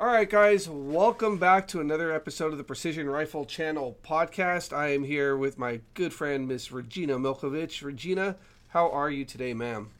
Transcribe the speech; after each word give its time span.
All 0.00 0.06
right, 0.06 0.30
guys, 0.30 0.66
welcome 0.66 1.36
back 1.36 1.68
to 1.68 1.80
another 1.80 2.10
episode 2.10 2.52
of 2.52 2.56
the 2.56 2.64
Precision 2.64 3.10
Rifle 3.10 3.44
Channel 3.44 3.98
podcast. 4.02 4.74
I 4.74 4.94
am 4.94 5.04
here 5.04 5.36
with 5.36 5.58
my 5.58 5.82
good 5.92 6.14
friend, 6.14 6.48
Miss 6.48 6.72
Regina 6.72 7.18
Milkovich. 7.18 7.84
Regina, 7.84 8.36
how 8.68 8.90
are 8.92 9.10
you 9.10 9.26
today, 9.26 9.52
ma'am? 9.52 9.90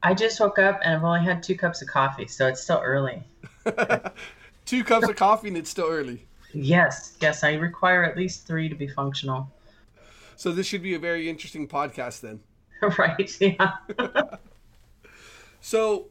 I 0.00 0.14
just 0.14 0.38
woke 0.38 0.60
up 0.60 0.78
and 0.84 0.94
I've 0.94 1.02
only 1.02 1.24
had 1.24 1.42
two 1.42 1.56
cups 1.56 1.82
of 1.82 1.88
coffee, 1.88 2.28
so 2.28 2.46
it's 2.46 2.62
still 2.62 2.80
early. 2.84 3.24
two 4.64 4.84
cups 4.84 5.08
of 5.08 5.16
coffee 5.16 5.48
and 5.48 5.56
it's 5.56 5.70
still 5.70 5.88
early. 5.88 6.28
Yes, 6.52 7.16
yes, 7.20 7.42
I 7.42 7.54
require 7.54 8.04
at 8.04 8.16
least 8.16 8.46
three 8.46 8.68
to 8.68 8.76
be 8.76 8.86
functional. 8.86 9.50
So 10.36 10.52
this 10.52 10.68
should 10.68 10.84
be 10.84 10.94
a 10.94 11.00
very 11.00 11.28
interesting 11.28 11.66
podcast 11.66 12.20
then. 12.20 12.42
right, 12.96 13.36
yeah. 13.40 13.72
so 15.60 16.08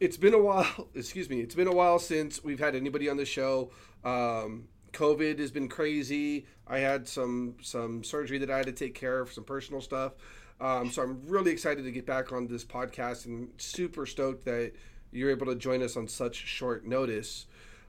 it's 0.00 0.16
been 0.16 0.34
a 0.34 0.40
while, 0.40 0.88
excuse 0.94 1.28
me, 1.28 1.40
it's 1.40 1.54
been 1.54 1.68
a 1.68 1.74
while 1.74 1.98
since 1.98 2.42
we've 2.42 2.60
had 2.60 2.74
anybody 2.74 3.08
on 3.08 3.16
the 3.16 3.24
show. 3.24 3.70
Um, 4.04 4.68
COVID 4.92 5.38
has 5.40 5.50
been 5.50 5.68
crazy. 5.68 6.46
I 6.66 6.78
had 6.78 7.06
some 7.08 7.56
some 7.60 8.04
surgery 8.04 8.38
that 8.38 8.50
I 8.50 8.58
had 8.58 8.66
to 8.66 8.72
take 8.72 8.94
care 8.94 9.20
of, 9.20 9.32
some 9.32 9.44
personal 9.44 9.80
stuff. 9.80 10.12
Um, 10.60 10.90
so 10.90 11.02
I'm 11.02 11.20
really 11.26 11.50
excited 11.50 11.84
to 11.84 11.90
get 11.90 12.06
back 12.06 12.32
on 12.32 12.46
this 12.46 12.64
podcast 12.64 13.26
and 13.26 13.50
super 13.58 14.06
stoked 14.06 14.44
that 14.44 14.72
you're 15.10 15.30
able 15.30 15.46
to 15.46 15.56
join 15.56 15.82
us 15.82 15.96
on 15.96 16.06
such 16.06 16.36
short 16.36 16.86
notice. 16.86 17.46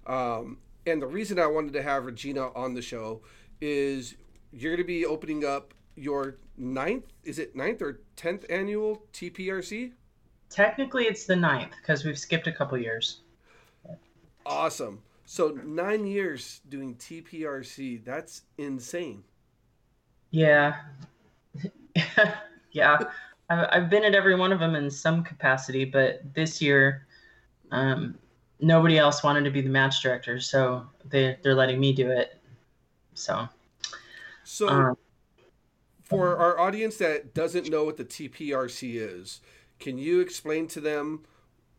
Um, 0.08 0.58
and 0.86 1.02
the 1.02 1.08
reason 1.08 1.40
I 1.40 1.48
wanted 1.48 1.74
to 1.74 1.82
have 1.82 2.06
Regina 2.06 2.52
on 2.54 2.74
the 2.74 2.82
show 2.82 3.22
is 3.62 4.16
you're 4.52 4.72
going 4.72 4.84
to 4.84 4.88
be 4.88 5.06
opening 5.06 5.46
up 5.46 5.74
your 5.96 6.38
ninth, 6.58 7.06
is 7.24 7.40
it 7.40 7.56
ninth 7.56 7.82
or 7.82 8.02
tenth 8.16 8.46
annual 8.50 9.04
TPRC? 9.14 9.94
Technically, 10.56 11.04
it's 11.04 11.26
the 11.26 11.36
ninth 11.36 11.74
because 11.82 12.06
we've 12.06 12.18
skipped 12.18 12.48
a 12.48 12.52
couple 12.52 12.78
years. 12.78 13.20
Awesome. 14.46 15.02
So 15.26 15.50
nine 15.66 16.08
years 16.08 16.62
doing 16.70 16.96
TPRC. 16.96 18.06
That's 18.06 18.44
insane. 18.58 19.22
Yeah. 20.32 20.76
yeah. 22.72 23.00
I've 23.50 23.90
been 23.90 24.06
at 24.06 24.16
every 24.16 24.36
one 24.36 24.54
of 24.54 24.62
them 24.62 24.76
in 24.76 24.90
some 24.90 25.26
capacity, 25.26 25.84
but 25.84 26.22
this 26.34 26.62
year, 26.62 27.06
um, 27.72 28.18
nobody 28.62 28.98
else 28.98 29.24
wanted 29.24 29.44
to 29.44 29.52
be 29.52 29.60
the 29.60 29.70
match 29.70 30.02
director, 30.02 30.40
so 30.40 30.88
they 31.10 31.38
they're 31.44 31.54
letting 31.54 31.82
me 31.82 31.92
do 31.92 32.10
it. 32.10 32.40
So, 33.14 33.50
so 34.46 34.70
um, 34.70 34.98
for 36.02 36.38
our 36.38 36.58
audience 36.60 36.96
that 36.98 37.34
doesn't 37.34 37.70
know 37.70 37.84
what 37.84 37.98
the 37.98 38.06
TPRC 38.06 38.96
is, 38.96 39.42
can 39.80 39.98
you 39.98 40.20
explain 40.20 40.68
to 40.70 40.82
them 40.82 41.24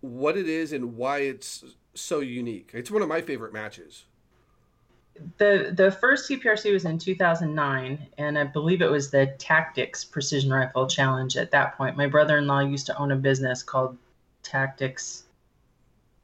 what 0.00 0.36
it 0.36 0.48
is 0.48 0.72
and 0.72 0.96
why 0.96 1.18
it's 1.18 1.64
so 1.94 2.20
unique? 2.20 2.70
It's 2.74 2.90
one 2.90 3.02
of 3.02 3.08
my 3.08 3.20
favorite 3.20 3.52
matches. 3.52 4.04
The 5.38 5.72
the 5.74 5.90
first 5.90 6.28
TPRC 6.28 6.72
was 6.72 6.84
in 6.84 6.98
2009, 6.98 8.06
and 8.18 8.38
I 8.38 8.44
believe 8.44 8.82
it 8.82 8.90
was 8.90 9.10
the 9.10 9.34
Tactics 9.38 10.04
Precision 10.04 10.52
Rifle 10.52 10.86
Challenge. 10.86 11.38
At 11.38 11.50
that 11.52 11.76
point, 11.78 11.96
my 11.96 12.06
brother-in-law 12.06 12.60
used 12.60 12.84
to 12.86 12.98
own 12.98 13.12
a 13.12 13.16
business 13.16 13.62
called 13.62 13.96
Tactics 14.42 15.24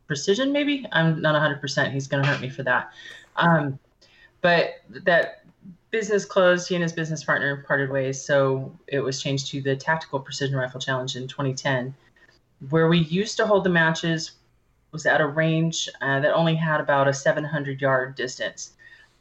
Precision. 0.07 0.53
Maybe 0.53 0.87
I'm 0.93 1.23
not 1.23 1.33
100. 1.33 1.61
percent 1.61 1.95
He's 1.95 2.07
going 2.07 2.23
to 2.23 2.29
hurt 2.29 2.43
me 2.43 2.51
for 2.51 2.63
that. 2.65 2.93
Um, 3.37 3.79
but 4.43 4.83
that 4.91 5.42
business 5.93 6.25
closed. 6.25 6.69
He 6.69 6.75
and 6.75 6.83
his 6.83 6.93
business 6.93 7.23
partner 7.23 7.65
parted 7.69 7.91
ways, 7.91 8.21
so 8.21 8.77
it 8.89 9.01
was 9.01 9.23
changed 9.23 9.49
to 9.53 9.61
the 9.61 9.77
Tactical 9.77 10.19
Precision 10.19 10.57
Rifle 10.57 10.81
Challenge 10.81 11.15
in 11.15 11.29
2010. 11.29 11.95
Where 12.71 12.89
we 12.89 12.99
used 12.99 13.37
to 13.37 13.47
hold 13.47 13.63
the 13.63 13.71
matches 13.71 14.33
was 14.91 15.07
at 15.07 15.21
a 15.21 15.27
range 15.27 15.89
uh, 16.01 16.21
that 16.21 16.35
only 16.35 16.55
had 16.55 16.81
about 16.81 17.09
a 17.09 17.13
700 17.13 17.81
yard 17.81 18.15
distance. 18.15 18.73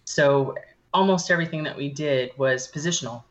So 0.05 0.55
almost 0.93 1.29
everything 1.29 1.63
that 1.63 1.77
we 1.77 1.89
did 1.89 2.31
was 2.37 2.71
positional. 2.71 3.23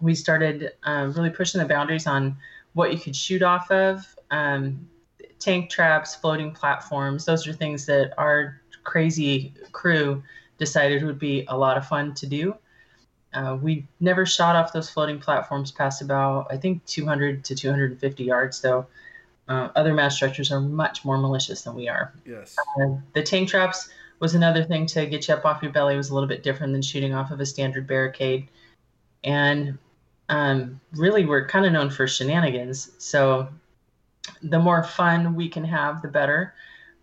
We 0.00 0.14
started 0.14 0.72
um, 0.84 1.12
really 1.12 1.30
pushing 1.30 1.60
the 1.60 1.66
boundaries 1.66 2.06
on 2.06 2.36
what 2.74 2.92
you 2.92 2.98
could 2.98 3.16
shoot 3.16 3.42
off 3.42 3.70
of. 3.70 4.06
Um, 4.30 4.88
tank 5.38 5.70
traps, 5.70 6.14
floating 6.14 6.52
platforms, 6.52 7.24
those 7.24 7.46
are 7.46 7.52
things 7.52 7.86
that 7.86 8.12
our 8.18 8.60
crazy 8.84 9.54
crew 9.72 10.22
decided 10.60 11.02
it 11.02 11.06
would 11.06 11.18
be 11.18 11.44
a 11.48 11.56
lot 11.56 11.76
of 11.76 11.88
fun 11.88 12.14
to 12.14 12.26
do. 12.26 12.54
Uh, 13.32 13.58
we 13.60 13.86
never 13.98 14.26
shot 14.26 14.54
off 14.54 14.72
those 14.72 14.90
floating 14.90 15.18
platforms 15.18 15.72
past 15.72 16.02
about, 16.02 16.46
I 16.50 16.56
think, 16.56 16.84
200 16.86 17.44
to 17.44 17.54
250 17.54 18.22
yards, 18.22 18.60
though. 18.60 18.86
Uh, 19.48 19.70
other 19.74 19.94
mass 19.94 20.18
directors 20.18 20.52
are 20.52 20.60
much 20.60 21.04
more 21.04 21.18
malicious 21.18 21.62
than 21.62 21.74
we 21.74 21.88
are. 21.88 22.12
Yes. 22.24 22.56
Uh, 22.80 22.96
the 23.14 23.22
tank 23.22 23.48
traps 23.48 23.88
was 24.20 24.34
another 24.34 24.62
thing 24.62 24.86
to 24.86 25.06
get 25.06 25.26
you 25.26 25.34
up 25.34 25.44
off 25.44 25.62
your 25.62 25.72
belly. 25.72 25.94
It 25.94 25.96
was 25.96 26.10
a 26.10 26.14
little 26.14 26.28
bit 26.28 26.42
different 26.42 26.72
than 26.72 26.82
shooting 26.82 27.14
off 27.14 27.30
of 27.30 27.40
a 27.40 27.46
standard 27.46 27.86
barricade. 27.86 28.48
And 29.24 29.78
um, 30.28 30.80
really, 30.92 31.24
we're 31.24 31.48
kind 31.48 31.66
of 31.66 31.72
known 31.72 31.90
for 31.90 32.06
shenanigans. 32.06 32.90
So 32.98 33.48
the 34.42 34.58
more 34.58 34.84
fun 34.84 35.34
we 35.34 35.48
can 35.48 35.64
have, 35.64 36.02
the 36.02 36.08
better 36.08 36.54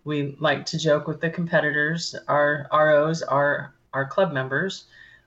we 0.08 0.34
like 0.40 0.64
to 0.64 0.78
joke 0.78 1.06
with 1.06 1.20
the 1.20 1.28
competitors. 1.28 2.16
Our 2.26 2.66
ROs 2.72 3.22
are 3.22 3.74
our 3.92 4.06
club 4.06 4.32
members. 4.32 4.84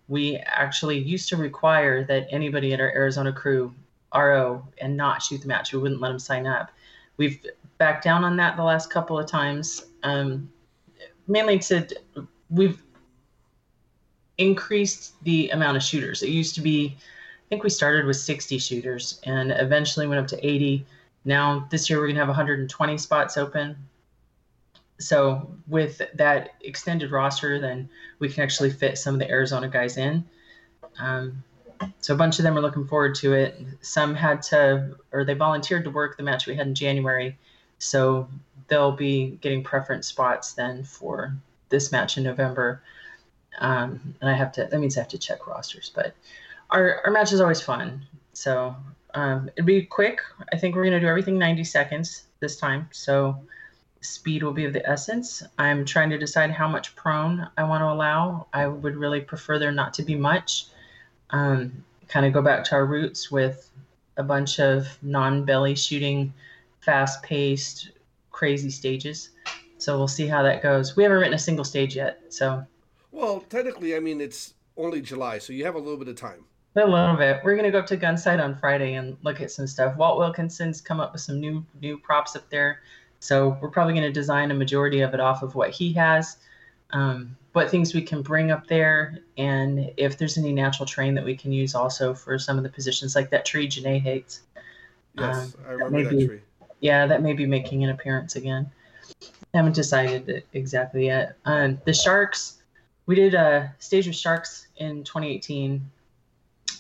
We 0.07 0.37
actually 0.37 0.97
used 0.97 1.29
to 1.29 1.37
require 1.37 2.03
that 2.05 2.27
anybody 2.31 2.73
in 2.73 2.81
our 2.81 2.89
Arizona 2.89 3.31
crew 3.31 3.73
RO 4.13 4.67
and 4.79 4.97
not 4.97 5.21
shoot 5.21 5.41
the 5.41 5.47
match. 5.47 5.71
We 5.71 5.79
wouldn't 5.79 6.01
let 6.01 6.09
them 6.09 6.19
sign 6.19 6.47
up. 6.47 6.71
We've 7.17 7.39
backed 7.77 8.03
down 8.03 8.23
on 8.23 8.35
that 8.37 8.57
the 8.57 8.63
last 8.63 8.89
couple 8.89 9.19
of 9.19 9.27
times, 9.27 9.85
um, 10.01 10.51
mainly 11.27 11.59
to 11.59 11.87
we've 12.49 12.81
increased 14.39 15.13
the 15.23 15.51
amount 15.51 15.77
of 15.77 15.83
shooters. 15.83 16.23
It 16.23 16.29
used 16.29 16.55
to 16.55 16.61
be, 16.61 16.97
I 16.97 17.47
think 17.49 17.63
we 17.63 17.69
started 17.69 18.05
with 18.05 18.17
60 18.17 18.57
shooters 18.57 19.21
and 19.25 19.51
eventually 19.51 20.07
went 20.07 20.19
up 20.19 20.27
to 20.27 20.45
80. 20.45 20.83
Now 21.23 21.67
this 21.69 21.87
year 21.87 21.99
we're 21.99 22.07
gonna 22.07 22.19
have 22.19 22.27
120 22.27 22.97
spots 22.97 23.37
open 23.37 23.77
so 25.01 25.53
with 25.67 26.01
that 26.15 26.51
extended 26.61 27.11
roster, 27.11 27.59
then 27.59 27.89
we 28.19 28.29
can 28.29 28.43
actually 28.43 28.69
fit 28.69 28.97
some 28.97 29.15
of 29.15 29.19
the 29.19 29.29
Arizona 29.29 29.67
guys 29.67 29.97
in. 29.97 30.23
Um, 30.99 31.43
so 31.99 32.13
a 32.13 32.17
bunch 32.17 32.39
of 32.39 32.43
them 32.43 32.57
are 32.57 32.61
looking 32.61 32.87
forward 32.87 33.15
to 33.15 33.33
it. 33.33 33.59
Some 33.81 34.13
had 34.15 34.41
to, 34.43 34.95
or 35.11 35.25
they 35.25 35.33
volunteered 35.33 35.83
to 35.85 35.89
work 35.89 36.17
the 36.17 36.23
match 36.23 36.45
we 36.45 36.55
had 36.55 36.67
in 36.67 36.75
January, 36.75 37.37
so 37.79 38.27
they'll 38.67 38.91
be 38.91 39.37
getting 39.41 39.63
preference 39.63 40.07
spots 40.07 40.53
then 40.53 40.83
for 40.83 41.35
this 41.69 41.91
match 41.91 42.17
in 42.17 42.23
November. 42.23 42.81
Um, 43.59 44.15
and 44.21 44.29
I 44.29 44.33
have 44.33 44.51
to, 44.53 44.67
that 44.69 44.79
means 44.79 44.97
I 44.97 45.01
have 45.01 45.09
to 45.09 45.17
check 45.17 45.47
rosters, 45.47 45.91
but 45.93 46.13
our, 46.69 47.01
our 47.05 47.11
match 47.11 47.33
is 47.33 47.41
always 47.41 47.61
fun. 47.61 48.05
So 48.33 48.75
um, 49.13 49.49
it'd 49.55 49.65
be 49.65 49.83
quick. 49.83 50.21
I 50.53 50.57
think 50.57 50.75
we're 50.75 50.83
going 50.83 50.93
to 50.93 50.99
do 50.99 51.07
everything 51.07 51.37
90 51.37 51.63
seconds 51.63 52.23
this 52.39 52.57
time. 52.57 52.87
So 52.91 53.37
speed 54.01 54.43
will 54.43 54.51
be 54.51 54.65
of 54.65 54.73
the 54.73 54.87
essence. 54.87 55.43
I'm 55.57 55.85
trying 55.85 56.09
to 56.09 56.17
decide 56.17 56.51
how 56.51 56.67
much 56.67 56.95
prone 56.95 57.47
I 57.57 57.63
want 57.63 57.81
to 57.81 57.87
allow. 57.87 58.47
I 58.53 58.67
would 58.67 58.95
really 58.95 59.21
prefer 59.21 59.59
there 59.59 59.71
not 59.71 59.93
to 59.95 60.03
be 60.03 60.15
much. 60.15 60.65
Um, 61.29 61.83
kind 62.07 62.25
of 62.25 62.33
go 62.33 62.41
back 62.41 62.63
to 62.65 62.75
our 62.75 62.85
roots 62.85 63.31
with 63.31 63.69
a 64.17 64.23
bunch 64.23 64.59
of 64.59 64.87
non 65.01 65.45
belly 65.45 65.75
shooting, 65.75 66.33
fast 66.81 67.23
paced, 67.23 67.91
crazy 68.31 68.69
stages. 68.69 69.29
So 69.77 69.97
we'll 69.97 70.07
see 70.07 70.27
how 70.27 70.43
that 70.43 70.61
goes. 70.61 70.95
We 70.95 71.03
haven't 71.03 71.19
written 71.19 71.33
a 71.33 71.39
single 71.39 71.65
stage 71.65 71.95
yet. 71.95 72.21
So, 72.29 72.65
well, 73.11 73.39
technically, 73.49 73.95
I 73.95 73.99
mean, 73.99 74.19
it's 74.19 74.53
only 74.77 75.01
July, 75.01 75.39
so 75.39 75.53
you 75.53 75.65
have 75.65 75.75
a 75.75 75.79
little 75.79 75.97
bit 75.97 76.07
of 76.07 76.15
time. 76.15 76.43
A 76.75 76.85
little 76.85 77.17
bit. 77.17 77.41
We're 77.43 77.55
gonna 77.55 77.71
go 77.71 77.79
up 77.79 77.87
to 77.87 77.97
Gunsite 77.97 78.41
on 78.41 78.57
Friday 78.57 78.93
and 78.93 79.17
look 79.23 79.41
at 79.41 79.51
some 79.51 79.67
stuff. 79.67 79.97
Walt 79.97 80.17
Wilkinson's 80.17 80.79
come 80.79 80.99
up 80.99 81.11
with 81.11 81.21
some 81.21 81.39
new 81.39 81.65
new 81.81 81.97
props 81.97 82.35
up 82.35 82.49
there 82.49 82.79
so 83.21 83.55
we're 83.61 83.69
probably 83.69 83.93
going 83.93 84.03
to 84.03 84.11
design 84.11 84.49
a 84.49 84.55
majority 84.55 85.01
of 85.01 85.13
it 85.13 85.19
off 85.19 85.43
of 85.43 85.53
what 85.53 85.69
he 85.69 85.93
has, 85.93 86.37
um, 86.89 87.37
what 87.53 87.69
things 87.69 87.93
we 87.93 88.01
can 88.01 88.23
bring 88.23 88.49
up 88.49 88.65
there, 88.65 89.19
and 89.37 89.93
if 89.95 90.17
there's 90.17 90.39
any 90.39 90.51
natural 90.51 90.87
terrain 90.87 91.13
that 91.13 91.23
we 91.23 91.37
can 91.37 91.51
use 91.51 91.75
also 91.75 92.15
for 92.15 92.39
some 92.39 92.57
of 92.57 92.63
the 92.63 92.69
positions, 92.69 93.15
like 93.15 93.29
that 93.29 93.45
tree 93.45 93.67
Janae 93.67 94.01
hates. 94.01 94.41
Yes, 95.13 95.35
um, 95.35 95.53
I 95.67 95.71
remember 95.73 96.03
that, 96.03 96.09
that 96.09 96.17
be, 96.17 96.27
tree. 96.27 96.41
Yeah, 96.79 97.05
that 97.05 97.21
may 97.21 97.33
be 97.33 97.45
making 97.45 97.83
an 97.83 97.91
appearance 97.91 98.35
again. 98.37 98.71
I 99.53 99.57
haven't 99.57 99.75
decided 99.75 100.43
exactly 100.53 101.05
yet. 101.05 101.37
Um, 101.45 101.79
the 101.85 101.93
sharks, 101.93 102.63
we 103.05 103.13
did 103.13 103.35
a 103.35 103.71
stage 103.77 104.07
with 104.07 104.15
sharks 104.15 104.65
in 104.77 105.03
2018. 105.03 105.91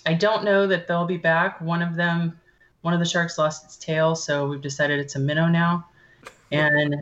I 0.07 0.15
don't 0.15 0.43
know 0.43 0.65
that 0.65 0.87
they'll 0.87 1.05
be 1.05 1.17
back. 1.17 1.61
One 1.61 1.83
of 1.83 1.95
them, 1.95 2.39
one 2.81 2.95
of 2.95 2.99
the 2.99 3.05
sharks 3.05 3.37
lost 3.37 3.63
its 3.63 3.77
tail, 3.77 4.15
so 4.15 4.47
we've 4.47 4.61
decided 4.61 4.99
it's 4.99 5.15
a 5.15 5.19
minnow 5.19 5.45
now 5.45 5.85
and 6.51 7.01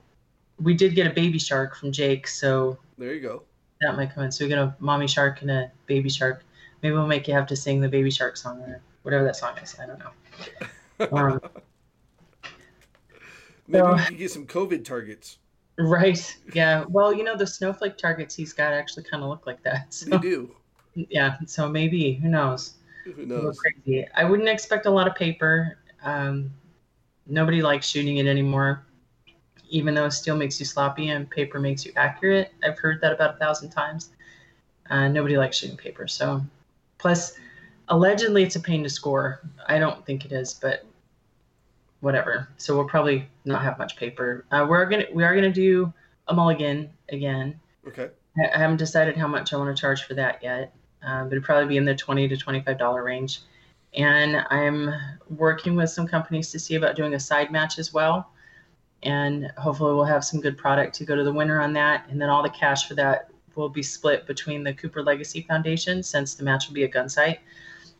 we 0.61 0.73
did 0.73 0.95
get 0.95 1.07
a 1.07 1.11
baby 1.11 1.39
shark 1.39 1.75
from 1.75 1.91
Jake, 1.91 2.27
so 2.27 2.77
there 2.97 3.13
you 3.13 3.21
go. 3.21 3.43
That 3.81 3.95
might 3.95 4.13
come 4.13 4.23
in. 4.23 4.31
So 4.31 4.45
we 4.45 4.49
get 4.49 4.57
a 4.57 4.75
mommy 4.79 5.07
shark 5.07 5.41
and 5.41 5.49
a 5.51 5.71
baby 5.85 6.09
shark. 6.09 6.43
Maybe 6.83 6.93
we'll 6.93 7.07
make 7.07 7.27
you 7.27 7.33
have 7.33 7.47
to 7.47 7.55
sing 7.55 7.81
the 7.81 7.89
baby 7.89 8.11
shark 8.11 8.37
song 8.37 8.59
or 8.61 8.81
whatever 9.03 9.23
that 9.23 9.35
song 9.35 9.57
is. 9.57 9.75
I 9.81 9.85
don't 9.85 9.99
know. 9.99 10.11
Um, 11.13 11.39
Maybe 13.69 13.85
so, 13.85 13.93
we 13.93 14.03
can 14.03 14.17
get 14.17 14.31
some 14.31 14.45
COVID 14.45 14.83
targets. 14.83 15.37
Right. 15.77 16.35
Yeah. 16.53 16.83
Well, 16.89 17.13
you 17.13 17.23
know, 17.23 17.37
the 17.37 17.47
snowflake 17.47 17.97
targets 17.97 18.35
he's 18.35 18.51
got 18.51 18.73
actually 18.73 19.03
kind 19.03 19.23
of 19.23 19.29
look 19.29 19.47
like 19.47 19.63
that. 19.63 19.93
So, 19.93 20.05
They 20.09 20.17
do. 20.17 20.55
yeah. 20.95 21.37
So 21.45 21.69
maybe, 21.69 22.15
who 22.15 22.27
knows? 22.27 22.73
Who 23.05 23.25
knows? 23.25 23.57
crazy. 23.59 24.05
I 24.13 24.25
wouldn't 24.25 24.49
expect 24.49 24.87
a 24.87 24.89
lot 24.89 25.07
of 25.07 25.15
paper. 25.15 25.77
Um, 26.03 26.51
nobody 27.27 27.61
likes 27.61 27.87
shooting 27.87 28.17
it 28.17 28.25
anymore. 28.25 28.85
Even 29.69 29.93
though 29.93 30.09
steel 30.09 30.35
makes 30.35 30.59
you 30.59 30.65
sloppy 30.65 31.09
and 31.09 31.29
paper 31.29 31.59
makes 31.59 31.85
you 31.85 31.93
accurate. 31.95 32.51
I've 32.63 32.79
heard 32.79 33.01
that 33.01 33.13
about 33.13 33.35
a 33.35 33.37
thousand 33.37 33.69
times. 33.69 34.09
Uh, 34.89 35.07
nobody 35.07 35.37
likes 35.37 35.57
shooting 35.57 35.77
paper. 35.77 36.07
So, 36.07 36.43
plus, 36.97 37.33
allegedly 37.87 38.43
it's 38.43 38.55
a 38.55 38.59
pain 38.59 38.83
to 38.83 38.89
score. 38.89 39.41
I 39.67 39.79
don't 39.79 40.05
think 40.05 40.25
it 40.25 40.31
is, 40.31 40.53
but 40.53 40.85
whatever. 42.01 42.47
So 42.57 42.75
we'll 42.75 42.87
probably 42.87 43.27
not 43.45 43.61
have 43.61 43.77
much 43.77 43.95
paper. 43.95 44.45
Uh, 44.51 44.65
we're 44.69 44.85
gonna 44.85 45.05
we 45.13 45.23
are 45.23 45.35
gonna 45.35 45.51
do 45.51 45.93
a 46.27 46.33
mulligan 46.33 46.89
again. 47.09 47.59
Okay. 47.87 48.09
I 48.37 48.55
I 48.55 48.57
haven't 48.57 48.77
decided 48.77 49.17
how 49.17 49.27
much 49.27 49.53
I 49.53 49.57
want 49.57 49.75
to 49.75 49.79
charge 49.79 50.03
for 50.03 50.13
that 50.15 50.41
yet, 50.41 50.73
uh, 51.05 51.23
but 51.23 51.33
it'd 51.33 51.43
probably 51.43 51.67
be 51.67 51.77
in 51.77 51.85
the 51.85 51.95
twenty 51.95 52.27
to 52.27 52.37
twenty-five 52.37 52.77
dollar 52.77 53.03
range. 53.03 53.41
And 53.95 54.45
I'm 54.51 54.93
working 55.37 55.75
with 55.75 55.89
some 55.89 56.07
companies 56.07 56.51
to 56.51 56.59
see 56.59 56.75
about 56.75 56.95
doing 56.95 57.15
a 57.15 57.19
side 57.19 57.51
match 57.51 57.79
as 57.79 57.91
well. 57.91 58.31
And 59.03 59.51
hopefully, 59.57 59.93
we'll 59.93 60.03
have 60.03 60.25
some 60.25 60.41
good 60.41 60.57
product 60.57 60.95
to 60.95 61.05
go 61.05 61.15
to 61.15 61.23
the 61.23 61.31
winner 61.31 61.61
on 61.61 61.73
that. 61.73 62.05
And 62.09 62.21
then 62.21 62.29
all 62.29 62.43
the 62.43 62.49
cash 62.49 62.87
for 62.87 62.95
that 62.95 63.29
will 63.55 63.69
be 63.69 63.83
split 63.83 64.27
between 64.27 64.63
the 64.63 64.73
Cooper 64.73 65.03
Legacy 65.03 65.41
Foundation, 65.41 66.03
since 66.03 66.35
the 66.35 66.43
match 66.43 66.67
will 66.67 66.73
be 66.73 66.83
a 66.83 66.89
Gunsite, 66.89 67.39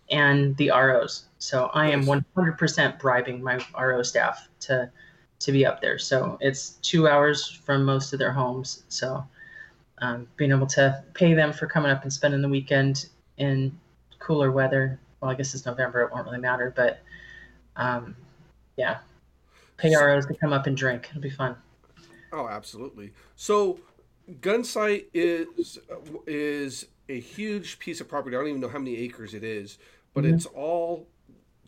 and 0.09 0.55
the 0.57 0.69
ROs. 0.69 1.25
So 1.37 1.69
I 1.73 1.89
am 1.89 2.03
100% 2.03 2.99
bribing 2.99 3.43
my 3.43 3.59
RO 3.77 4.03
staff 4.03 4.49
to 4.61 4.91
to 5.39 5.51
be 5.53 5.65
up 5.65 5.81
there. 5.81 5.97
So 5.97 6.37
it's 6.41 6.71
two 6.81 7.07
hours 7.07 7.49
from 7.49 7.85
most 7.85 8.11
of 8.11 8.19
their 8.19 8.33
homes. 8.33 8.83
So 8.89 9.25
um, 9.99 10.27
being 10.35 10.51
able 10.51 10.67
to 10.67 11.01
pay 11.13 11.33
them 11.33 11.53
for 11.53 11.65
coming 11.65 11.91
up 11.91 12.03
and 12.03 12.11
spending 12.11 12.41
the 12.41 12.49
weekend 12.49 13.07
in 13.37 13.77
cooler 14.19 14.51
weather. 14.51 14.99
Well, 15.21 15.31
I 15.31 15.35
guess 15.35 15.53
it's 15.53 15.65
November; 15.65 16.01
it 16.01 16.11
won't 16.11 16.25
really 16.25 16.39
matter. 16.39 16.73
But 16.75 16.99
um, 17.75 18.15
yeah, 18.77 18.99
pay 19.79 19.95
ROs 19.95 20.25
to 20.27 20.33
come 20.35 20.53
up 20.53 20.67
and 20.67 20.75
drink. 20.77 21.07
It'll 21.09 21.21
be 21.21 21.29
fun. 21.29 21.55
Oh, 22.31 22.47
absolutely. 22.47 23.11
So, 23.35 23.79
Gunsite 24.41 25.05
is 25.13 25.79
is 26.27 26.85
a 27.07 27.19
huge 27.19 27.79
piece 27.79 27.99
of 28.01 28.07
property. 28.07 28.35
I 28.35 28.39
don't 28.39 28.49
even 28.49 28.61
know 28.61 28.69
how 28.69 28.77
many 28.77 28.97
acres 28.97 29.33
it 29.33 29.43
is, 29.43 29.79
but 30.13 30.23
Mhm. 30.23 30.33
it's 30.35 30.45
all 30.45 31.07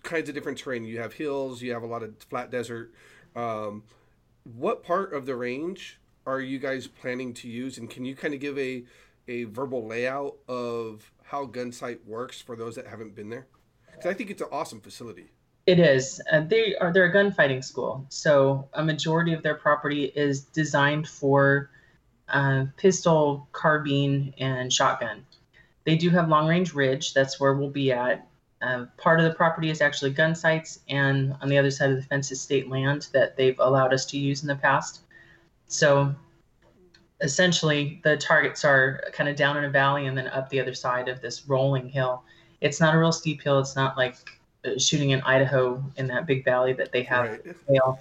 kinds 0.04 0.30
of 0.30 0.36
different 0.36 0.58
terrain. 0.58 0.84
You 0.84 1.00
have 1.00 1.13
hills, 1.13 1.62
you 1.62 1.74
have 1.74 1.84
a 1.84 1.88
lot 1.88 2.04
of 2.04 2.16
flat 2.30 2.52
desert. 2.52 2.94
Um, 3.36 3.84
what 4.44 4.84
part 4.84 5.13
of 5.13 5.25
the 5.25 5.36
range 5.36 6.00
are 6.28 6.40
you 6.40 6.60
guys 6.60 6.86
planning 6.88 7.34
to 7.36 7.48
use, 7.48 7.78
and 7.80 7.90
can 7.90 8.06
you 8.06 8.16
kind 8.16 8.34
of 8.34 8.40
give 8.40 8.58
a 8.58 8.86
a 9.28 9.44
verbal 9.46 9.86
layout 9.88 10.36
of 10.48 11.12
how 11.24 11.46
Gunsite 11.46 12.04
works 12.06 12.42
for 12.42 12.56
those 12.56 12.75
that 12.75 12.86
haven't 12.88 13.16
been 13.16 13.30
there? 13.30 13.48
Because 13.90 14.06
I 14.08 14.13
think 14.13 14.30
it's 14.30 14.42
an 14.42 14.48
awesome 14.52 14.81
facility. 14.81 15.31
It 15.71 15.79
is. 15.79 16.19
Uh, 16.29 16.41
they 16.41 16.75
are 16.75 16.91
they're 16.91 17.06
a 17.06 17.13
gunfighting 17.13 17.63
school, 17.63 18.06
so 18.09 18.68
a 18.73 18.83
majority 18.83 19.31
of 19.31 19.41
their 19.41 19.56
property 19.56 20.12
is 20.18 20.41
designed 20.41 21.07
for 21.07 21.69
uh, 22.27 22.65
pistol, 22.75 23.47
carbine, 23.53 24.33
and 24.38 24.73
shotgun. 24.73 25.25
They 25.85 25.95
do 25.95 26.09
have 26.09 26.27
long 26.27 26.50
range 26.50 26.73
ridge. 26.73 27.13
That's 27.13 27.39
where 27.39 27.53
we'll 27.53 27.69
be 27.69 27.94
at. 27.94 28.27
Uh, 28.62 28.88
part 28.97 29.21
of 29.21 29.23
the 29.25 29.33
property 29.33 29.69
is 29.69 29.79
actually 29.79 30.12
Gunsite's, 30.12 30.81
and 30.89 31.38
on 31.39 31.47
the 31.47 31.57
other 31.57 31.71
side 31.71 31.89
of 31.89 31.95
the 31.95 32.03
fence 32.03 32.33
is 32.33 32.41
state 32.41 32.69
land 32.69 33.07
that 33.13 33.38
they've 33.38 33.59
allowed 33.59 33.94
us 33.94 34.06
to 34.07 34.19
use 34.19 34.41
in 34.41 34.50
the 34.50 34.57
past. 34.57 35.03
So 35.69 36.13
essentially, 37.21 38.01
the 38.03 38.17
targets 38.17 38.65
are 38.65 39.06
kind 39.13 39.29
of 39.29 39.38
down 39.38 39.56
in 39.56 39.63
a 39.63 39.69
valley 39.69 40.07
and 40.07 40.17
then 40.17 40.27
up 40.27 40.50
the 40.50 40.59
other 40.59 40.74
side 40.74 41.07
of 41.07 41.21
this 41.21 41.47
rolling 41.47 41.88
hill. 41.88 42.24
It's 42.59 42.81
not 42.81 42.94
a 42.94 42.97
real 42.97 43.13
steep 43.13 43.41
hill. 43.41 43.59
It's 43.59 43.77
not 43.77 43.95
like 43.95 44.17
shooting 44.78 45.12
in 45.12 45.22
Idaho 45.22 45.84
in 45.98 46.08
that 46.08 46.25
big 46.25 46.46
valley 46.46 46.74
that 46.74 46.92
they 46.92 47.04
have 47.04 47.40
Right. 47.68 47.94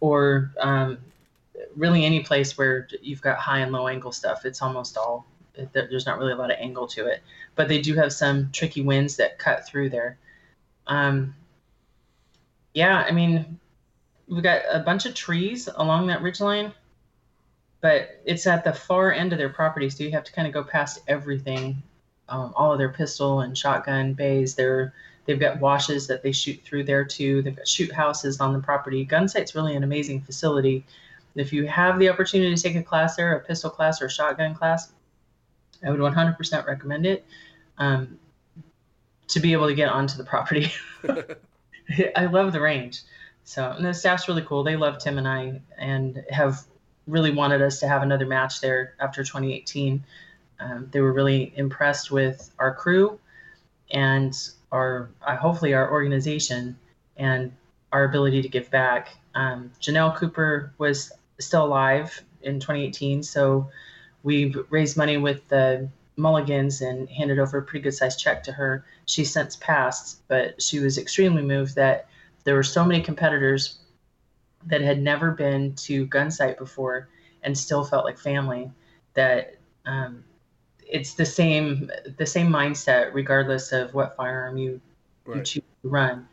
or 0.00 0.52
um, 0.60 0.98
really 1.74 2.04
any 2.04 2.20
place 2.20 2.56
where 2.58 2.88
you've 3.02 3.22
got 3.22 3.38
high 3.38 3.60
and 3.60 3.72
low 3.72 3.88
angle 3.88 4.12
stuff. 4.12 4.44
It's 4.44 4.62
almost 4.62 4.96
all 4.96 5.26
there's 5.72 6.04
not 6.04 6.18
really 6.18 6.32
a 6.32 6.36
lot 6.36 6.50
of 6.50 6.58
angle 6.60 6.86
to 6.86 7.06
it, 7.06 7.22
but 7.54 7.68
they 7.68 7.80
do 7.80 7.94
have 7.94 8.12
some 8.12 8.50
tricky 8.52 8.82
winds 8.82 9.16
that 9.16 9.38
cut 9.38 9.66
through 9.66 9.88
there. 9.88 10.18
Um, 10.86 11.34
yeah, 12.74 13.06
I 13.08 13.10
mean, 13.10 13.58
we've 14.28 14.42
got 14.42 14.62
a 14.70 14.80
bunch 14.80 15.06
of 15.06 15.14
trees 15.14 15.68
along 15.76 16.08
that 16.08 16.20
ridge 16.20 16.40
line, 16.40 16.72
but 17.80 18.20
it's 18.24 18.46
at 18.46 18.64
the 18.64 18.72
far 18.72 19.12
end 19.12 19.32
of 19.32 19.38
their 19.38 19.48
property, 19.48 19.88
so 19.88 20.04
you 20.04 20.10
have 20.12 20.24
to 20.24 20.32
kind 20.32 20.46
of 20.46 20.52
go 20.52 20.62
past 20.62 21.00
everything, 21.08 21.82
um, 22.28 22.52
all 22.54 22.72
of 22.72 22.78
their 22.78 22.90
pistol 22.90 23.40
and 23.40 23.56
shotgun 23.56 24.12
bays. 24.12 24.54
They're 24.54 24.92
They've 25.26 25.38
got 25.38 25.60
washes 25.60 26.06
that 26.06 26.22
they 26.22 26.32
shoot 26.32 26.60
through 26.64 26.84
there 26.84 27.04
too. 27.04 27.42
They've 27.42 27.56
got 27.56 27.68
shoot 27.68 27.92
houses 27.92 28.40
on 28.40 28.52
the 28.52 28.60
property. 28.60 29.04
Gunsite's 29.04 29.54
really 29.54 29.74
an 29.76 29.82
amazing 29.84 30.22
facility. 30.22 30.84
If 31.34 31.52
you 31.52 31.66
have 31.66 31.98
the 31.98 32.08
opportunity 32.08 32.54
to 32.54 32.62
take 32.62 32.76
a 32.76 32.82
class 32.82 33.16
there, 33.16 33.36
a 33.36 33.40
pistol 33.40 33.68
class 33.68 34.00
or 34.00 34.06
a 34.06 34.10
shotgun 34.10 34.54
class, 34.54 34.92
I 35.84 35.90
would 35.90 36.00
100% 36.00 36.66
recommend 36.66 37.04
it 37.04 37.26
um, 37.76 38.18
to 39.28 39.40
be 39.40 39.52
able 39.52 39.66
to 39.66 39.74
get 39.74 39.90
onto 39.90 40.16
the 40.16 40.24
property. 40.24 40.72
I 42.16 42.26
love 42.26 42.52
the 42.52 42.60
range. 42.60 43.02
So, 43.44 43.70
and 43.70 43.84
the 43.84 43.94
staff's 43.94 44.28
really 44.28 44.42
cool. 44.42 44.64
They 44.64 44.76
love 44.76 44.98
Tim 44.98 45.18
and 45.18 45.28
I 45.28 45.60
and 45.78 46.24
have 46.30 46.64
really 47.06 47.30
wanted 47.30 47.62
us 47.62 47.78
to 47.80 47.88
have 47.88 48.02
another 48.02 48.26
match 48.26 48.60
there 48.60 48.94
after 48.98 49.22
2018. 49.22 50.02
Um, 50.58 50.88
they 50.90 51.00
were 51.00 51.12
really 51.12 51.52
impressed 51.56 52.10
with 52.10 52.50
our 52.58 52.74
crew 52.74 53.20
and 53.90 54.36
our 54.72 55.10
uh, 55.22 55.36
hopefully 55.36 55.74
our 55.74 55.90
organization 55.90 56.78
and 57.16 57.52
our 57.92 58.04
ability 58.04 58.42
to 58.42 58.48
give 58.48 58.70
back. 58.70 59.08
Um, 59.34 59.70
Janelle 59.80 60.16
Cooper 60.16 60.72
was 60.78 61.12
still 61.38 61.64
alive 61.64 62.22
in 62.42 62.60
2018, 62.60 63.22
so 63.22 63.70
we 64.22 64.54
raised 64.70 64.96
money 64.96 65.16
with 65.16 65.46
the 65.48 65.88
Mulligans 66.16 66.80
and 66.80 67.08
handed 67.10 67.38
over 67.38 67.58
a 67.58 67.62
pretty 67.62 67.82
good 67.82 67.92
sized 67.92 68.18
check 68.18 68.42
to 68.44 68.52
her. 68.52 68.86
She's 69.04 69.30
since 69.30 69.54
passed, 69.56 70.26
but 70.28 70.60
she 70.62 70.78
was 70.78 70.96
extremely 70.96 71.42
moved 71.42 71.74
that 71.74 72.08
there 72.44 72.54
were 72.54 72.62
so 72.62 72.84
many 72.84 73.02
competitors 73.02 73.78
that 74.64 74.80
had 74.80 75.00
never 75.00 75.30
been 75.30 75.74
to 75.74 76.06
Gunsite 76.06 76.56
before 76.58 77.08
and 77.42 77.56
still 77.56 77.84
felt 77.84 78.04
like 78.04 78.18
family. 78.18 78.70
That 79.14 79.56
um, 79.84 80.24
it's 80.88 81.14
the 81.14 81.26
same 81.26 81.90
the 82.16 82.26
same 82.26 82.48
mindset 82.48 83.12
regardless 83.12 83.72
of 83.72 83.92
what 83.94 84.16
firearm 84.16 84.56
you 84.56 84.80
you 85.34 85.42
choose 85.42 85.64
to 85.82 85.88
run. 85.88 86.28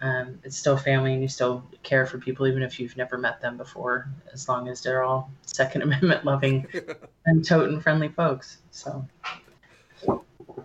Um, 0.00 0.38
it's 0.44 0.56
still 0.56 0.76
family, 0.76 1.14
and 1.14 1.22
you 1.22 1.28
still 1.28 1.64
care 1.82 2.04
for 2.06 2.18
people 2.18 2.46
even 2.46 2.62
if 2.62 2.78
you've 2.78 2.96
never 2.96 3.16
met 3.18 3.40
them 3.40 3.56
before, 3.56 4.06
as 4.32 4.46
long 4.48 4.68
as 4.68 4.82
they're 4.82 5.02
all 5.02 5.30
Second 5.46 5.82
Amendment 5.86 6.24
loving 6.24 6.66
and 7.26 7.44
totem 7.44 7.80
friendly 7.80 8.08
folks. 8.08 8.58
So 8.70 9.06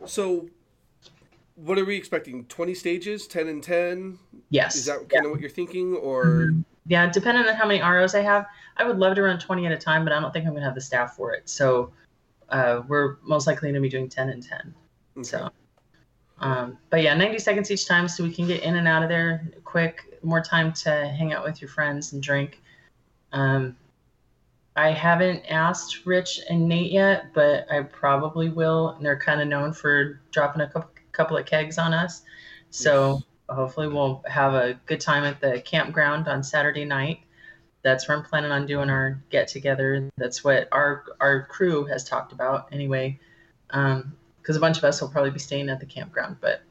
So, 0.05 0.49
what 1.55 1.79
are 1.79 1.85
we 1.85 1.95
expecting? 1.95 2.45
Twenty 2.45 2.73
stages, 2.75 3.25
ten 3.27 3.47
and 3.47 3.63
ten. 3.63 4.19
yes, 4.49 4.75
Is 4.75 4.85
that 4.85 4.99
yeah. 5.09 5.17
kind 5.19 5.25
of 5.25 5.31
what 5.31 5.41
you're 5.41 5.49
thinking, 5.49 5.95
or 5.95 6.25
Mhm. 6.51 6.65
yeah, 6.87 7.09
depending 7.09 7.47
on 7.47 7.55
how 7.55 7.65
many 7.65 7.81
ROs 7.81 8.13
I 8.15 8.21
have, 8.21 8.47
I 8.77 8.83
would 8.83 8.97
love 8.99 9.15
to 9.15 9.21
run 9.23 9.39
20 9.39 9.65
at 9.65 9.71
a 9.71 9.77
time, 9.77 10.03
but 10.03 10.11
I 10.13 10.19
don't 10.19 10.31
think 10.33 10.45
I'm 10.45 10.53
gonna 10.53 10.65
have 10.65 10.75
the 10.75 10.81
staff 10.81 11.15
for 11.15 11.33
it. 11.33 11.47
So 11.49 11.91
uh, 12.51 12.83
we're 12.87 13.17
most 13.23 13.47
likely 13.47 13.69
gonna 13.69 13.81
be 13.81 13.89
doing 13.89 14.09
10 14.09 14.29
and 14.29 14.43
10. 14.43 14.75
Okay. 15.17 15.23
So, 15.23 15.49
um, 16.39 16.77
but 16.89 17.01
yeah, 17.01 17.13
90 17.13 17.39
seconds 17.39 17.71
each 17.71 17.87
time, 17.87 18.07
so 18.07 18.23
we 18.23 18.33
can 18.33 18.47
get 18.47 18.63
in 18.63 18.75
and 18.75 18.87
out 18.87 19.03
of 19.03 19.09
there 19.09 19.51
quick. 19.63 20.19
More 20.23 20.41
time 20.41 20.73
to 20.73 21.07
hang 21.07 21.33
out 21.33 21.43
with 21.43 21.61
your 21.61 21.69
friends 21.69 22.13
and 22.13 22.21
drink. 22.21 22.61
Um, 23.31 23.75
I 24.75 24.91
haven't 24.91 25.43
asked 25.49 26.05
Rich 26.05 26.41
and 26.49 26.67
Nate 26.67 26.91
yet, 26.91 27.33
but 27.33 27.69
I 27.71 27.81
probably 27.81 28.49
will. 28.49 28.89
And 28.89 29.05
they're 29.05 29.19
kind 29.19 29.41
of 29.41 29.47
known 29.47 29.73
for 29.73 30.21
dropping 30.31 30.61
a 30.61 30.67
couple, 30.67 30.91
couple 31.11 31.37
of 31.37 31.45
kegs 31.45 31.77
on 31.77 31.93
us. 31.93 32.23
So 32.69 33.21
hopefully 33.49 33.87
we'll 33.87 34.23
have 34.27 34.53
a 34.53 34.79
good 34.85 35.01
time 35.01 35.23
at 35.23 35.41
the 35.41 35.61
campground 35.61 36.27
on 36.27 36.43
Saturday 36.43 36.85
night. 36.85 37.19
That's 37.83 38.07
where 38.07 38.15
I'm 38.17 38.23
planning 38.23 38.51
on 38.51 38.65
doing 38.65 38.89
our 38.89 39.19
get 39.29 39.47
together. 39.47 40.09
That's 40.17 40.43
what 40.43 40.67
our 40.71 41.03
our 41.19 41.43
crew 41.45 41.85
has 41.85 42.03
talked 42.03 42.31
about 42.31 42.67
anyway. 42.71 43.19
Um, 43.71 44.15
because 44.41 44.55
a 44.55 44.59
bunch 44.59 44.77
of 44.79 44.83
us 44.83 44.99
will 45.01 45.09
probably 45.09 45.29
be 45.31 45.39
staying 45.39 45.69
at 45.69 45.79
the 45.79 45.85
campground, 45.85 46.37
but 46.41 46.61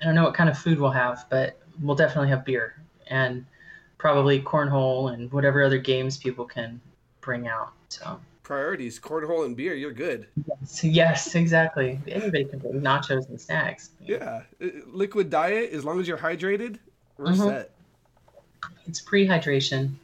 I 0.00 0.04
don't 0.04 0.14
know 0.14 0.22
what 0.24 0.34
kind 0.34 0.48
of 0.48 0.56
food 0.56 0.78
we'll 0.78 0.92
have, 0.92 1.26
but 1.28 1.58
we'll 1.82 1.96
definitely 1.96 2.28
have 2.28 2.44
beer 2.44 2.80
and 3.08 3.44
probably 3.98 4.40
cornhole 4.40 5.12
and 5.12 5.30
whatever 5.32 5.62
other 5.64 5.78
games 5.78 6.16
people 6.16 6.44
can 6.44 6.80
bring 7.20 7.48
out. 7.48 7.72
So, 7.88 8.20
priorities, 8.44 9.00
cornhole 9.00 9.44
and 9.44 9.56
beer. 9.56 9.74
You're 9.74 9.92
good. 9.92 10.28
so 10.64 10.86
yes, 10.86 11.34
exactly. 11.34 11.98
Anybody 12.06 12.44
can 12.44 12.60
bring 12.60 12.80
nachos 12.80 13.28
and 13.28 13.40
snacks. 13.40 13.90
Yeah, 14.00 14.42
Uh, 14.62 14.66
liquid 14.86 15.30
diet. 15.30 15.72
As 15.72 15.84
long 15.84 15.98
as 16.00 16.06
you're 16.06 16.16
hydrated, 16.18 16.78
we're 17.16 17.32
Mhm. 17.32 17.44
set. 17.48 17.70
It's 18.86 19.00
pre-hydration. 19.00 19.94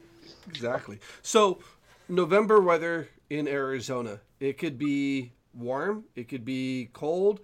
Exactly. 0.49 0.99
So, 1.23 1.61
November 2.09 2.61
weather 2.61 3.09
in 3.31 3.49
Arizona. 3.49 4.21
It 4.41 4.59
could 4.59 4.79
be 4.79 5.33
warm. 5.53 6.05
It 6.15 6.29
could 6.29 6.45
be 6.45 6.91
cold. 6.93 7.41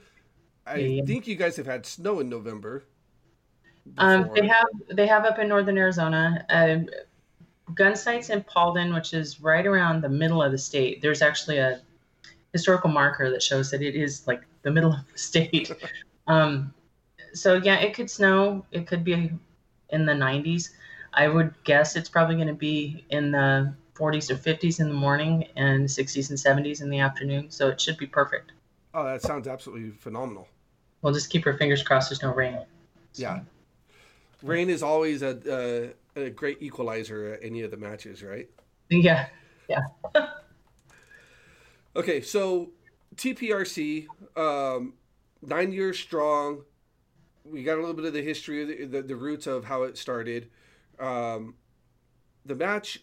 I 0.67 0.77
Yeah. 0.77 1.05
think 1.05 1.27
you 1.27 1.37
guys 1.37 1.57
have 1.57 1.67
had 1.67 1.87
snow 1.87 2.21
in 2.21 2.29
November. 2.29 2.85
Um, 3.99 4.31
they 4.35 4.47
have 4.47 4.69
they 4.91 5.07
have 5.07 5.25
up 5.25 5.39
in 5.39 5.49
northern 5.49 5.79
Arizona. 5.79 6.45
Um, 6.51 6.89
Gunsite's 7.75 8.31
in 8.31 8.43
Paulden, 8.43 8.95
which 8.95 9.15
is 9.15 9.41
right 9.41 9.67
around 9.67 10.03
the 10.03 10.09
middle 10.09 10.43
of 10.43 10.53
the 10.53 10.59
state. 10.59 11.01
There's 11.01 11.23
actually 11.23 11.59
a 11.59 11.81
historical 12.53 12.91
marker 12.91 13.31
that 13.31 13.43
shows 13.43 13.71
that 13.71 13.83
it 13.83 13.95
is 13.95 14.27
like 14.27 14.43
the 14.63 14.71
middle 14.71 14.93
of 14.93 15.01
the 15.11 15.19
state. 15.19 15.71
um, 16.27 16.75
so 17.33 17.55
yeah, 17.55 17.79
it 17.79 17.95
could 17.95 18.11
snow. 18.11 18.65
It 18.71 18.87
could 18.87 19.05
be 19.05 19.31
in 19.91 20.07
the 20.07 20.13
90s. 20.13 20.71
I 21.15 21.29
would 21.29 21.53
guess 21.65 21.97
it's 21.97 22.09
probably 22.09 22.37
going 22.37 22.49
to 22.49 22.55
be 22.55 23.05
in 23.11 23.31
the 23.33 23.75
40s 23.95 24.31
or 24.31 24.37
50s 24.37 24.81
in 24.81 24.89
the 24.89 24.95
morning 24.95 25.47
and 25.57 25.87
60s 25.87 26.31
and 26.31 26.39
70s 26.39 26.81
in 26.83 26.89
the 26.91 27.01
afternoon. 27.01 27.51
So 27.51 27.69
it 27.69 27.81
should 27.81 27.97
be 27.99 28.07
perfect. 28.07 28.53
Oh, 28.95 29.05
that 29.05 29.23
sounds 29.23 29.47
absolutely 29.47 29.91
phenomenal. 29.91 30.49
We'll 31.03 31.13
just 31.13 31.31
keep 31.31 31.47
our 31.47 31.57
fingers 31.57 31.83
crossed. 31.83 32.11
There's 32.11 32.23
no 32.23 32.33
rain. 32.35 32.59
So- 33.13 33.23
Yeah. 33.23 33.41
Rain 34.43 34.71
is 34.71 34.83
always 34.83 35.21
a, 35.23 35.93
a, 36.17 36.21
a 36.27 36.31
great 36.31 36.63
equalizer 36.63 37.35
at 37.35 37.41
any 37.43 37.61
of 37.63 37.71
the 37.71 37.77
matches, 37.77 38.23
right? 38.23 38.49
Yeah. 38.89 39.27
Yeah. 39.69 39.83
okay, 41.97 42.21
so 42.21 42.71
TPRC, 43.17 44.07
um, 44.37 44.95
nine 45.43 45.73
years 45.73 45.99
strong. 45.99 46.63
We 47.45 47.63
got 47.63 47.75
a 47.77 47.81
little 47.81 47.95
bit 47.95 48.05
of 48.05 48.13
the 48.13 48.23
history, 48.23 48.63
of 48.63 48.69
the, 48.69 48.85
the, 48.87 49.03
the 49.09 49.17
roots 49.17 49.47
of 49.47 49.65
how 49.65 49.85
it 49.85 49.97
started. 49.97 50.49
Um, 51.01 51.55
the 52.45 52.55
match 52.55 53.01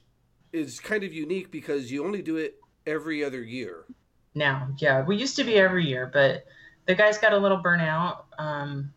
is 0.53 0.79
kind 0.79 1.03
of 1.03 1.13
unique 1.13 1.51
because 1.51 1.91
you 1.91 2.05
only 2.05 2.21
do 2.21 2.37
it 2.37 2.55
every 2.85 3.23
other 3.23 3.43
year. 3.43 3.85
now. 4.33 4.69
Yeah, 4.77 5.03
we 5.03 5.17
used 5.17 5.35
to 5.37 5.43
be 5.43 5.55
every 5.55 5.85
year, 5.85 6.09
but 6.11 6.45
the 6.85 6.95
guys 6.95 7.17
got 7.17 7.33
a 7.33 7.37
little 7.37 7.61
burnout 7.61 8.23
um, 8.37 8.93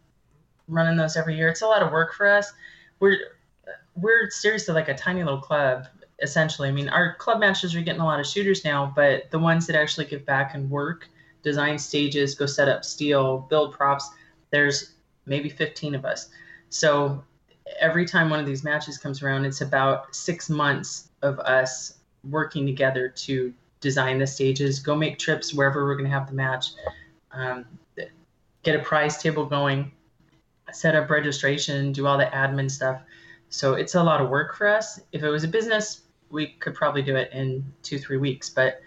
running 0.69 0.97
those 0.97 1.17
every 1.17 1.37
year. 1.37 1.49
It's 1.49 1.63
a 1.63 1.67
lot 1.67 1.83
of 1.83 1.91
work 1.93 2.15
for 2.15 2.29
us. 2.29 2.53
We're 3.01 3.19
we're 3.97 4.31
seriously 4.31 4.75
like 4.75 4.89
a 4.89 4.95
tiny 4.95 5.23
little 5.25 5.41
club, 5.41 5.87
essentially. 6.23 6.69
I 6.69 6.73
mean, 6.73 6.89
our 6.89 7.17
club 7.17 7.41
matches 7.41 7.75
are 7.75 7.81
getting 7.81 8.01
a 8.01 8.05
lot 8.05 8.21
of 8.21 8.27
shooters 8.27 8.65
now, 8.65 8.93
but 8.95 9.31
the 9.31 9.39
ones 9.39 9.67
that 9.67 9.77
actually 9.77 10.07
give 10.07 10.25
back 10.25 10.55
and 10.55 10.71
work, 10.71 11.09
design 11.43 11.79
stages, 11.79 12.35
go 12.35 12.47
set 12.47 12.69
up 12.69 12.85
steel, 12.85 13.47
build 13.51 13.73
props, 13.73 14.09
there's 14.51 14.93
maybe 15.27 15.49
15 15.49 15.95
of 15.95 16.05
us. 16.05 16.29
So 16.69 17.25
every 17.79 18.05
time 18.05 18.31
one 18.31 18.41
of 18.41 18.47
these 18.47 18.65
matches 18.65 18.99
comes 18.99 19.23
around, 19.23 19.45
it's 19.45 19.61
about 19.61 20.15
six 20.15 20.51
months 20.51 21.11
of 21.23 21.39
us 21.41 21.95
working 22.29 22.67
together 22.67 23.09
to 23.09 23.53
design 23.81 24.19
the 24.19 24.27
stages, 24.27 24.79
go 24.81 24.95
make 24.95 25.19
trips 25.19 25.55
wherever 25.55 25.85
we're 25.85 25.95
going 25.95 26.11
to 26.11 26.11
have 26.11 26.29
the 26.29 26.35
match, 26.35 26.73
um, 27.33 27.65
get 28.63 28.77
a 28.77 28.81
prize 28.81 29.23
table 29.23 29.47
going, 29.47 29.91
set 30.73 30.95
up 30.95 31.09
registration, 31.11 31.93
do 31.93 32.07
all 32.07 32.19
the 32.19 32.27
admin 32.27 32.71
stuff. 32.71 33.01
So 33.49 33.75
it's 33.75 33.95
a 33.95 34.03
lot 34.03 34.21
of 34.21 34.29
work 34.29 34.55
for 34.55 34.69
us. 34.69 35.01
If 35.13 35.23
it 35.23 35.29
was 35.29 35.45
a 35.45 35.49
business, 35.49 36.03
we 36.31 36.49
could 36.49 36.75
probably 36.75 37.03
do 37.03 37.17
it 37.17 37.33
in 37.33 37.65
two, 37.83 37.99
three 37.99 38.19
weeks, 38.19 38.51
but 38.51 38.81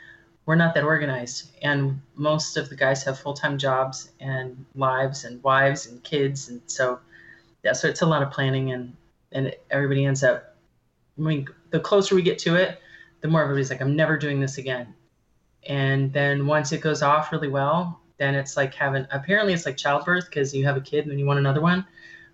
we're 0.45 0.55
not 0.55 0.73
that 0.75 0.83
organized. 0.83 1.51
And 1.61 2.01
most 2.15 2.57
of 2.57 2.69
the 2.69 2.75
guys 2.75 3.03
have 3.03 3.19
full 3.19 3.33
time 3.33 3.57
jobs 3.57 4.11
and 4.19 4.65
lives 4.75 5.25
and 5.25 5.41
wives 5.43 5.87
and 5.87 6.03
kids. 6.03 6.49
And 6.49 6.61
so, 6.67 6.99
yeah, 7.63 7.73
so 7.73 7.87
it's 7.87 8.01
a 8.01 8.05
lot 8.05 8.21
of 8.21 8.31
planning 8.31 8.71
and, 8.71 8.95
and 9.31 9.55
everybody 9.71 10.05
ends 10.05 10.23
up, 10.23 10.55
I 11.17 11.21
mean, 11.21 11.47
the 11.71 11.79
closer 11.79 12.15
we 12.15 12.21
get 12.21 12.39
to 12.39 12.55
it, 12.55 12.79
the 13.21 13.27
more 13.27 13.41
everybody's 13.41 13.69
like, 13.69 13.81
I'm 13.81 13.95
never 13.95 14.17
doing 14.17 14.39
this 14.39 14.57
again. 14.57 14.93
And 15.67 16.11
then 16.11 16.45
once 16.45 16.71
it 16.73 16.81
goes 16.81 17.01
off 17.01 17.31
really 17.31 17.47
well, 17.47 18.01
then 18.17 18.35
it's 18.35 18.57
like 18.57 18.73
having 18.73 19.07
apparently 19.11 19.53
it's 19.53 19.65
like 19.65 19.77
childbirth 19.77 20.25
because 20.25 20.53
you 20.53 20.65
have 20.65 20.75
a 20.75 20.81
kid 20.81 21.03
and 21.03 21.11
then 21.11 21.19
you 21.19 21.25
want 21.25 21.39
another 21.39 21.61
one. 21.61 21.85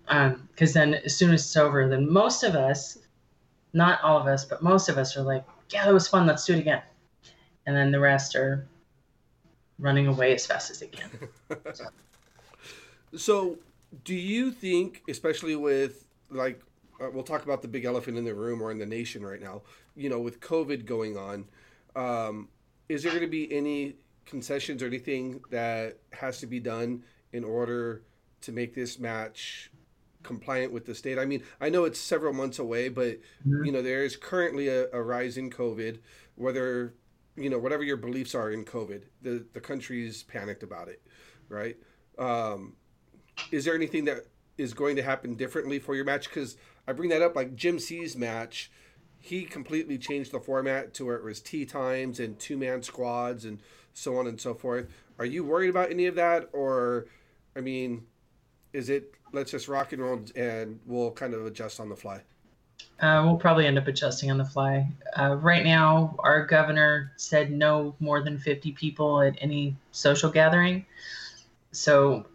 Um, 0.08 0.48
because 0.50 0.72
then 0.72 0.94
as 0.94 1.16
soon 1.16 1.32
as 1.32 1.42
it's 1.42 1.56
over, 1.56 1.88
then 1.88 2.10
most 2.10 2.42
of 2.42 2.56
us, 2.56 2.98
not 3.72 4.02
all 4.02 4.18
of 4.18 4.26
us, 4.26 4.44
but 4.44 4.62
most 4.62 4.88
of 4.88 4.98
us 4.98 5.16
are 5.16 5.22
like, 5.22 5.44
yeah, 5.70 5.84
that 5.84 5.94
was 5.94 6.08
fun. 6.08 6.26
Let's 6.26 6.44
do 6.44 6.54
it 6.54 6.58
again. 6.58 6.82
And 7.66 7.76
then 7.76 7.92
the 7.92 8.00
rest 8.00 8.34
are 8.34 8.66
running 9.78 10.08
away 10.08 10.34
as 10.34 10.44
fast 10.44 10.70
as 10.70 10.80
they 10.80 10.88
can. 10.88 11.10
So, 13.16 13.58
do 14.04 14.14
you 14.14 14.50
think, 14.50 15.02
especially 15.08 15.56
with 15.56 16.04
like, 16.30 16.60
uh, 17.00 17.10
we'll 17.12 17.24
talk 17.24 17.44
about 17.44 17.62
the 17.62 17.68
big 17.68 17.84
elephant 17.84 18.16
in 18.18 18.24
the 18.24 18.34
room 18.34 18.62
or 18.62 18.70
in 18.70 18.78
the 18.78 18.86
nation 18.86 19.24
right 19.24 19.40
now, 19.40 19.62
you 19.96 20.08
know, 20.08 20.20
with 20.20 20.40
COVID 20.40 20.84
going 20.84 21.16
on, 21.16 21.46
um, 21.96 22.48
is 22.88 23.02
there 23.02 23.12
going 23.12 23.22
to 23.24 23.28
be 23.30 23.52
any 23.52 23.96
concessions 24.26 24.82
or 24.82 24.86
anything 24.86 25.40
that 25.50 25.98
has 26.12 26.38
to 26.40 26.46
be 26.46 26.60
done 26.60 27.02
in 27.32 27.42
order 27.44 28.02
to 28.42 28.52
make 28.52 28.74
this 28.74 28.98
match 28.98 29.70
compliant 30.22 30.72
with 30.72 30.86
the 30.86 30.94
state? 30.94 31.18
I 31.18 31.24
mean, 31.24 31.42
I 31.60 31.68
know 31.68 31.84
it's 31.84 31.98
several 31.98 32.32
months 32.32 32.58
away, 32.58 32.88
but 32.88 33.18
Mhm. 33.46 33.66
you 33.66 33.72
know, 33.72 33.82
there 33.82 34.04
is 34.04 34.16
currently 34.16 34.68
a, 34.68 34.90
a 34.92 35.02
rise 35.02 35.36
in 35.36 35.50
COVID. 35.50 35.98
Whether 36.36 36.94
you 37.36 37.48
know 37.50 37.58
whatever 37.58 37.82
your 37.82 37.96
beliefs 37.96 38.34
are 38.34 38.50
in 38.50 38.64
COVID, 38.64 39.02
the 39.22 39.46
the 39.52 39.60
country's 39.60 40.22
panicked 40.22 40.62
about 40.62 40.88
it, 40.88 41.02
right? 41.48 41.76
Um, 42.18 42.76
is 43.50 43.64
there 43.64 43.74
anything 43.74 44.04
that 44.06 44.26
is 44.58 44.74
going 44.74 44.96
to 44.96 45.02
happen 45.02 45.34
differently 45.34 45.78
for 45.78 45.94
your 45.94 46.04
match? 46.04 46.28
Because 46.28 46.56
I 46.86 46.92
bring 46.92 47.10
that 47.10 47.22
up, 47.22 47.36
like 47.36 47.54
Jim 47.54 47.78
See's 47.78 48.16
match, 48.16 48.70
he 49.18 49.44
completely 49.44 49.98
changed 49.98 50.32
the 50.32 50.40
format 50.40 50.94
to 50.94 51.06
where 51.06 51.16
it 51.16 51.24
was 51.24 51.40
tea 51.40 51.64
times 51.66 52.20
and 52.20 52.38
two 52.38 52.56
man 52.56 52.82
squads 52.82 53.44
and 53.44 53.60
so 53.92 54.16
on 54.18 54.26
and 54.26 54.40
so 54.40 54.54
forth. 54.54 54.88
Are 55.18 55.26
you 55.26 55.44
worried 55.44 55.68
about 55.68 55.90
any 55.90 56.06
of 56.06 56.14
that, 56.14 56.48
or 56.52 57.06
I 57.54 57.60
mean, 57.60 58.06
is 58.72 58.88
it 58.88 59.12
let's 59.32 59.50
just 59.50 59.68
rock 59.68 59.92
and 59.92 60.02
roll 60.02 60.24
and 60.34 60.80
we'll 60.86 61.12
kind 61.12 61.34
of 61.34 61.44
adjust 61.46 61.80
on 61.80 61.88
the 61.88 61.96
fly? 61.96 62.22
Uh, 63.00 63.22
we'll 63.24 63.36
probably 63.36 63.66
end 63.66 63.78
up 63.78 63.86
adjusting 63.86 64.30
on 64.30 64.38
the 64.38 64.44
fly. 64.44 64.86
Uh, 65.18 65.34
right 65.36 65.64
now, 65.64 66.14
our 66.20 66.46
governor 66.46 67.12
said 67.16 67.50
no 67.50 67.94
more 68.00 68.22
than 68.22 68.38
50 68.38 68.72
people 68.72 69.20
at 69.20 69.34
any 69.40 69.76
social 69.90 70.30
gathering. 70.30 70.84
So 71.72 72.26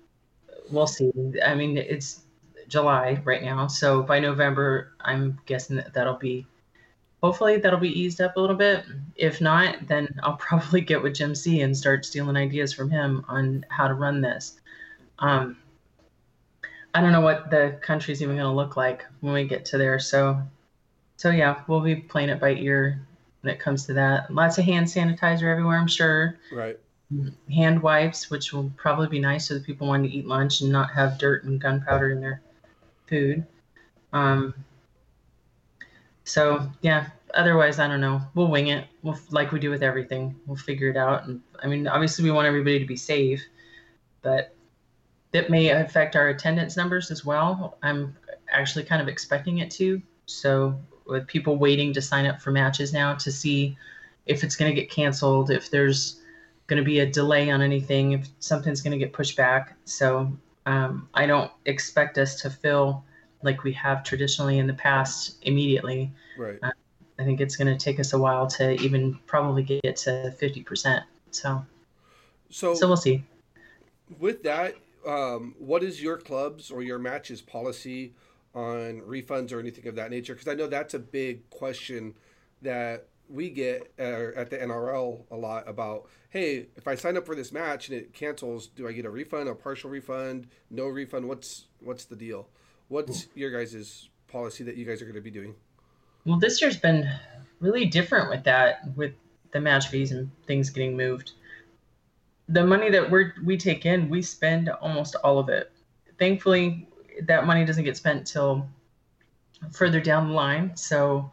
we'll 0.72 0.88
see. 0.88 1.12
I 1.46 1.56
mean, 1.56 1.78
it's 1.78 2.22
July 2.68 3.22
right 3.24 3.44
now. 3.44 3.68
So 3.68 4.02
by 4.02 4.20
November, 4.20 4.94
I'm 5.02 5.40
guessing 5.46 5.76
that 5.78 5.94
that'll 5.94 6.16
be, 6.18 6.46
hopefully, 7.22 7.58
that'll 7.58 7.80
be 7.80 8.00
eased 8.00 8.22
up 8.22 8.38
a 8.38 8.40
little 8.40 8.56
bit. 8.56 8.86
If 9.16 9.42
not, 9.42 9.88
then 9.88 10.08
I'll 10.24 10.36
probably 10.38 10.82
get 10.82 11.02
with 11.02 11.16
Jim 11.16 11.36
See 11.36 11.62
and 11.62 11.76
start 11.76 12.06
stealing 12.06 12.38
ideas 12.38 12.74
from 12.74 12.90
him 12.90 13.26
on 13.28 13.66
how 13.70 13.88
to 13.88 13.94
run 13.94 14.22
this. 14.22 14.60
Um, 15.20 15.58
I 16.94 17.02
don't 17.02 17.12
know 17.12 17.22
what 17.22 17.50
the 17.50 17.78
country's 17.82 18.22
even 18.22 18.36
going 18.36 18.48
to 18.48 18.56
look 18.56 18.78
like 18.78 19.06
when 19.20 19.34
we 19.34 19.44
get 19.44 19.66
to 19.66 19.78
there. 19.78 20.00
So, 20.00 20.42
so 21.18 21.30
yeah, 21.30 21.62
we'll 21.68 21.82
be 21.82 21.96
playing 21.96 22.30
it 22.30 22.40
by 22.40 22.54
ear 22.54 23.06
when 23.42 23.54
it 23.54 23.60
comes 23.60 23.86
to 23.88 23.94
that. 23.94 24.34
Lots 24.34 24.58
of 24.58 24.66
hand 24.66 24.88
sanitizer 24.88 25.44
everywhere, 25.44 25.78
I'm 25.78 25.88
sure. 25.88 26.38
Right. 26.52 26.80
Hand 27.52 27.82
wipes, 27.82 28.30
which 28.30 28.54
will 28.54 28.72
probably 28.78 29.08
be 29.08 29.20
nice 29.20 29.48
so 29.48 29.56
that 29.56 29.64
people 29.64 29.88
want 29.88 30.04
to 30.04 30.10
eat 30.10 30.28
lunch 30.28 30.62
and 30.62 30.72
not 30.72 30.92
have 30.92 31.18
dirt 31.18 31.44
and 31.44 31.60
gunpowder 31.60 32.12
in 32.12 32.22
their 32.22 32.42
food. 33.08 33.46
Um, 34.14 34.54
so 36.24 36.70
yeah, 36.82 37.08
otherwise, 37.34 37.80
I 37.80 37.88
don't 37.88 38.02
know. 38.02 38.22
We'll 38.34 38.48
wing 38.48 38.68
it. 38.68 38.88
We'll 39.04 39.20
like 39.30 39.52
we 39.52 39.60
do 39.60 39.70
with 39.70 39.84
everything. 39.84 40.36
We'll 40.46 40.58
figure 40.58 40.90
it 40.90 40.98
out. 40.98 41.28
And 41.28 41.42
I 41.62 41.68
mean, 41.68 41.88
obviously, 41.88 42.24
we 42.24 42.32
want 42.32 42.48
everybody 42.48 42.80
to 42.80 42.86
be 42.86 42.98
safe, 42.98 43.44
but 44.22 44.56
that 45.32 45.50
may 45.50 45.70
affect 45.70 46.16
our 46.16 46.30
attendance 46.30 46.78
numbers 46.78 47.12
as 47.12 47.26
well. 47.26 47.78
I'm 47.84 48.16
actually 48.50 48.86
kind 48.86 49.02
of 49.02 49.08
expecting 49.08 49.60
it 49.60 49.70
to. 49.72 50.02
So 50.26 50.80
with 51.06 51.28
people 51.28 51.58
waiting 51.58 51.94
to 51.94 52.02
sign 52.02 52.26
up 52.26 52.42
for 52.42 52.52
matches 52.52 52.94
now 52.94 53.14
to 53.16 53.32
see 53.32 53.78
if 54.26 54.44
it's 54.44 54.56
going 54.56 54.74
to 54.74 54.82
get 54.82 54.90
canceled, 54.90 55.52
if 55.52 55.70
there's 55.70 56.22
going 56.68 56.82
to 56.82 56.86
be 56.86 57.00
a 57.00 57.06
delay 57.06 57.50
on 57.50 57.62
anything, 57.62 58.14
if 58.14 58.28
something's 58.40 58.82
going 58.82 58.92
to 58.92 58.98
get 58.98 59.14
pushed 59.14 59.38
back. 59.38 59.76
So 59.86 60.32
um, 60.66 61.08
I 61.14 61.26
don't 61.26 61.52
expect 61.66 62.18
us 62.18 62.42
to 62.42 62.50
fill 62.50 63.04
like 63.44 63.64
we 63.64 63.72
have 63.74 64.04
traditionally 64.04 64.58
in 64.58 64.66
the 64.68 64.74
past 64.74 65.38
immediately. 65.44 66.12
Right. 66.38 66.58
I 66.64 67.24
think 67.24 67.40
it's 67.40 67.56
going 67.56 67.68
to 67.68 67.78
take 67.82 68.00
us 68.00 68.14
a 68.14 68.18
while 68.20 68.48
to 68.48 68.74
even 68.82 69.20
probably 69.28 69.64
get 69.64 69.96
to 69.98 70.34
50%. 70.42 71.04
So, 71.32 71.66
So, 72.50 72.74
so 72.74 72.88
we'll 72.88 72.98
see. 72.98 73.24
with 74.20 74.44
that, 74.44 74.76
um, 75.06 75.56
what 75.60 75.84
is 75.84 76.02
your 76.02 76.18
club's 76.18 76.72
or 76.72 76.82
your 76.82 76.98
match's 76.98 77.42
policy 77.42 78.14
on 78.56 79.02
refunds 79.02 79.54
or 79.54 79.60
anything 79.60 79.88
of 79.88 79.96
that 79.96 80.10
nature? 80.10 80.34
Because 80.34 80.48
I 80.48 80.56
know 80.56 80.68
that's 80.68 80.94
a 80.96 81.00
big 81.00 81.48
question 81.52 82.16
that 82.64 83.08
we 83.30 83.50
get 83.50 83.92
uh, 84.00 84.32
at 84.36 84.50
the 84.50 84.58
NRL 84.58 85.22
a 85.32 85.36
lot 85.36 85.68
about. 85.68 86.08
Hey, 86.30 86.68
if 86.76 86.88
I 86.88 86.96
sign 86.96 87.16
up 87.18 87.26
for 87.26 87.36
this 87.36 87.52
match 87.52 87.90
and 87.90 87.98
it 87.98 88.14
cancels, 88.14 88.68
do 88.68 88.88
I 88.88 88.92
get 88.92 89.06
a 89.06 89.10
refund, 89.10 89.48
a 89.48 89.56
partial 89.56 89.90
refund, 89.90 90.48
no 90.70 90.88
refund? 90.88 91.28
What's 91.28 91.66
what's 91.80 92.06
the 92.06 92.16
deal? 92.16 92.48
What's 92.88 93.28
your 93.36 93.52
guys' 93.52 94.10
policy 94.28 94.64
that 94.66 94.76
you 94.76 94.86
guys 94.86 95.02
are 95.02 95.06
going 95.06 95.16
to 95.16 95.22
be 95.22 95.32
doing? 95.32 95.56
Well, 96.26 96.38
this 96.38 96.62
year's 96.62 96.78
been 96.78 97.10
really 97.60 97.86
different 97.86 98.30
with 98.30 98.44
that, 98.44 98.82
with 98.96 99.14
the 99.54 99.62
match 99.62 99.88
fees 99.88 100.12
and 100.12 100.30
things 100.46 100.70
getting 100.70 100.98
moved. 100.98 101.32
The 102.50 102.66
money 102.66 102.90
that 102.92 103.10
we 103.10 103.32
we 103.44 103.58
take 103.58 103.86
in, 103.86 104.10
we 104.10 104.22
spend 104.22 104.70
almost 104.70 105.16
all 105.24 105.40
of 105.40 105.50
it. 105.50 105.72
Thankfully, 106.20 106.88
that 107.24 107.46
money 107.46 107.66
doesn't 107.66 107.84
get 107.84 107.98
spent 107.98 108.28
till 108.28 108.68
further 109.72 110.00
down 110.00 110.28
the 110.28 110.34
line. 110.34 110.76
So 110.76 111.32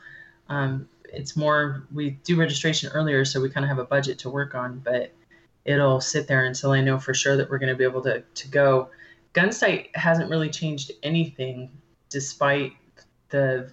um, 0.49 0.88
it's 1.12 1.37
more 1.37 1.87
we 1.92 2.11
do 2.25 2.38
registration 2.38 2.90
earlier, 2.92 3.25
so 3.25 3.40
we 3.40 3.50
kind 3.50 3.64
of 3.64 3.69
have 3.69 3.78
a 3.78 3.85
budget 3.85 4.19
to 4.21 4.31
work 4.31 4.54
on, 4.54 4.78
but 4.78 5.12
it'll 5.64 6.00
sit 6.00 6.26
there 6.26 6.45
until 6.45 6.73
I 6.73 6.81
know 6.81 6.99
for 6.99 7.14
sure 7.14 7.37
that 7.37 7.49
we're 7.50 7.59
going 7.59 7.73
to 7.73 7.76
be 7.76 7.85
able 7.85 8.02
to 8.02 8.23
to 8.23 8.49
go. 8.49 8.90
Gunsite 9.35 9.95
hasn't 9.95 10.31
really 10.31 10.50
changed 10.50 10.92
anything, 11.02 11.71
despite 12.09 12.73
the 13.28 13.71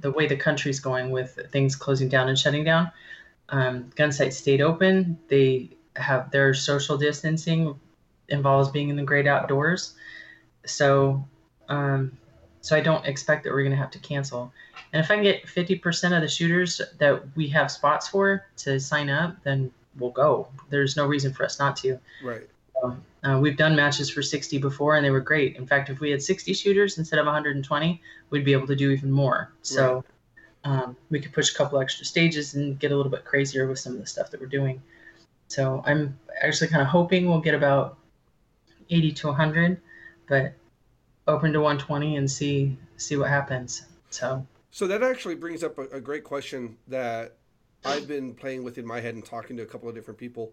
the 0.00 0.10
way 0.10 0.26
the 0.26 0.36
country's 0.36 0.80
going 0.80 1.10
with 1.10 1.38
things 1.50 1.76
closing 1.76 2.08
down 2.08 2.28
and 2.28 2.38
shutting 2.38 2.64
down. 2.64 2.90
Um, 3.48 3.90
Gunsite 3.96 4.32
stayed 4.32 4.60
open. 4.60 5.18
They 5.28 5.70
have 5.94 6.30
their 6.30 6.52
social 6.54 6.98
distancing 6.98 7.78
involves 8.28 8.70
being 8.70 8.88
in 8.88 8.96
the 8.96 9.02
great 9.02 9.26
outdoors. 9.26 9.94
So, 10.64 11.24
um, 11.68 12.18
so 12.60 12.76
I 12.76 12.80
don't 12.80 13.06
expect 13.06 13.44
that 13.44 13.52
we're 13.52 13.62
going 13.62 13.70
to 13.76 13.78
have 13.78 13.92
to 13.92 13.98
cancel. 13.98 14.52
And 14.92 15.04
if 15.04 15.10
I 15.10 15.14
can 15.14 15.24
get 15.24 15.46
50% 15.46 16.14
of 16.14 16.22
the 16.22 16.28
shooters 16.28 16.80
that 16.98 17.36
we 17.36 17.48
have 17.48 17.70
spots 17.70 18.08
for 18.08 18.46
to 18.58 18.78
sign 18.80 19.10
up, 19.10 19.36
then 19.42 19.70
we'll 19.98 20.10
go. 20.10 20.48
There's 20.70 20.96
no 20.96 21.06
reason 21.06 21.32
for 21.32 21.44
us 21.44 21.58
not 21.58 21.76
to. 21.78 21.98
Right. 22.22 22.48
So, 22.74 22.96
uh, 23.24 23.38
we've 23.40 23.56
done 23.56 23.74
matches 23.74 24.08
for 24.10 24.22
60 24.22 24.58
before 24.58 24.96
and 24.96 25.04
they 25.04 25.10
were 25.10 25.20
great. 25.20 25.56
In 25.56 25.66
fact, 25.66 25.90
if 25.90 25.98
we 25.98 26.10
had 26.10 26.22
60 26.22 26.52
shooters 26.54 26.98
instead 26.98 27.18
of 27.18 27.26
120, 27.26 28.00
we'd 28.30 28.44
be 28.44 28.52
able 28.52 28.66
to 28.68 28.76
do 28.76 28.90
even 28.90 29.10
more. 29.10 29.52
So 29.62 30.04
right. 30.64 30.72
um, 30.72 30.96
we 31.10 31.20
could 31.20 31.32
push 31.32 31.52
a 31.52 31.56
couple 31.56 31.80
extra 31.80 32.04
stages 32.04 32.54
and 32.54 32.78
get 32.78 32.92
a 32.92 32.96
little 32.96 33.10
bit 33.10 33.24
crazier 33.24 33.66
with 33.66 33.78
some 33.78 33.94
of 33.94 34.00
the 34.00 34.06
stuff 34.06 34.30
that 34.30 34.40
we're 34.40 34.46
doing. 34.46 34.80
So 35.48 35.82
I'm 35.86 36.18
actually 36.40 36.68
kind 36.68 36.82
of 36.82 36.88
hoping 36.88 37.26
we'll 37.26 37.40
get 37.40 37.54
about 37.54 37.98
80 38.90 39.12
to 39.12 39.26
100, 39.28 39.80
but 40.28 40.52
open 41.26 41.52
to 41.52 41.60
120 41.60 42.16
and 42.16 42.30
see 42.30 42.76
see 42.96 43.16
what 43.16 43.28
happens. 43.28 43.86
So 44.10 44.46
so 44.76 44.86
that 44.86 45.02
actually 45.02 45.36
brings 45.36 45.64
up 45.64 45.78
a, 45.78 45.84
a 45.84 46.00
great 46.02 46.22
question 46.22 46.76
that 46.88 47.38
I've 47.82 48.06
been 48.06 48.34
playing 48.34 48.62
with 48.62 48.76
in 48.76 48.84
my 48.86 49.00
head 49.00 49.14
and 49.14 49.24
talking 49.24 49.56
to 49.56 49.62
a 49.62 49.66
couple 49.66 49.88
of 49.88 49.94
different 49.94 50.20
people. 50.20 50.52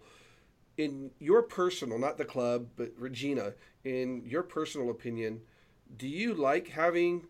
In 0.77 1.11
your 1.19 1.41
personal, 1.41 1.99
not 1.99 2.17
the 2.17 2.23
club, 2.23 2.67
but 2.77 2.93
Regina, 2.97 3.51
in 3.83 4.23
your 4.25 4.41
personal 4.41 4.91
opinion, 4.91 5.41
do 5.97 6.07
you 6.07 6.35
like 6.35 6.69
having 6.69 7.27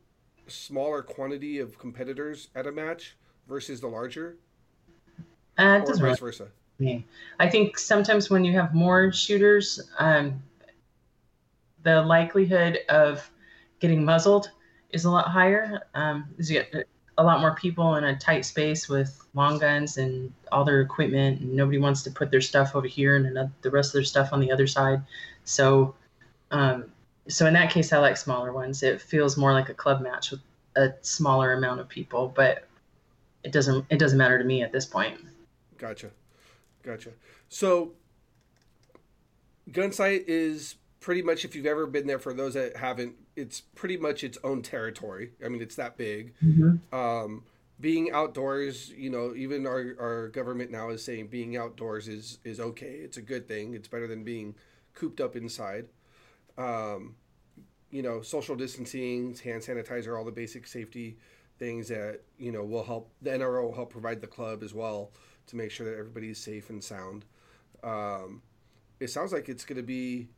a 0.47 0.51
smaller 0.51 1.01
quantity 1.01 1.57
of 1.57 1.79
competitors 1.79 2.49
at 2.53 2.67
a 2.67 2.71
match 2.71 3.17
versus 3.47 3.81
the 3.81 3.87
larger? 3.87 4.37
Uh, 5.57 5.81
or 5.83 5.95
vice 5.95 6.19
versa? 6.19 6.49
Me. 6.77 7.07
I 7.39 7.49
think 7.49 7.79
sometimes 7.79 8.29
when 8.29 8.45
you 8.45 8.53
have 8.53 8.75
more 8.75 9.11
shooters, 9.11 9.81
um, 9.97 10.43
the 11.81 12.03
likelihood 12.03 12.81
of 12.87 13.27
getting 13.79 14.05
muzzled 14.05 14.51
is 14.93 15.05
a 15.05 15.11
lot 15.11 15.27
higher. 15.27 15.81
Um, 15.93 16.29
you 16.37 16.63
get 16.63 16.87
a 17.17 17.23
lot 17.23 17.41
more 17.41 17.55
people 17.55 17.95
in 17.95 18.03
a 18.03 18.17
tight 18.17 18.45
space 18.45 18.87
with 18.87 19.19
long 19.33 19.59
guns 19.59 19.97
and 19.97 20.31
all 20.51 20.63
their 20.63 20.81
equipment, 20.81 21.41
and 21.41 21.53
nobody 21.53 21.77
wants 21.77 22.03
to 22.03 22.11
put 22.11 22.31
their 22.31 22.41
stuff 22.41 22.75
over 22.75 22.87
here 22.87 23.15
and 23.15 23.25
another, 23.25 23.51
the 23.61 23.71
rest 23.71 23.89
of 23.89 23.93
their 23.93 24.03
stuff 24.03 24.29
on 24.31 24.39
the 24.39 24.51
other 24.51 24.67
side. 24.67 25.01
So, 25.43 25.95
um, 26.51 26.85
so 27.27 27.45
in 27.45 27.53
that 27.53 27.71
case, 27.71 27.91
I 27.91 27.97
like 27.97 28.17
smaller 28.17 28.53
ones. 28.53 28.83
It 28.83 29.01
feels 29.01 29.37
more 29.37 29.51
like 29.51 29.69
a 29.69 29.73
club 29.73 30.01
match 30.01 30.31
with 30.31 30.41
a 30.75 30.93
smaller 31.01 31.53
amount 31.53 31.79
of 31.79 31.89
people, 31.89 32.31
but 32.35 32.67
it 33.43 33.51
doesn't 33.51 33.85
it 33.89 33.99
doesn't 33.99 34.17
matter 34.17 34.37
to 34.37 34.43
me 34.43 34.61
at 34.63 34.71
this 34.71 34.85
point. 34.85 35.19
Gotcha, 35.77 36.09
gotcha. 36.83 37.09
So, 37.49 37.91
Gunsite 39.71 40.23
is 40.27 40.75
pretty 41.03 41.21
much 41.21 41.43
if 41.43 41.53
you've 41.53 41.65
ever 41.65 41.85
been 41.85 42.07
there 42.07 42.17
for 42.17 42.33
those 42.33 42.53
that 42.53 42.77
haven't 42.77 43.13
it's 43.35 43.59
pretty 43.75 43.97
much 43.97 44.23
its 44.23 44.37
own 44.43 44.61
territory. 44.61 45.31
I 45.45 45.49
mean 45.49 45.61
it's 45.61 45.75
that 45.75 45.97
big. 45.97 46.33
Mm-hmm. 46.43 46.95
um, 46.97 47.43
being 47.79 48.11
outdoors 48.11 48.89
you 48.89 49.09
know 49.09 49.33
even 49.35 49.67
our, 49.67 49.95
our 49.99 50.27
government 50.29 50.71
now 50.71 50.89
is 50.89 51.03
saying 51.03 51.27
being 51.27 51.57
outdoors 51.57 52.07
is 52.07 52.39
is 52.45 52.59
okay. 52.59 53.01
It's 53.03 53.17
a 53.17 53.21
good 53.21 53.49
thing. 53.49 53.73
It's 53.73 53.89
better 53.89 54.07
than 54.07 54.23
being 54.23 54.55
cooped 54.93 55.19
up 55.19 55.35
inside. 55.35 55.87
Um, 56.57 57.15
you 57.91 58.01
know 58.01 58.21
social 58.21 58.55
distancing 58.55 59.35
hand 59.43 59.61
sanitizer 59.61 60.17
all 60.17 60.23
the 60.23 60.31
basic 60.31 60.65
safety 60.65 61.17
things 61.59 61.89
that 61.89 62.21
you 62.37 62.51
know 62.51 62.63
will 62.63 62.83
help 62.83 63.11
the 63.21 63.29
nro 63.29 63.65
will 63.65 63.75
help 63.75 63.91
provide 63.91 64.21
the 64.21 64.27
club 64.27 64.63
as 64.63 64.73
well 64.73 65.11
to 65.47 65.57
make 65.57 65.69
sure 65.69 65.85
that 65.85 65.97
everybody's 65.97 66.39
safe 66.39 66.69
and 66.69 66.81
sound. 66.81 67.25
Um, 67.83 68.41
it 69.01 69.09
sounds 69.09 69.33
like 69.33 69.49
it's 69.49 69.65
going 69.65 69.75
to 69.75 69.83
be 69.83 70.29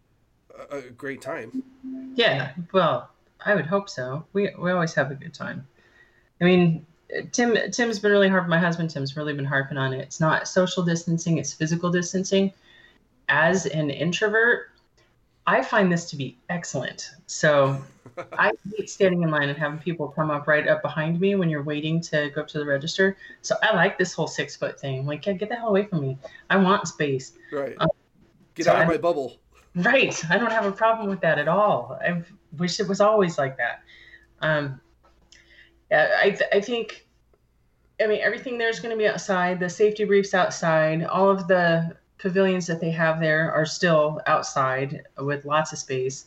a 0.70 0.82
great 0.82 1.22
time. 1.22 1.64
Yeah, 2.16 2.54
well, 2.72 3.10
I 3.46 3.56
would 3.56 3.66
hope 3.66 3.90
so. 3.90 4.26
We 4.34 4.50
we 4.58 4.72
always 4.72 4.94
have 4.94 5.12
a 5.12 5.16
good 5.16 5.34
time. 5.34 5.68
I 6.42 6.44
mean, 6.44 6.86
Tim 7.32 7.72
Tim's 7.72 8.00
been 8.00 8.12
really 8.12 8.30
hard. 8.30 8.48
My 8.48 8.60
husband 8.60 8.90
Tim's 8.90 9.16
really 9.16 9.34
been 9.34 9.46
harping 9.46 9.78
on 9.78 9.94
it. 9.94 10.00
It's 10.00 10.20
not 10.20 10.48
social 10.48 10.84
distancing; 10.84 11.38
it's 11.38 11.54
physical 11.54 11.92
distancing. 11.92 12.52
As 13.28 13.66
an 13.66 13.90
introvert, 13.90 14.70
I 15.48 15.62
find 15.62 15.92
this 15.92 16.10
to 16.10 16.16
be 16.16 16.38
excellent. 16.50 17.12
So 17.28 17.82
I 18.34 18.52
hate 18.76 18.90
standing 18.90 19.22
in 19.24 19.32
line 19.32 19.50
and 19.50 19.58
having 19.58 19.80
people 19.80 20.08
come 20.08 20.32
up 20.32 20.48
right 20.48 20.68
up 20.68 20.82
behind 20.82 21.20
me 21.20 21.36
when 21.36 21.50
you're 21.50 21.64
waiting 21.64 22.02
to 22.02 22.30
go 22.32 22.42
up 22.42 22.48
to 22.50 22.60
the 22.60 22.66
register. 22.66 23.18
So 23.42 23.56
I 23.62 23.76
like 23.76 23.98
this 23.98 24.14
whole 24.14 24.28
six 24.28 24.56
foot 24.56 24.80
thing. 24.80 25.06
Like, 25.06 25.24
get 25.24 25.40
the 25.40 25.56
hell 25.56 25.70
away 25.70 25.86
from 25.86 26.02
me. 26.02 26.18
I 26.50 26.58
want 26.58 26.88
space. 26.88 27.34
Right. 27.52 27.76
Um, 27.80 27.90
get 28.56 28.66
so 28.66 28.74
out 28.74 28.84
of 28.84 28.88
my 28.88 28.98
bubble. 28.98 29.38
Right. 29.76 30.20
I 30.30 30.38
don't 30.38 30.52
have 30.52 30.66
a 30.66 30.72
problem 30.72 31.10
with 31.10 31.22
that 31.22 31.38
at 31.38 31.48
all. 31.48 32.00
I 32.02 32.24
wish 32.58 32.80
it 32.80 32.88
was 32.88 33.02
always 33.02 33.38
like 33.38 33.58
that. 33.58 33.82
Um, 34.42 34.80
Yeah, 35.92 36.18
I, 36.20 36.30
th- 36.32 36.50
I 36.52 36.62
think, 36.62 37.06
I 38.02 38.08
mean, 38.08 38.22
everything 38.22 38.58
there 38.58 38.70
is 38.70 38.80
going 38.80 38.92
to 38.92 38.98
be 38.98 39.08
outside. 39.08 39.60
The 39.60 39.70
safety 39.70 40.04
briefs 40.04 40.34
outside. 40.34 41.04
All 41.04 41.30
of 41.30 41.48
the 41.48 41.96
pavilions 42.18 42.66
that 42.68 42.80
they 42.80 42.92
have 42.92 43.20
there 43.20 43.52
are 43.52 43.66
still 43.66 44.22
outside 44.26 45.04
with 45.20 45.46
lots 45.46 45.74
of 45.74 45.80
space. 45.80 46.26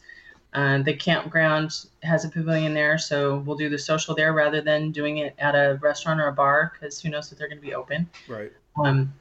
Uh, 0.55 0.83
the 0.83 0.95
campground 0.95 1.87
has 2.03 2.25
a 2.25 2.29
pavilion 2.29 2.73
there, 2.73 2.97
so 2.97 3.39
we'll 3.39 3.57
do 3.57 3.69
the 3.69 3.79
social 3.79 4.15
there 4.15 4.33
rather 4.33 4.61
than 4.63 4.93
doing 4.93 5.19
it 5.19 5.35
at 5.39 5.55
a 5.55 5.79
restaurant 5.83 6.21
or 6.21 6.29
a 6.29 6.33
bar 6.33 6.73
because 6.73 7.01
who 7.01 7.11
knows 7.11 7.31
if 7.31 7.39
they're 7.39 7.49
going 7.49 7.61
to 7.61 7.67
be 7.67 7.75
open. 7.75 8.09
Right. 8.29 8.53
Um, 8.83 9.13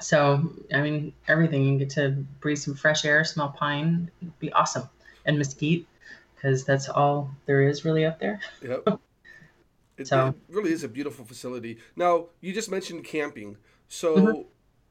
so, 0.00 0.52
I 0.72 0.80
mean, 0.80 1.12
everything. 1.26 1.64
You 1.64 1.78
get 1.78 1.90
to 1.90 2.10
breathe 2.40 2.58
some 2.58 2.74
fresh 2.74 3.04
air, 3.04 3.24
smell 3.24 3.50
pine, 3.50 4.10
It'd 4.20 4.38
be 4.38 4.52
awesome. 4.52 4.88
And 5.24 5.38
mesquite, 5.38 5.86
because 6.34 6.64
that's 6.64 6.88
all 6.88 7.30
there 7.46 7.62
is 7.62 7.84
really 7.84 8.04
up 8.04 8.20
there. 8.20 8.40
Yep. 8.62 9.00
It, 9.98 10.06
so. 10.06 10.28
it 10.28 10.54
really 10.54 10.72
is 10.72 10.84
a 10.84 10.88
beautiful 10.88 11.24
facility. 11.24 11.78
Now, 11.96 12.26
you 12.40 12.52
just 12.52 12.70
mentioned 12.70 13.02
camping. 13.02 13.56
So, 13.88 14.16
mm-hmm. 14.16 14.40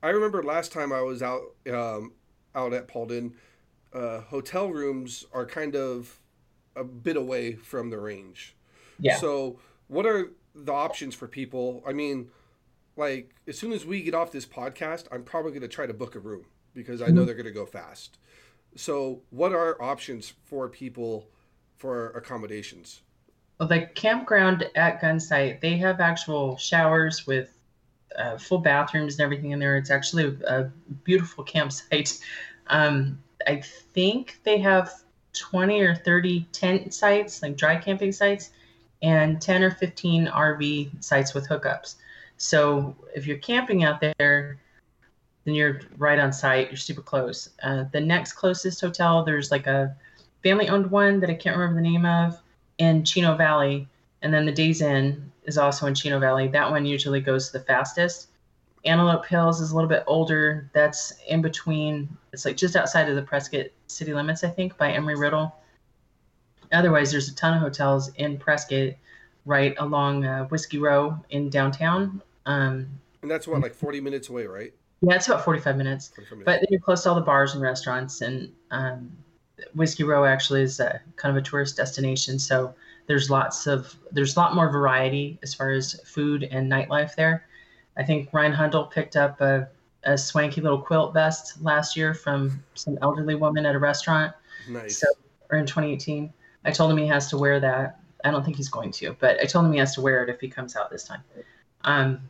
I 0.03 0.09
remember 0.09 0.43
last 0.43 0.73
time 0.73 0.91
I 0.91 1.01
was 1.01 1.23
out 1.23 1.43
um, 1.71 2.11
out 2.53 2.73
at 2.73 2.89
Paulden, 2.89 3.31
uh, 3.93 4.21
hotel 4.21 4.69
rooms 4.69 5.25
are 5.33 5.45
kind 5.45 5.75
of 5.75 6.19
a 6.75 6.83
bit 6.83 7.15
away 7.15 7.53
from 7.53 7.89
the 7.89 7.97
range. 7.99 8.55
Yeah. 8.99 9.17
So, 9.17 9.59
what 9.87 10.05
are 10.05 10.31
the 10.53 10.73
options 10.73 11.15
for 11.15 11.27
people? 11.27 11.83
I 11.87 11.93
mean, 11.93 12.29
like 12.97 13.35
as 13.47 13.57
soon 13.57 13.71
as 13.71 13.85
we 13.85 14.01
get 14.01 14.13
off 14.13 14.31
this 14.31 14.45
podcast, 14.45 15.05
I'm 15.11 15.23
probably 15.23 15.51
going 15.51 15.61
to 15.61 15.67
try 15.67 15.85
to 15.85 15.93
book 15.93 16.15
a 16.15 16.19
room 16.19 16.45
because 16.73 17.01
I 17.01 17.07
know 17.07 17.11
mm-hmm. 17.11 17.25
they're 17.25 17.35
going 17.35 17.45
to 17.45 17.51
go 17.51 17.65
fast. 17.65 18.17
So, 18.75 19.21
what 19.29 19.53
are 19.53 19.81
options 19.81 20.33
for 20.45 20.69
people 20.69 21.27
for 21.77 22.09
accommodations? 22.11 23.01
Well, 23.59 23.69
the 23.69 23.87
campground 23.87 24.69
at 24.75 25.01
Gunsite, 25.01 25.61
they 25.61 25.77
have 25.77 25.99
actual 25.99 26.57
showers 26.57 27.25
with 27.25 27.57
uh, 28.17 28.37
full 28.37 28.59
bathrooms 28.59 29.15
and 29.15 29.21
everything 29.21 29.51
in 29.51 29.59
there. 29.59 29.77
It's 29.77 29.89
actually 29.89 30.37
a 30.47 30.71
beautiful 31.03 31.43
campsite. 31.43 32.19
Um, 32.69 33.23
I 33.47 33.61
think 33.93 34.41
they 34.43 34.57
have 34.57 34.91
20 35.31 35.79
or 35.79 35.95
30 35.95 36.45
tent 36.51 36.93
sites, 36.93 37.41
like 37.41 37.55
dry 37.55 37.77
camping 37.77 38.11
sites, 38.11 38.49
and 39.01 39.41
10 39.41 39.63
or 39.63 39.71
15 39.71 40.27
RV 40.27 41.01
sites 41.01 41.33
with 41.33 41.47
hookups. 41.47 41.95
So 42.37 42.95
if 43.15 43.25
you're 43.25 43.37
camping 43.37 43.83
out 43.83 43.99
there, 43.99 44.59
then 45.43 45.55
you're 45.55 45.81
right 45.97 46.19
on 46.19 46.31
site. 46.31 46.69
You're 46.69 46.77
super 46.77 47.01
close. 47.01 47.49
Uh, 47.63 47.85
the 47.91 48.01
next 48.01 48.33
closest 48.33 48.81
hotel, 48.81 49.23
there's 49.23 49.51
like 49.51 49.67
a 49.67 49.95
family-owned 50.43 50.91
one 50.91 51.19
that 51.19 51.29
I 51.29 51.33
can't 51.33 51.57
remember 51.57 51.81
the 51.81 51.89
name 51.89 52.05
of 52.05 52.39
in 52.77 53.03
Chino 53.03 53.35
Valley, 53.35 53.87
and 54.21 54.33
then 54.33 54.45
the 54.45 54.51
Days 54.51 54.81
Inn 54.81 55.31
is 55.43 55.57
also 55.57 55.87
in 55.87 55.95
Chino 55.95 56.19
Valley. 56.19 56.47
That 56.47 56.69
one 56.69 56.85
usually 56.85 57.21
goes 57.21 57.51
the 57.51 57.59
fastest. 57.59 58.27
Antelope 58.85 59.25
Hills 59.25 59.59
is 59.59 59.71
a 59.71 59.75
little 59.75 59.89
bit 59.89 60.03
older. 60.05 60.69
That's 60.73 61.13
in 61.27 61.41
between. 61.41 62.07
It's 62.33 62.45
like 62.45 62.55
just 62.55 62.75
outside 62.75 63.09
of 63.09 63.15
the 63.15 63.21
Prescott 63.21 63.67
city 63.87 64.13
limits, 64.13 64.43
I 64.43 64.49
think, 64.49 64.77
by 64.77 64.91
Embry 64.91 65.17
Riddle. 65.17 65.55
Otherwise, 66.71 67.11
there's 67.11 67.29
a 67.29 67.35
ton 67.35 67.55
of 67.55 67.61
hotels 67.61 68.09
in 68.15 68.37
Prescott 68.37 68.93
right 69.45 69.75
along 69.79 70.25
uh, 70.25 70.45
Whiskey 70.45 70.77
Row 70.77 71.17
in 71.29 71.49
downtown. 71.49 72.21
Um, 72.47 72.87
and 73.21 73.29
that's 73.29 73.47
what, 73.47 73.61
like 73.61 73.75
40 73.75 74.01
minutes 74.01 74.29
away, 74.29 74.47
right? 74.47 74.73
Yeah, 75.01 75.15
it's 75.15 75.27
about 75.27 75.45
45 75.45 75.77
minutes. 75.77 76.11
45 76.15 76.37
minutes. 76.39 76.61
But 76.61 76.71
you're 76.71 76.79
close 76.79 77.03
to 77.03 77.09
all 77.09 77.15
the 77.15 77.21
bars 77.21 77.53
and 77.53 77.61
restaurants. 77.61 78.21
And 78.21 78.51
um, 78.71 79.11
Whiskey 79.75 80.03
Row 80.03 80.25
actually 80.25 80.61
is 80.61 80.79
a, 80.79 80.99
kind 81.17 81.35
of 81.37 81.43
a 81.43 81.45
tourist 81.45 81.77
destination. 81.77 82.39
So 82.39 82.73
there's 83.05 83.29
lots 83.29 83.67
of, 83.67 83.95
there's 84.11 84.35
a 84.35 84.39
lot 84.39 84.55
more 84.55 84.71
variety 84.71 85.37
as 85.43 85.53
far 85.53 85.71
as 85.71 85.99
food 86.05 86.43
and 86.45 86.71
nightlife 86.71 87.15
there. 87.15 87.45
I 87.97 88.03
think 88.03 88.29
Ryan 88.31 88.53
Hundle 88.53 88.85
picked 88.85 89.15
up 89.15 89.41
a, 89.41 89.67
a 90.03 90.17
swanky 90.17 90.61
little 90.61 90.81
quilt 90.81 91.13
vest 91.13 91.61
last 91.61 91.97
year 91.97 92.13
from 92.13 92.63
some 92.75 92.97
elderly 93.01 93.35
woman 93.35 93.65
at 93.65 93.75
a 93.75 93.79
restaurant. 93.79 94.33
Nice. 94.69 94.99
So, 94.99 95.07
or 95.51 95.57
in 95.57 95.65
2018. 95.65 96.33
I 96.65 96.71
told 96.71 96.91
him 96.91 96.97
he 96.97 97.07
has 97.07 97.29
to 97.29 97.37
wear 97.37 97.59
that. 97.59 97.99
I 98.23 98.31
don't 98.31 98.43
think 98.43 98.57
he's 98.57 98.69
going 98.69 98.91
to, 98.93 99.15
but 99.19 99.39
I 99.41 99.45
told 99.45 99.65
him 99.65 99.73
he 99.73 99.79
has 99.79 99.93
to 99.95 100.01
wear 100.01 100.23
it 100.23 100.29
if 100.29 100.39
he 100.39 100.49
comes 100.49 100.75
out 100.75 100.89
this 100.89 101.03
time. 101.03 101.23
Um, 101.83 102.29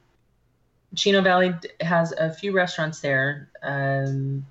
Chino 0.95 1.21
Valley 1.21 1.53
has 1.81 2.11
a 2.13 2.31
few 2.31 2.51
restaurants 2.53 2.99
there. 2.99 3.49
Um, 3.61 4.45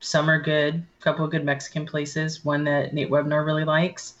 some 0.00 0.30
are 0.30 0.40
good, 0.40 0.74
a 0.74 1.02
couple 1.02 1.24
of 1.24 1.30
good 1.30 1.44
Mexican 1.44 1.86
places. 1.86 2.44
One 2.44 2.64
that 2.64 2.94
Nate 2.94 3.10
Webner 3.10 3.44
really 3.44 3.64
likes. 3.64 4.14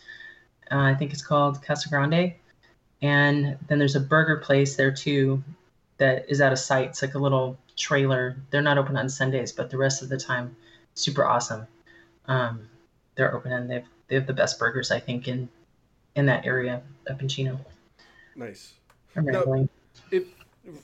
Uh, 0.70 0.78
I 0.78 0.94
think 0.94 1.12
it's 1.12 1.24
called 1.24 1.62
Casa 1.62 1.88
Grande. 1.88 2.34
And 3.02 3.58
then 3.68 3.78
there's 3.78 3.94
a 3.94 4.00
burger 4.00 4.36
place 4.38 4.76
there 4.76 4.90
too 4.90 5.42
that 5.98 6.26
is 6.28 6.40
out 6.40 6.52
of 6.52 6.58
sight. 6.58 6.88
It's 6.88 7.02
like 7.02 7.14
a 7.14 7.18
little 7.18 7.58
trailer. 7.76 8.36
They're 8.50 8.62
not 8.62 8.78
open 8.78 8.96
on 8.96 9.08
Sundays, 9.08 9.52
but 9.52 9.70
the 9.70 9.78
rest 9.78 10.02
of 10.02 10.08
the 10.08 10.16
time, 10.16 10.56
super 10.94 11.24
awesome. 11.24 11.66
Um, 12.26 12.68
they're 13.14 13.34
open 13.34 13.52
and 13.52 13.70
they've 13.70 13.84
they 14.08 14.14
have 14.14 14.26
the 14.26 14.32
best 14.32 14.58
burgers 14.58 14.90
I 14.90 15.00
think 15.00 15.28
in 15.28 15.48
in 16.14 16.26
that 16.26 16.46
area 16.46 16.82
up 17.10 17.20
in 17.20 17.28
Chino. 17.28 17.60
Nice. 18.34 18.74
I'm. 19.14 19.24
Now, 19.26 19.66
if 20.10 20.24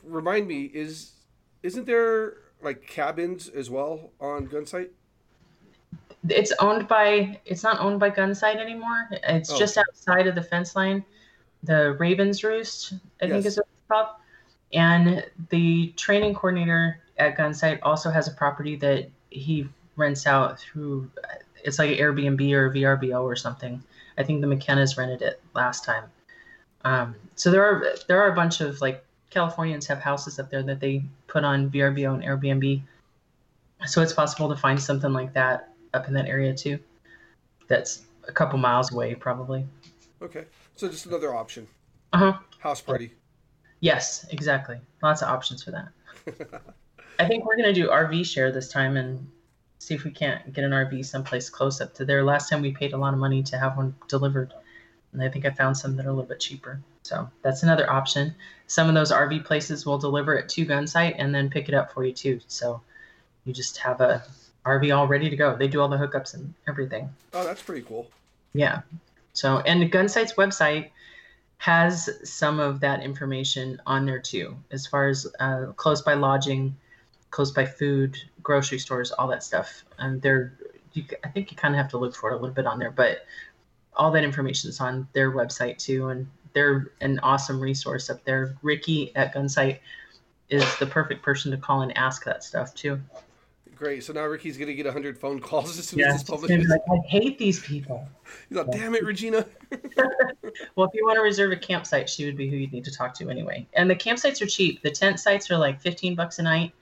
remind 0.05 0.47
me, 0.47 0.65
is 0.65 1.13
isn't 1.63 1.87
there 1.87 2.39
like 2.63 2.87
cabins 2.87 3.49
as 3.49 3.71
well 3.71 4.11
on 4.21 4.49
Gunsite? 4.49 4.91
It's 6.29 6.53
owned 6.61 6.87
by. 6.89 7.41
It's 7.45 7.63
not 7.63 7.81
owned 7.81 8.01
by 8.01 8.11
Gunsite 8.11 8.57
anymore. 8.57 9.09
It's 9.11 9.51
oh. 9.51 9.59
just 9.59 9.77
outside 9.77 10.27
of 10.27 10.35
the 10.35 10.43
fence 10.43 10.77
line. 10.77 11.05
The 11.65 11.93
Ravens 11.93 12.43
Roost, 12.43 12.95
I 13.21 13.27
yes. 13.27 13.33
think 13.33 13.47
is 13.47 13.59
it's 13.59 13.69
called. 13.89 14.09
And 14.73 15.25
the 15.51 15.93
training 15.97 16.35
coordinator 16.35 17.01
at 17.19 17.37
Gunsite 17.37 17.81
also 17.83 18.11
has 18.11 18.27
a 18.27 18.33
property 18.33 18.77
that 18.77 19.11
he 19.31 19.69
rents 19.97 20.27
out 20.27 20.59
through. 20.61 21.11
It's 21.65 21.79
like 21.79 21.91
Airbnb 21.99 22.53
or 22.53 22.71
VRBO 22.71 23.23
or 23.23 23.37
something. 23.37 23.83
I 24.19 24.23
think 24.23 24.41
the 24.41 24.47
McKenna's 24.47 24.97
rented 24.97 25.23
it 25.23 25.41
last 25.55 25.85
time. 25.85 26.05
Um, 26.85 27.15
so 27.37 27.51
there 27.51 27.65
are 27.65 27.95
there 28.09 28.21
are 28.21 28.33
a 28.33 28.35
bunch 28.35 28.61
of 28.61 28.81
like 28.81 29.05
Californians 29.33 29.87
have 29.87 29.99
houses 29.99 30.39
up 30.39 30.51
there 30.51 30.63
that 30.63 30.79
they 30.79 31.03
put 31.27 31.43
on 31.43 31.71
VRBO 31.71 32.15
and 32.15 32.23
Airbnb. 32.23 32.83
So 33.87 34.03
it's 34.03 34.13
possible 34.13 34.49
to 34.51 34.57
find 34.57 34.81
something 34.81 35.13
like 35.13 35.33
that 35.33 35.71
up 35.95 36.07
in 36.07 36.15
that 36.15 36.27
area 36.27 36.55
too. 36.55 36.79
That's 37.67 38.03
a 38.29 38.33
couple 38.33 38.59
miles 38.59 38.93
away, 38.93 39.15
probably. 39.15 39.65
Okay, 40.21 40.45
so 40.77 40.87
just 40.89 41.07
another 41.07 41.35
option. 41.35 41.67
Uh 42.13 42.19
huh. 42.19 42.39
House 42.59 42.83
party. 42.83 43.13
Yes, 43.81 44.27
exactly. 44.31 44.79
Lots 45.03 45.23
of 45.23 45.29
options 45.29 45.63
for 45.63 45.71
that. 45.71 45.89
I 47.19 47.27
think 47.27 47.47
we're 47.47 47.57
gonna 47.57 47.73
do 47.73 47.89
RV 47.89 48.27
share 48.27 48.53
this 48.53 48.69
time 48.69 48.97
and 48.99 49.27
see 49.79 49.95
if 49.95 50.05
we 50.05 50.11
can't 50.11 50.53
get 50.53 50.63
an 50.63 50.71
RV 50.71 51.07
someplace 51.07 51.49
close 51.49 51.81
up 51.81 51.95
to 51.95 52.05
there. 52.05 52.23
Last 52.23 52.51
time 52.51 52.61
we 52.61 52.73
paid 52.73 52.93
a 52.93 52.99
lot 52.99 53.15
of 53.15 53.19
money 53.19 53.43
to 53.45 53.59
have 53.59 53.79
one 53.79 53.95
delivered, 54.09 54.53
and 55.13 55.23
I 55.23 55.31
think 55.31 55.47
I 55.47 55.51
found 55.51 55.77
some 55.77 55.97
that 55.97 56.05
are 56.05 56.11
a 56.11 56.13
little 56.13 56.29
bit 56.29 56.39
cheaper. 56.39 56.81
So 57.03 57.29
that's 57.43 57.63
another 57.63 57.91
option. 57.91 58.35
Some 58.67 58.89
of 58.89 58.95
those 58.95 59.13
RV 59.13 59.45
places 59.45 59.85
will 59.85 59.99
deliver 59.99 60.35
it 60.35 60.49
to 60.51 60.67
Gunsite 60.67 61.17
and 61.19 61.35
then 61.35 61.51
pick 61.51 61.69
it 61.69 61.75
up 61.75 61.93
for 61.93 62.05
you 62.05 62.13
too. 62.13 62.41
So 62.47 62.81
you 63.45 63.53
just 63.53 63.77
have 63.79 64.01
a 64.01 64.25
RV 64.65 64.97
all 64.97 65.09
ready 65.09 65.29
to 65.29 65.37
go. 65.37 65.57
They 65.57 65.69
do 65.69 65.81
all 65.81 65.89
the 65.89 65.97
hookups 65.97 66.35
and 66.35 66.55
everything. 66.69 67.11
Oh, 67.35 67.45
that's 67.45 67.63
pretty 67.63 67.83
cool. 67.83 68.09
Yeah. 68.55 68.83
So 69.33 69.59
and 69.61 69.91
Gunsite's 69.91 70.35
website 70.35 70.91
has 71.59 72.11
some 72.29 72.59
of 72.59 72.81
that 72.81 73.03
information 73.03 73.81
on 73.87 74.05
there 74.05 74.19
too, 74.19 74.57
as 74.73 74.87
far 74.87 75.09
as 75.09 75.27
uh, 75.39 75.67
close 75.77 76.03
by 76.03 76.15
lodging, 76.15 76.77
close 77.31 77.53
by 77.53 77.65
food, 77.65 78.19
grocery 78.43 78.79
stores, 78.79 79.13
all 79.13 79.29
that 79.29 79.45
stuff. 79.45 79.85
And 79.99 80.21
they're, 80.21 80.53
you, 80.93 81.05
I 81.25 81.29
think 81.29 81.53
you 81.53 81.57
kind 81.57 81.75
of 81.75 81.79
have 81.79 81.89
to 81.91 81.99
look 81.99 82.17
for 82.17 82.31
it 82.31 82.35
a 82.35 82.37
little 82.37 82.55
bit 82.55 82.67
on 82.67 82.81
there, 82.81 82.91
but 82.91 83.27
all 83.95 84.11
that 84.11 84.25
information 84.25 84.71
is 84.71 84.81
on 84.81 85.07
their 85.13 85.31
website 85.31 85.79
too. 85.79 86.09
And 86.09 86.27
they're 86.55 86.93
an 87.01 87.19
awesome 87.21 87.61
resource 87.61 88.11
up 88.11 88.25
there. 88.25 88.57
Ricky 88.63 89.15
at 89.17 89.35
Gunsite 89.35 89.79
is 90.49 90.77
the 90.79 90.87
perfect 90.87 91.23
person 91.23 91.51
to 91.51 91.57
call 91.57 91.83
and 91.83 91.97
ask 91.97 92.25
that 92.25 92.45
stuff 92.45 92.75
too. 92.75 93.01
Great. 93.83 94.05
So 94.05 94.13
now 94.13 94.25
Ricky's 94.27 94.57
gonna 94.57 94.75
get 94.75 94.87
hundred 94.87 95.19
phone 95.19 95.41
calls 95.41 95.77
as 95.77 95.89
soon 95.89 95.99
yeah, 95.99 96.11
as 96.11 96.21
this 96.21 96.23
publishes. 96.23 96.69
Like, 96.69 96.83
I 96.89 97.05
hate 97.09 97.37
these 97.37 97.59
people. 97.59 98.07
He's 98.49 98.57
like, 98.57 98.71
"Damn 98.71 98.95
it, 98.95 99.05
Regina." 99.05 99.45
well, 100.77 100.87
if 100.87 100.95
you 100.95 101.05
want 101.05 101.17
to 101.17 101.21
reserve 101.21 101.51
a 101.51 101.57
campsite, 101.57 102.09
she 102.09 102.25
would 102.25 102.37
be 102.37 102.49
who 102.49 102.55
you'd 102.55 102.73
need 102.73 102.85
to 102.85 102.93
talk 102.93 103.13
to 103.15 103.29
anyway. 103.29 103.67
And 103.73 103.91
the 103.91 103.97
campsites 103.97 104.41
are 104.41 104.47
cheap. 104.47 104.83
The 104.83 104.91
tent 104.93 105.19
sites 105.19 105.51
are 105.51 105.59
like 105.59 105.81
fifteen 105.81 106.15
bucks 106.15 106.39
a 106.39 106.45
night, 106.45 106.73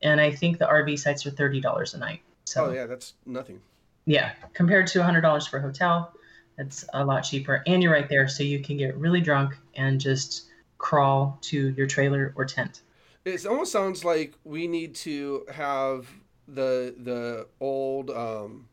and 0.00 0.22
I 0.22 0.30
think 0.30 0.58
the 0.58 0.64
RV 0.64 0.98
sites 0.98 1.26
are 1.26 1.30
thirty 1.30 1.60
dollars 1.60 1.92
a 1.92 1.98
night. 1.98 2.22
So. 2.44 2.66
Oh 2.66 2.72
yeah, 2.72 2.86
that's 2.86 3.12
nothing. 3.26 3.60
Yeah, 4.06 4.32
compared 4.54 4.86
to 4.86 5.02
hundred 5.02 5.20
dollars 5.20 5.46
for 5.46 5.58
a 5.58 5.60
hotel, 5.60 6.14
it's 6.58 6.84
a 6.92 7.04
lot 7.04 7.20
cheaper, 7.22 7.62
and 7.66 7.82
you're 7.82 7.92
right 7.92 8.08
there, 8.08 8.28
so 8.28 8.42
you 8.42 8.60
can 8.60 8.76
get 8.76 8.96
really 8.96 9.20
drunk 9.20 9.56
and 9.74 10.00
just 10.00 10.48
crawl 10.78 11.38
to 11.42 11.70
your 11.70 11.86
trailer 11.86 12.32
or 12.36 12.44
tent. 12.44 12.82
It 13.24 13.46
almost 13.46 13.72
sounds 13.72 14.04
like 14.04 14.34
we 14.44 14.66
need 14.66 14.94
to 14.96 15.44
have 15.52 16.08
the 16.46 16.94
the 16.98 17.46
old 17.60 18.10
um, 18.10 18.68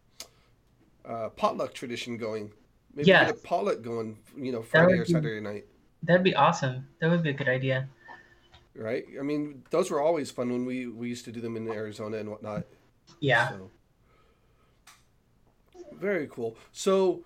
uh, 1.07 1.29
potluck 1.29 1.73
tradition 1.73 2.17
going. 2.17 2.51
Maybe 2.95 3.09
yes. 3.09 3.27
get 3.27 3.35
a 3.37 3.39
potluck 3.39 3.81
going, 3.81 4.17
you 4.37 4.51
know, 4.51 4.61
Friday 4.61 4.93
or 4.93 5.05
Saturday 5.05 5.39
be, 5.39 5.41
night. 5.41 5.65
That'd 6.03 6.23
be 6.23 6.35
awesome. 6.35 6.87
That 7.01 7.09
would 7.09 7.23
be 7.23 7.31
a 7.31 7.33
good 7.33 7.49
idea. 7.49 7.89
Right? 8.73 9.05
I 9.19 9.23
mean, 9.23 9.63
those 9.69 9.91
were 9.91 10.01
always 10.01 10.31
fun 10.31 10.51
when 10.51 10.65
we 10.65 10.87
we 10.87 11.09
used 11.09 11.25
to 11.25 11.31
do 11.31 11.41
them 11.41 11.57
in 11.57 11.67
Arizona 11.67 12.17
and 12.17 12.29
whatnot. 12.29 12.63
Yeah. 13.19 13.49
So. 13.49 13.71
Very 15.93 16.27
cool. 16.27 16.57
So 16.71 17.23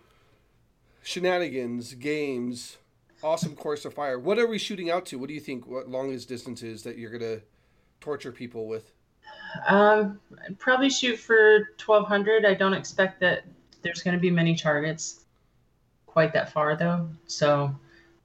shenanigans, 1.10 1.96
games, 1.96 2.78
awesome 3.24 3.56
course 3.56 3.84
of 3.84 3.96
fire. 3.96 4.20
What 4.20 4.38
are 4.38 4.46
we 4.46 4.60
shooting 4.60 4.92
out 4.92 5.08
to? 5.08 5.18
What 5.18 5.28
do 5.28 5.34
you 5.34 5.40
think? 5.40 5.66
What 5.66 5.90
longest 5.90 6.30
distances 6.30 6.84
that 6.84 6.98
you're 7.00 7.10
gonna 7.10 7.40
torture 8.00 8.32
people 8.32 8.68
with? 8.68 8.92
Um, 9.68 10.20
I'd 10.46 10.60
probably 10.60 10.92
shoot 10.92 11.18
for 11.18 11.70
1200. 11.84 12.46
I 12.46 12.54
don't 12.54 12.76
expect 12.76 13.20
that 13.22 13.44
there's 13.82 14.04
going 14.04 14.16
to 14.16 14.20
be 14.20 14.30
many 14.30 14.56
targets 14.56 15.26
quite 16.06 16.34
that 16.34 16.52
far 16.52 16.76
though. 16.76 17.10
So 17.26 17.74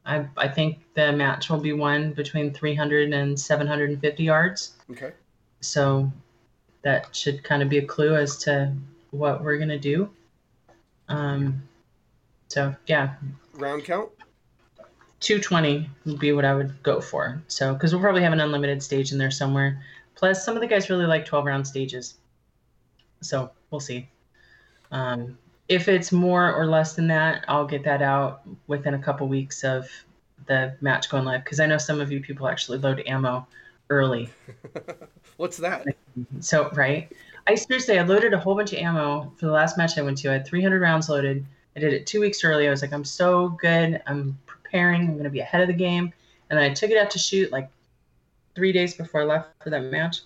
I, 0.04 0.26
I 0.36 0.48
think 0.48 0.80
the 0.94 1.12
match 1.12 1.48
will 1.48 1.60
be 1.60 1.72
won 1.72 2.12
between 2.12 2.52
300 2.52 3.12
and 3.12 3.38
750 3.38 4.22
yards. 4.22 4.74
Okay. 4.90 5.12
So 5.60 6.12
that 6.82 7.14
should 7.16 7.42
kind 7.42 7.62
of 7.62 7.68
be 7.70 7.78
a 7.78 7.86
clue 7.86 8.14
as 8.16 8.36
to 8.38 8.74
what 9.10 9.42
we're 9.42 9.56
going 9.56 9.70
to 9.70 9.78
do. 9.78 10.10
Um, 11.08 11.62
so 12.54 12.72
yeah. 12.86 13.14
Round 13.54 13.84
count. 13.84 14.10
220 15.18 15.90
would 16.06 16.20
be 16.20 16.30
what 16.30 16.44
I 16.44 16.54
would 16.54 16.80
go 16.84 17.00
for. 17.00 17.42
So 17.48 17.72
because 17.72 17.92
we'll 17.92 18.00
probably 18.00 18.22
have 18.22 18.32
an 18.32 18.38
unlimited 18.38 18.80
stage 18.80 19.10
in 19.10 19.18
there 19.18 19.32
somewhere. 19.32 19.82
Plus, 20.14 20.44
some 20.44 20.54
of 20.54 20.60
the 20.60 20.68
guys 20.68 20.88
really 20.88 21.06
like 21.06 21.24
12 21.24 21.46
round 21.46 21.66
stages. 21.66 22.14
So 23.22 23.50
we'll 23.72 23.80
see. 23.80 24.08
Um, 24.92 25.36
if 25.68 25.88
it's 25.88 26.12
more 26.12 26.54
or 26.54 26.66
less 26.66 26.94
than 26.94 27.08
that, 27.08 27.44
I'll 27.48 27.66
get 27.66 27.82
that 27.84 28.02
out 28.02 28.42
within 28.68 28.94
a 28.94 29.00
couple 29.00 29.26
weeks 29.26 29.64
of 29.64 29.90
the 30.46 30.76
match 30.80 31.08
going 31.08 31.24
live 31.24 31.42
because 31.42 31.58
I 31.58 31.66
know 31.66 31.78
some 31.78 32.00
of 32.00 32.12
you 32.12 32.20
people 32.20 32.46
actually 32.46 32.78
load 32.78 33.02
ammo 33.04 33.48
early. 33.90 34.30
What's 35.38 35.56
that? 35.56 35.86
So 36.38 36.70
right, 36.70 37.10
I 37.48 37.56
seriously 37.56 37.98
I 37.98 38.02
loaded 38.02 38.32
a 38.32 38.38
whole 38.38 38.54
bunch 38.54 38.72
of 38.72 38.78
ammo 38.78 39.32
for 39.38 39.46
the 39.46 39.52
last 39.52 39.76
match 39.76 39.98
I 39.98 40.02
went 40.02 40.18
to. 40.18 40.30
I 40.30 40.34
had 40.34 40.46
300 40.46 40.80
rounds 40.80 41.08
loaded. 41.08 41.44
I 41.76 41.80
did 41.80 41.92
it 41.92 42.06
two 42.06 42.20
weeks 42.20 42.44
early. 42.44 42.66
I 42.66 42.70
was 42.70 42.82
like, 42.82 42.92
I'm 42.92 43.04
so 43.04 43.48
good. 43.48 44.00
I'm 44.06 44.38
preparing. 44.46 45.02
I'm 45.02 45.12
going 45.12 45.24
to 45.24 45.30
be 45.30 45.40
ahead 45.40 45.60
of 45.60 45.68
the 45.68 45.74
game. 45.74 46.12
And 46.50 46.58
then 46.58 46.70
I 46.70 46.72
took 46.72 46.90
it 46.90 46.96
out 46.96 47.10
to 47.12 47.18
shoot 47.18 47.50
like 47.50 47.68
three 48.54 48.72
days 48.72 48.94
before 48.94 49.22
I 49.22 49.24
left 49.24 49.48
for 49.62 49.70
that 49.70 49.84
match, 49.84 50.18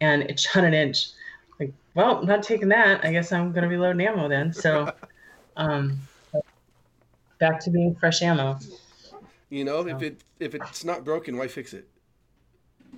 and 0.00 0.22
it 0.22 0.40
shot 0.40 0.64
an 0.64 0.74
inch. 0.74 1.10
Like, 1.58 1.72
well, 1.94 2.18
I'm 2.18 2.26
not 2.26 2.42
taking 2.42 2.68
that. 2.68 3.04
I 3.04 3.12
guess 3.12 3.32
I'm 3.32 3.52
going 3.52 3.64
to 3.64 3.68
be 3.68 3.76
loading 3.76 4.06
ammo 4.06 4.28
then. 4.28 4.52
So, 4.52 4.92
um, 5.56 5.98
back 7.38 7.60
to 7.60 7.70
being 7.70 7.94
fresh 7.94 8.22
ammo. 8.22 8.58
You 9.50 9.64
know, 9.64 9.82
so. 9.82 9.96
if 9.96 10.02
it 10.02 10.22
if 10.38 10.54
it's 10.54 10.84
not 10.84 11.04
broken, 11.04 11.36
why 11.36 11.48
fix 11.48 11.72
it? 11.72 11.88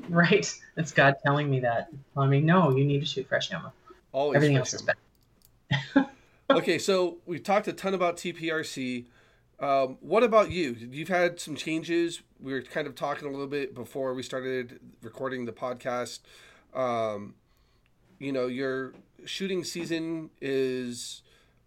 Right. 0.08 0.52
It's 0.74 0.90
God 0.90 1.16
telling 1.22 1.50
me 1.50 1.60
that. 1.60 1.88
I 2.16 2.26
mean, 2.26 2.46
no, 2.46 2.74
you 2.74 2.82
need 2.86 3.00
to 3.00 3.04
shoot 3.04 3.28
fresh 3.28 3.52
ammo. 3.52 3.74
Always 4.12 4.36
Everything 4.36 4.56
else 4.56 4.72
ammo. 4.72 4.90
is 4.90 5.90
bad. 5.94 6.08
okay, 6.50 6.78
so 6.78 7.18
we've 7.26 7.42
talked 7.42 7.68
a 7.68 7.72
ton 7.72 7.94
about 7.94 8.16
TPRC. 8.16 9.06
Um, 9.60 9.96
what 10.00 10.22
about 10.22 10.50
you? 10.50 10.72
You've 10.78 11.08
had 11.08 11.38
some 11.38 11.54
changes. 11.54 12.22
We 12.40 12.52
were 12.52 12.62
kind 12.62 12.86
of 12.86 12.94
talking 12.94 13.28
a 13.28 13.30
little 13.30 13.46
bit 13.46 13.74
before 13.74 14.12
we 14.14 14.22
started 14.22 14.80
recording 15.02 15.44
the 15.44 15.52
podcast. 15.52 16.20
Um, 16.74 17.34
you 18.18 18.32
know, 18.32 18.46
your 18.46 18.92
shooting 19.24 19.62
season 19.62 20.30
is, 20.40 21.22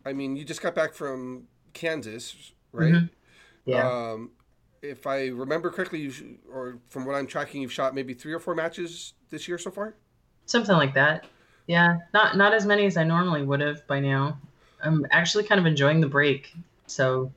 I 0.06 0.14
mean, 0.14 0.36
you 0.36 0.44
just 0.44 0.62
got 0.62 0.76
back 0.76 0.94
from 0.94 1.48
Kansas, 1.74 2.52
right? 2.74 2.94
Mhm. 2.94 3.10
Yeah. 3.66 3.90
Um, 3.90 4.32
if 4.82 5.08
I 5.08 5.28
remember 5.28 5.72
correctly, 5.72 6.00
you 6.02 6.12
sh- 6.12 6.24
or 6.52 6.78
from 6.90 7.06
what 7.06 7.16
I'm 7.16 7.28
tracking, 7.28 7.62
you've 7.62 7.72
shot 7.74 7.96
maybe 7.96 8.14
three 8.14 8.34
or 8.34 8.40
four 8.40 8.56
matches 8.56 9.14
this 9.30 9.48
year 9.48 9.58
so 9.58 9.72
far. 9.72 9.96
Something 10.46 10.76
like 10.76 10.94
that. 10.94 11.26
Yeah. 11.66 11.98
Not 12.14 12.38
not 12.38 12.54
as 12.54 12.66
many 12.66 12.86
as 12.86 12.98
I 12.98 13.04
normally 13.04 13.42
would 13.44 13.62
have 13.62 13.88
by 13.88 14.00
now. 14.00 14.38
I'm 14.86 15.06
actually 15.12 15.44
kind 15.44 15.60
of 15.60 15.66
enjoying 15.66 16.02
the 16.02 16.08
break. 16.08 16.54
So 16.88 17.32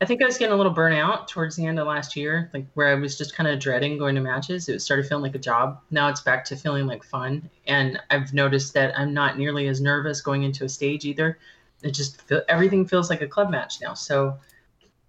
I 0.00 0.04
think 0.04 0.20
I 0.20 0.26
was 0.26 0.36
getting 0.36 0.52
a 0.52 0.56
little 0.56 0.74
burnout 0.74 1.28
towards 1.28 1.54
the 1.54 1.64
end 1.64 1.78
of 1.78 1.86
last 1.86 2.16
year, 2.16 2.50
like 2.52 2.66
where 2.74 2.88
I 2.88 2.94
was 2.94 3.16
just 3.16 3.36
kind 3.36 3.48
of 3.48 3.60
dreading 3.60 3.98
going 3.98 4.16
to 4.16 4.20
matches. 4.20 4.68
It 4.68 4.80
started 4.80 5.06
feeling 5.06 5.22
like 5.22 5.36
a 5.36 5.38
job. 5.38 5.80
Now 5.92 6.08
it's 6.08 6.20
back 6.20 6.44
to 6.46 6.56
feeling 6.56 6.86
like 6.86 7.04
fun. 7.04 7.48
And 7.68 8.00
I've 8.10 8.34
noticed 8.34 8.74
that 8.74 8.98
I'm 8.98 9.14
not 9.14 9.38
nearly 9.38 9.68
as 9.68 9.80
nervous 9.80 10.20
going 10.20 10.42
into 10.42 10.64
a 10.64 10.68
stage 10.68 11.04
either. 11.04 11.38
It 11.82 11.92
just 11.92 12.20
feel, 12.22 12.42
everything 12.48 12.86
feels 12.86 13.10
like 13.10 13.22
a 13.22 13.28
club 13.28 13.50
match 13.50 13.80
now. 13.80 13.94
So 13.94 14.38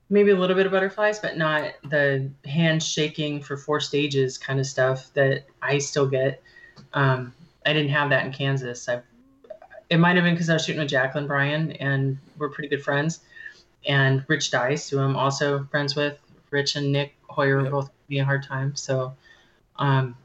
maybe 0.09 0.29
a 0.29 0.35
little 0.35 0.55
bit 0.55 0.67
of 0.67 0.71
butterflies, 0.71 1.17
but 1.17 1.37
not 1.37 1.71
the 1.89 2.29
hand 2.45 2.83
shaking 2.83 3.41
for 3.41 3.57
four 3.57 3.79
stages 3.79 4.37
kind 4.37 4.59
of 4.59 4.67
stuff 4.67 5.11
that 5.13 5.45
I 5.61 5.79
still 5.79 6.05
get. 6.05 6.39
Um, 6.93 7.33
I 7.65 7.73
didn't 7.73 7.89
have 7.89 8.11
that 8.11 8.25
in 8.25 8.31
Kansas. 8.31 8.87
I, 8.87 9.01
it 9.89 9.97
might 9.97 10.15
have 10.15 10.23
been 10.25 10.33
because 10.33 10.49
I 10.49 10.53
was 10.53 10.65
shooting 10.65 10.81
with 10.81 10.89
Jacqueline 10.89 11.27
Bryan 11.27 11.71
and 11.73 12.17
we're 12.37 12.49
pretty 12.49 12.69
good 12.69 12.83
friends 12.83 13.21
and 13.87 14.23
Rich 14.27 14.51
Dice, 14.51 14.89
who 14.89 14.99
I'm 14.99 15.15
also 15.15 15.65
friends 15.65 15.95
with. 15.95 16.17
Rich 16.51 16.75
and 16.75 16.91
Nick 16.91 17.15
Hoyer 17.29 17.57
were 17.57 17.63
Yep. 17.63 17.71
both 17.71 17.85
giving 17.85 18.17
me 18.17 18.19
a 18.19 18.25
hard 18.25 18.43
time. 18.43 18.75
So, 18.75 19.13
um, 19.77 20.15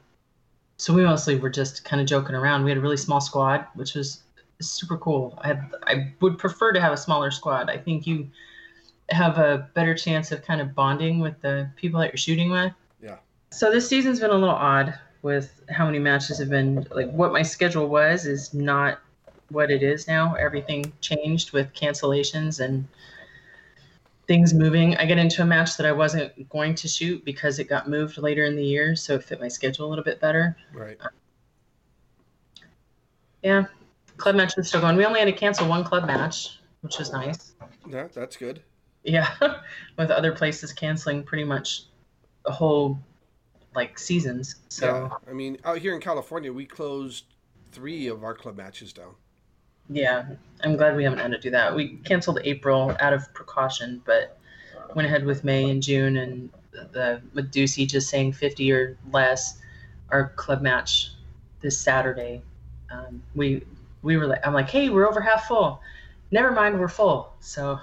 so 0.77 0.93
we 0.93 1.03
mostly 1.03 1.35
were 1.35 1.49
just 1.49 1.83
kind 1.83 2.01
of 2.01 2.07
joking 2.07 2.35
around. 2.35 2.63
We 2.63 2.71
had 2.71 2.77
a 2.77 2.81
really 2.81 2.97
small 2.97 3.19
squad, 3.19 3.65
which 3.73 3.95
was 3.95 4.21
super 4.61 4.97
cool. 4.97 5.37
I 5.41 5.47
had, 5.47 5.73
I 5.83 6.13
would 6.21 6.37
prefer 6.37 6.71
to 6.71 6.79
have 6.79 6.93
a 6.93 6.97
smaller 6.97 7.31
squad. 7.31 7.69
I 7.69 7.77
think 7.77 8.05
you 8.07 8.29
have 9.09 9.37
a 9.39 9.69
better 9.73 9.95
chance 9.95 10.31
of 10.31 10.43
kind 10.43 10.61
of 10.61 10.75
bonding 10.75 11.19
with 11.19 11.41
the 11.41 11.69
people 11.75 11.99
that 11.99 12.11
you're 12.11 12.17
shooting 12.17 12.51
with. 12.51 12.71
Yeah. 13.01 13.17
So 13.51 13.71
this 13.71 13.89
season's 13.89 14.19
been 14.19 14.29
a 14.29 14.35
little 14.35 14.49
odd 14.49 14.93
with 15.21 15.61
how 15.69 15.85
many 15.85 15.99
matches 15.99 16.37
have 16.39 16.49
been. 16.49 16.85
Like 16.91 17.09
what 17.11 17.31
my 17.33 17.41
schedule 17.41 17.87
was 17.87 18.25
is 18.25 18.53
not 18.53 18.99
what 19.49 19.71
it 19.71 19.83
is 19.83 20.07
now. 20.07 20.35
Everything 20.35 20.91
changed 21.01 21.51
with 21.51 21.73
cancellations 21.73 22.59
and 22.59 22.87
things 24.27 24.53
moving. 24.53 24.95
I 24.97 25.05
get 25.05 25.17
into 25.17 25.41
a 25.41 25.45
match 25.45 25.75
that 25.77 25.85
I 25.85 25.91
wasn't 25.91 26.47
going 26.49 26.75
to 26.75 26.87
shoot 26.87 27.25
because 27.25 27.57
it 27.59 27.67
got 27.67 27.89
moved 27.89 28.17
later 28.17 28.45
in 28.45 28.55
the 28.55 28.63
year, 28.63 28.95
so 28.95 29.15
it 29.15 29.23
fit 29.23 29.39
my 29.39 29.47
schedule 29.47 29.87
a 29.87 29.89
little 29.89 30.03
bit 30.03 30.19
better. 30.19 30.55
Right. 30.73 30.97
Um, 31.01 31.09
yeah, 33.41 33.65
club 34.17 34.35
match 34.35 34.55
was 34.55 34.67
still 34.67 34.81
going. 34.81 34.95
We 34.97 35.05
only 35.05 35.19
had 35.19 35.25
to 35.25 35.31
cancel 35.31 35.67
one 35.67 35.83
club 35.83 36.05
match, 36.05 36.59
which 36.81 36.99
was 36.99 37.11
nice. 37.11 37.53
Yeah, 37.87 38.07
that's 38.13 38.35
good. 38.35 38.61
Yeah, 39.03 39.29
with 39.97 40.11
other 40.11 40.33
places 40.33 40.73
canceling 40.73 41.23
pretty 41.23 41.43
much 41.43 41.85
the 42.45 42.51
whole 42.51 42.99
like 43.75 43.97
seasons. 43.97 44.55
So 44.69 44.85
Yeah. 44.85 45.29
I 45.29 45.33
mean, 45.33 45.57
out 45.65 45.79
here 45.79 45.95
in 45.95 46.01
California, 46.01 46.51
we 46.51 46.65
closed 46.65 47.25
three 47.71 48.07
of 48.07 48.23
our 48.23 48.33
club 48.33 48.57
matches 48.57 48.93
down. 48.93 49.15
Yeah, 49.89 50.25
I'm 50.63 50.75
glad 50.75 50.95
we 50.95 51.03
haven't 51.03 51.19
had 51.19 51.31
to 51.31 51.39
do 51.39 51.49
that. 51.51 51.75
We 51.75 51.97
canceled 52.03 52.39
April 52.43 52.95
out 52.99 53.13
of 53.13 53.33
precaution, 53.33 54.01
but 54.05 54.37
went 54.95 55.07
ahead 55.07 55.25
with 55.25 55.43
May 55.43 55.69
and 55.69 55.81
June, 55.81 56.17
and 56.17 56.49
the 56.71 57.21
with 57.33 57.51
Ducey 57.51 57.87
just 57.87 58.09
saying 58.09 58.33
50 58.33 58.71
or 58.71 58.97
less. 59.11 59.57
Our 60.09 60.29
club 60.29 60.61
match 60.61 61.11
this 61.61 61.77
Saturday, 61.77 62.41
um, 62.91 63.21
we 63.35 63.63
we 64.01 64.17
were 64.17 64.25
like, 64.25 64.45
I'm 64.45 64.53
like, 64.53 64.69
hey, 64.69 64.89
we're 64.89 65.07
over 65.07 65.21
half 65.21 65.47
full. 65.47 65.81
Never 66.31 66.51
mind, 66.51 66.79
we're 66.79 66.87
full. 66.87 67.33
So 67.39 67.79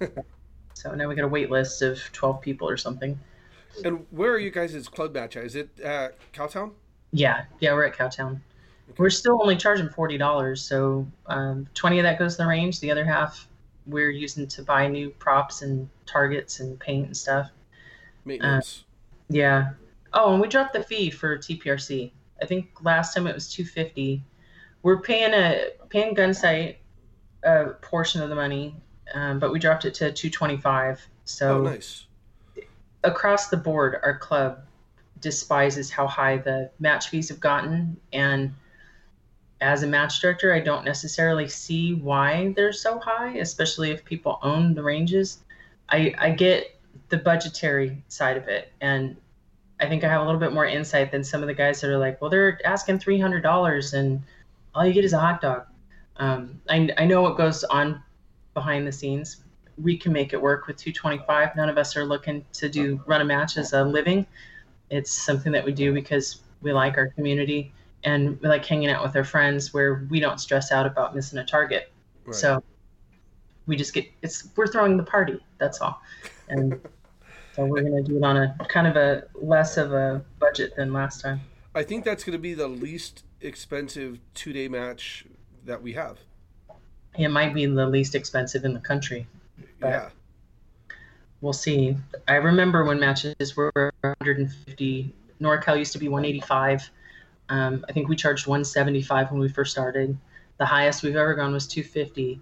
so 0.74 0.94
now 0.94 1.08
we 1.08 1.14
got 1.14 1.24
a 1.24 1.28
wait 1.28 1.50
list 1.50 1.82
of 1.82 2.00
12 2.12 2.40
people 2.40 2.68
or 2.68 2.76
something. 2.76 3.18
And 3.84 4.06
where 4.10 4.32
are 4.32 4.38
you 4.38 4.50
guys' 4.50 4.88
club 4.88 5.14
match 5.14 5.36
at? 5.36 5.44
Is 5.44 5.54
it 5.54 5.78
at 5.80 6.16
Cowtown? 6.32 6.72
Yeah, 7.12 7.44
yeah, 7.60 7.72
we're 7.74 7.84
at 7.84 7.94
Cowtown. 7.94 8.40
We're 8.96 9.10
still 9.10 9.40
only 9.40 9.56
charging 9.56 9.88
forty 9.88 10.18
dollars, 10.18 10.62
so 10.62 11.06
um, 11.26 11.68
twenty 11.74 11.98
of 11.98 12.04
that 12.04 12.18
goes 12.18 12.36
to 12.36 12.42
the 12.42 12.48
range. 12.48 12.80
The 12.80 12.90
other 12.90 13.04
half 13.04 13.46
we're 13.86 14.10
using 14.10 14.46
to 14.46 14.62
buy 14.62 14.86
new 14.86 15.10
props 15.10 15.62
and 15.62 15.88
targets 16.06 16.60
and 16.60 16.78
paint 16.78 17.06
and 17.06 17.16
stuff. 17.16 17.50
Maintenance. 18.24 18.84
Yeah. 19.28 19.70
Oh, 20.12 20.32
and 20.32 20.40
we 20.40 20.48
dropped 20.48 20.72
the 20.74 20.82
fee 20.82 21.10
for 21.10 21.36
TPRC. 21.36 22.10
I 22.40 22.46
think 22.46 22.68
last 22.82 23.14
time 23.14 23.26
it 23.26 23.34
was 23.34 23.52
two 23.52 23.64
fifty. 23.64 24.22
We're 24.82 25.00
paying 25.00 25.34
a 25.34 25.70
paying 25.88 26.14
Gunsite 26.14 26.76
a 27.42 27.66
portion 27.82 28.22
of 28.22 28.28
the 28.28 28.34
money, 28.34 28.74
um, 29.14 29.38
but 29.38 29.52
we 29.52 29.58
dropped 29.58 29.84
it 29.84 29.94
to 29.94 30.12
two 30.12 30.30
twenty 30.30 30.56
five. 30.56 31.00
So 31.24 31.58
oh, 31.58 31.62
nice. 31.62 32.06
across 33.04 33.48
the 33.48 33.56
board, 33.56 33.96
our 34.02 34.16
club 34.16 34.60
despises 35.20 35.90
how 35.90 36.06
high 36.06 36.36
the 36.36 36.70
match 36.78 37.08
fees 37.08 37.28
have 37.28 37.40
gotten. 37.40 37.96
And 38.12 38.54
as 39.60 39.82
a 39.82 39.86
match 39.86 40.20
director, 40.20 40.52
I 40.52 40.60
don't 40.60 40.84
necessarily 40.84 41.48
see 41.48 41.94
why 41.94 42.52
they're 42.56 42.72
so 42.72 42.98
high, 42.98 43.38
especially 43.38 43.90
if 43.90 44.04
people 44.04 44.38
own 44.42 44.74
the 44.74 44.82
ranges. 44.82 45.38
I, 45.88 46.14
I 46.18 46.30
get 46.30 46.78
the 47.08 47.16
budgetary 47.16 48.02
side 48.08 48.36
of 48.36 48.46
it. 48.48 48.72
And 48.80 49.16
I 49.80 49.88
think 49.88 50.04
I 50.04 50.08
have 50.08 50.22
a 50.22 50.24
little 50.24 50.40
bit 50.40 50.52
more 50.52 50.66
insight 50.66 51.10
than 51.10 51.24
some 51.24 51.42
of 51.42 51.48
the 51.48 51.54
guys 51.54 51.80
that 51.80 51.90
are 51.90 51.98
like, 51.98 52.20
well, 52.20 52.30
they're 52.30 52.60
asking 52.64 52.98
$300 52.98 53.94
and 53.94 54.22
all 54.74 54.86
you 54.86 54.92
get 54.92 55.04
is 55.04 55.12
a 55.12 55.18
hot 55.18 55.40
dog. 55.40 55.66
Um, 56.16 56.60
I, 56.68 56.90
I 56.98 57.06
know 57.06 57.22
what 57.22 57.36
goes 57.36 57.64
on 57.64 58.02
behind 58.54 58.86
the 58.86 58.92
scenes 58.92 59.42
we 59.80 59.96
can 59.96 60.12
make 60.12 60.32
it 60.32 60.40
work 60.40 60.66
with 60.66 60.76
225. 60.76 61.56
None 61.56 61.68
of 61.68 61.78
us 61.78 61.96
are 61.96 62.04
looking 62.04 62.44
to 62.54 62.68
do 62.68 63.00
run 63.06 63.20
a 63.20 63.24
match 63.24 63.56
as 63.56 63.72
a 63.72 63.84
living. 63.84 64.26
It's 64.90 65.12
something 65.12 65.52
that 65.52 65.64
we 65.64 65.72
do 65.72 65.92
because 65.92 66.40
we 66.60 66.72
like 66.72 66.96
our 66.96 67.08
community 67.08 67.72
and 68.04 68.38
like 68.42 68.64
hanging 68.64 68.90
out 68.90 69.02
with 69.02 69.14
our 69.16 69.24
friends 69.24 69.74
where 69.74 70.06
we 70.10 70.20
don't 70.20 70.38
stress 70.40 70.70
out 70.72 70.86
about 70.86 71.14
missing 71.14 71.38
a 71.38 71.44
target. 71.44 71.90
Right. 72.24 72.34
So 72.34 72.62
we 73.66 73.76
just 73.76 73.92
get 73.94 74.06
it's 74.22 74.48
we're 74.56 74.66
throwing 74.66 74.96
the 74.96 75.02
party. 75.02 75.38
That's 75.58 75.80
all. 75.80 76.00
And 76.48 76.80
so 77.54 77.64
we're 77.66 77.82
gonna 77.82 78.02
do 78.02 78.16
it 78.16 78.24
on 78.24 78.36
a 78.36 78.56
kind 78.68 78.86
of 78.86 78.96
a 78.96 79.24
less 79.34 79.76
of 79.76 79.92
a 79.92 80.24
budget 80.38 80.76
than 80.76 80.92
last 80.92 81.20
time. 81.20 81.40
I 81.74 81.82
think 81.84 82.04
that's 82.04 82.24
going 82.24 82.32
to 82.32 82.40
be 82.40 82.54
the 82.54 82.66
least 82.66 83.22
expensive 83.40 84.18
two 84.34 84.52
day 84.52 84.68
match 84.68 85.24
that 85.64 85.80
we 85.82 85.92
have. 85.92 86.18
It 87.16 87.28
might 87.28 87.54
be 87.54 87.66
the 87.66 87.86
least 87.86 88.14
expensive 88.14 88.64
in 88.64 88.74
the 88.74 88.80
country. 88.80 89.26
But- 89.78 89.88
Yeah. 89.88 90.08
we'll 91.40 91.52
see. 91.52 91.96
I 92.26 92.36
remember 92.36 92.84
when 92.84 92.98
matches 92.98 93.56
were 93.56 93.92
150. 94.00 95.14
NorCal 95.40 95.78
used 95.78 95.92
to 95.92 95.98
be 95.98 96.08
185. 96.08 96.90
Um, 97.48 97.84
I 97.88 97.92
think 97.92 98.08
we 98.08 98.16
charged 98.16 98.46
175 98.46 99.30
when 99.30 99.40
we 99.40 99.48
first 99.48 99.72
started. 99.72 100.16
The 100.58 100.66
highest 100.66 101.02
we've 101.02 101.16
ever 101.16 101.34
gone 101.34 101.52
was 101.52 101.66
250. 101.66 102.40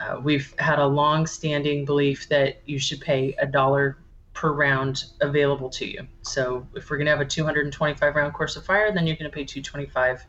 Uh, 0.00 0.20
we've 0.22 0.54
had 0.58 0.78
a 0.78 0.86
long-standing 0.86 1.84
belief 1.84 2.28
that 2.28 2.60
you 2.64 2.78
should 2.78 3.00
pay 3.00 3.34
a 3.38 3.46
dollar 3.46 3.98
per 4.32 4.52
round 4.52 5.04
available 5.20 5.68
to 5.68 5.84
you. 5.86 6.06
So 6.22 6.66
if 6.74 6.88
we're 6.88 6.96
gonna 6.96 7.10
have 7.10 7.20
a 7.20 7.26
225 7.26 8.14
round 8.14 8.32
course 8.32 8.56
of 8.56 8.64
fire, 8.64 8.92
then 8.92 9.06
you're 9.06 9.16
gonna 9.16 9.28
pay 9.28 9.44
225 9.44 10.24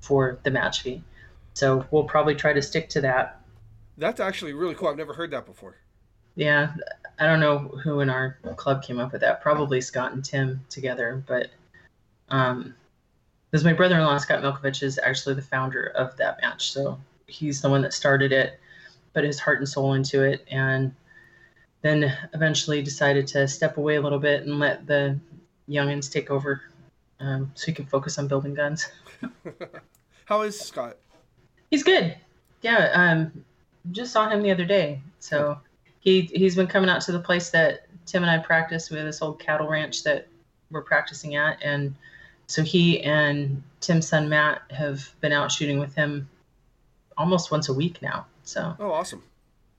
for 0.00 0.38
the 0.44 0.50
match 0.50 0.80
fee. 0.80 1.02
So 1.52 1.84
we'll 1.90 2.04
probably 2.04 2.34
try 2.34 2.52
to 2.54 2.62
stick 2.62 2.88
to 2.90 3.00
that 3.02 3.42
That's 3.98 4.20
actually 4.20 4.54
really 4.54 4.74
cool. 4.74 4.88
I've 4.88 4.96
never 4.96 5.12
heard 5.12 5.30
that 5.32 5.44
before. 5.44 5.76
yeah, 6.36 6.72
I 7.18 7.26
don't 7.26 7.40
know 7.40 7.58
who 7.58 8.00
in 8.00 8.08
our 8.08 8.38
club 8.56 8.82
came 8.82 8.98
up 8.98 9.12
with 9.12 9.20
that. 9.20 9.42
Probably 9.42 9.82
Scott 9.82 10.12
and 10.12 10.24
Tim 10.24 10.64
together, 10.70 11.22
but 11.26 11.48
um, 12.30 12.74
because 13.50 13.64
my 13.64 13.72
brother-in-law 13.72 14.18
Scott 14.18 14.42
Milkovich 14.42 14.82
is 14.82 14.98
actually 14.98 15.34
the 15.34 15.42
founder 15.42 15.86
of 15.96 16.16
that 16.16 16.40
match, 16.40 16.72
so 16.72 16.98
he's 17.26 17.60
the 17.60 17.68
one 17.68 17.82
that 17.82 17.92
started 17.92 18.32
it, 18.32 18.60
put 19.14 19.24
his 19.24 19.40
heart 19.40 19.58
and 19.58 19.68
soul 19.68 19.94
into 19.94 20.22
it, 20.22 20.46
and 20.50 20.94
then 21.82 22.16
eventually 22.34 22.82
decided 22.82 23.26
to 23.26 23.48
step 23.48 23.76
away 23.76 23.96
a 23.96 24.00
little 24.00 24.18
bit 24.18 24.42
and 24.42 24.58
let 24.58 24.86
the 24.86 25.18
youngins 25.68 26.10
take 26.10 26.30
over, 26.30 26.62
um, 27.20 27.50
so 27.54 27.66
he 27.66 27.72
can 27.72 27.86
focus 27.86 28.18
on 28.18 28.28
building 28.28 28.54
guns. 28.54 28.88
How 30.26 30.42
is 30.42 30.58
Scott? 30.58 30.96
He's 31.70 31.82
good. 31.82 32.16
Yeah, 32.62 32.90
um, 32.94 33.44
just 33.92 34.12
saw 34.12 34.28
him 34.28 34.42
the 34.42 34.50
other 34.50 34.64
day. 34.64 35.00
So 35.18 35.58
he 36.00 36.22
he's 36.22 36.56
been 36.56 36.66
coming 36.66 36.90
out 36.90 37.00
to 37.02 37.12
the 37.12 37.20
place 37.20 37.50
that 37.50 37.86
Tim 38.06 38.22
and 38.22 38.30
I 38.30 38.38
practice. 38.38 38.90
We 38.90 38.96
have 38.96 39.06
this 39.06 39.22
old 39.22 39.40
cattle 39.40 39.68
ranch 39.68 40.02
that 40.04 40.28
we're 40.70 40.82
practicing 40.82 41.36
at, 41.36 41.62
and 41.62 41.94
so 42.50 42.62
he 42.64 43.00
and 43.02 43.62
Tim's 43.80 44.08
son 44.08 44.28
Matt 44.28 44.62
have 44.70 45.14
been 45.20 45.32
out 45.32 45.52
shooting 45.52 45.78
with 45.78 45.94
him 45.94 46.28
almost 47.16 47.52
once 47.52 47.68
a 47.68 47.72
week 47.72 48.02
now. 48.02 48.26
So 48.42 48.74
Oh, 48.80 48.90
awesome. 48.90 49.22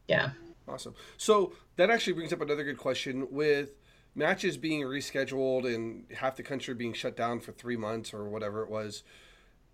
yeah, 0.08 0.32
Awesome. 0.68 0.96
So 1.18 1.52
that 1.76 1.90
actually 1.90 2.14
brings 2.14 2.32
up 2.32 2.40
another 2.40 2.64
good 2.64 2.78
question 2.78 3.28
with 3.30 3.72
matches 4.16 4.56
being 4.56 4.82
rescheduled 4.82 5.66
and 5.74 6.06
half 6.16 6.38
the 6.38 6.44
country 6.44 6.74
being 6.74 6.94
shut 6.94 7.18
down 7.18 7.42
for 7.42 7.52
three 7.52 7.76
months 7.76 8.14
or 8.14 8.24
whatever 8.30 8.64
it 8.64 8.70
was. 8.70 9.04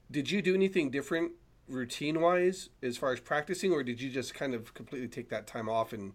Did 0.09 0.31
you 0.31 0.41
do 0.41 0.55
anything 0.55 0.89
different 0.89 1.33
routine 1.67 2.19
wise 2.19 2.69
as 2.81 2.97
far 2.97 3.11
as 3.11 3.19
practicing, 3.19 3.73
or 3.73 3.83
did 3.83 4.01
you 4.01 4.09
just 4.09 4.33
kind 4.33 4.55
of 4.55 4.73
completely 4.73 5.07
take 5.07 5.29
that 5.29 5.45
time 5.45 5.69
off 5.69 5.93
and 5.93 6.13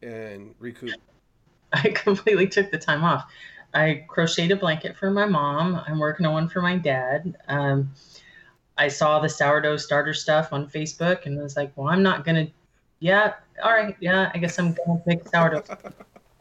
and 0.00 0.54
recoup? 0.58 0.94
I 1.72 1.90
completely 1.90 2.46
took 2.48 2.70
the 2.70 2.78
time 2.78 3.04
off. 3.04 3.30
I 3.74 4.04
crocheted 4.08 4.52
a 4.52 4.56
blanket 4.56 4.96
for 4.96 5.10
my 5.10 5.26
mom. 5.26 5.82
I'm 5.86 5.98
working 5.98 6.26
on 6.26 6.32
one 6.32 6.48
for 6.48 6.62
my 6.62 6.76
dad. 6.76 7.36
Um, 7.48 7.92
I 8.78 8.88
saw 8.88 9.18
the 9.18 9.28
sourdough 9.28 9.78
starter 9.78 10.14
stuff 10.14 10.52
on 10.52 10.68
Facebook 10.68 11.26
and 11.26 11.38
was 11.40 11.56
like, 11.56 11.72
well, 11.76 11.88
I'm 11.88 12.02
not 12.02 12.24
going 12.24 12.46
to, 12.46 12.52
yeah, 13.00 13.34
all 13.62 13.72
right, 13.72 13.96
yeah, 14.00 14.30
I 14.34 14.38
guess 14.38 14.58
I'm 14.58 14.74
going 14.74 14.98
to 14.98 15.02
make 15.06 15.28
sourdough. 15.28 15.64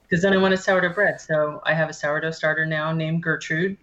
Because 0.07 0.21
then 0.21 0.33
I 0.33 0.35
want 0.35 0.43
wanted 0.43 0.59
sourdough 0.59 0.93
bread. 0.93 1.19
So 1.19 1.61
I 1.65 1.73
have 1.73 1.89
a 1.89 1.93
sourdough 1.93 2.29
starter 2.29 2.63
now 2.63 2.91
named 2.91 3.23
Gertrude. 3.23 3.75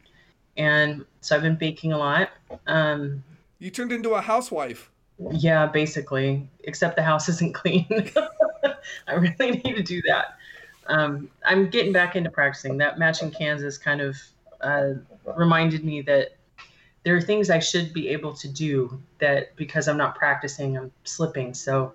And 0.56 1.04
so 1.20 1.34
I've 1.34 1.42
been 1.42 1.56
baking 1.56 1.92
a 1.92 1.98
lot. 1.98 2.30
Um, 2.68 3.24
you 3.58 3.70
turned 3.70 3.90
into 3.90 4.14
a 4.14 4.20
housewife. 4.20 4.88
Yeah, 5.32 5.66
basically, 5.66 6.48
except 6.64 6.94
the 6.94 7.02
house 7.02 7.28
isn't 7.28 7.54
clean. 7.56 7.86
I 9.08 9.14
really 9.14 9.50
need 9.50 9.74
to 9.74 9.82
do 9.82 10.00
that. 10.02 10.36
Um, 10.86 11.30
I'm 11.44 11.70
getting 11.70 11.92
back 11.92 12.16
into 12.16 12.30
practicing. 12.30 12.78
That 12.78 12.98
match 12.98 13.22
in 13.22 13.30
Kansas 13.30 13.78
kind 13.78 14.00
of 14.00 14.16
uh, 14.60 14.94
reminded 15.36 15.84
me 15.84 16.02
that 16.02 16.36
there 17.04 17.16
are 17.16 17.20
things 17.20 17.50
I 17.50 17.58
should 17.58 17.92
be 17.92 18.08
able 18.08 18.32
to 18.34 18.48
do 18.48 19.00
that 19.18 19.54
because 19.56 19.88
I'm 19.88 19.96
not 19.96 20.14
practicing, 20.14 20.76
I'm 20.76 20.92
slipping. 21.04 21.54
So 21.54 21.92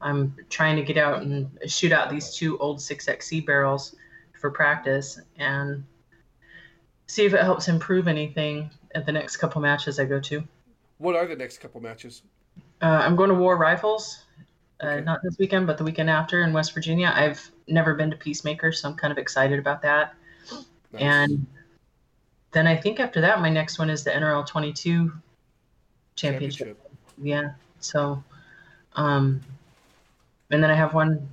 I'm 0.00 0.36
trying 0.50 0.76
to 0.76 0.82
get 0.82 0.96
out 0.96 1.22
and 1.22 1.50
shoot 1.66 1.92
out 1.92 2.10
these 2.10 2.34
two 2.34 2.58
old 2.58 2.78
6XC 2.78 3.46
barrels 3.46 3.96
for 4.40 4.50
practice 4.50 5.20
and 5.38 5.84
see 7.06 7.24
if 7.24 7.34
it 7.34 7.40
helps 7.40 7.68
improve 7.68 8.06
anything 8.08 8.70
at 8.94 9.06
the 9.06 9.12
next 9.12 9.38
couple 9.38 9.60
matches 9.60 9.98
I 9.98 10.04
go 10.04 10.20
to. 10.20 10.44
What 10.98 11.16
are 11.16 11.26
the 11.26 11.36
next 11.36 11.58
couple 11.58 11.80
matches? 11.80 12.22
Uh, 12.80 13.00
I'm 13.02 13.16
going 13.16 13.28
to 13.28 13.34
War 13.34 13.56
Rifles, 13.56 14.24
uh, 14.82 14.86
okay. 14.86 15.04
not 15.04 15.22
this 15.22 15.36
weekend, 15.38 15.66
but 15.66 15.78
the 15.78 15.84
weekend 15.84 16.10
after 16.10 16.42
in 16.42 16.52
West 16.52 16.74
Virginia. 16.74 17.12
I've 17.14 17.50
never 17.68 17.94
been 17.94 18.10
to 18.10 18.16
Peacemaker, 18.16 18.72
so 18.72 18.88
I'm 18.88 18.96
kind 18.96 19.12
of 19.12 19.18
excited 19.18 19.58
about 19.58 19.82
that. 19.82 20.14
Nice. 20.92 21.02
And 21.02 21.46
then 22.52 22.66
I 22.66 22.76
think 22.76 23.00
after 23.00 23.20
that, 23.20 23.40
my 23.40 23.50
next 23.50 23.78
one 23.78 23.90
is 23.90 24.04
the 24.04 24.10
NRL 24.10 24.46
22 24.46 25.12
championship. 26.16 26.58
championship. 26.58 26.90
Yeah. 27.22 27.52
So, 27.80 28.22
um, 28.96 29.40
and 30.50 30.62
then 30.62 30.70
I 30.70 30.74
have 30.74 30.94
one 30.94 31.28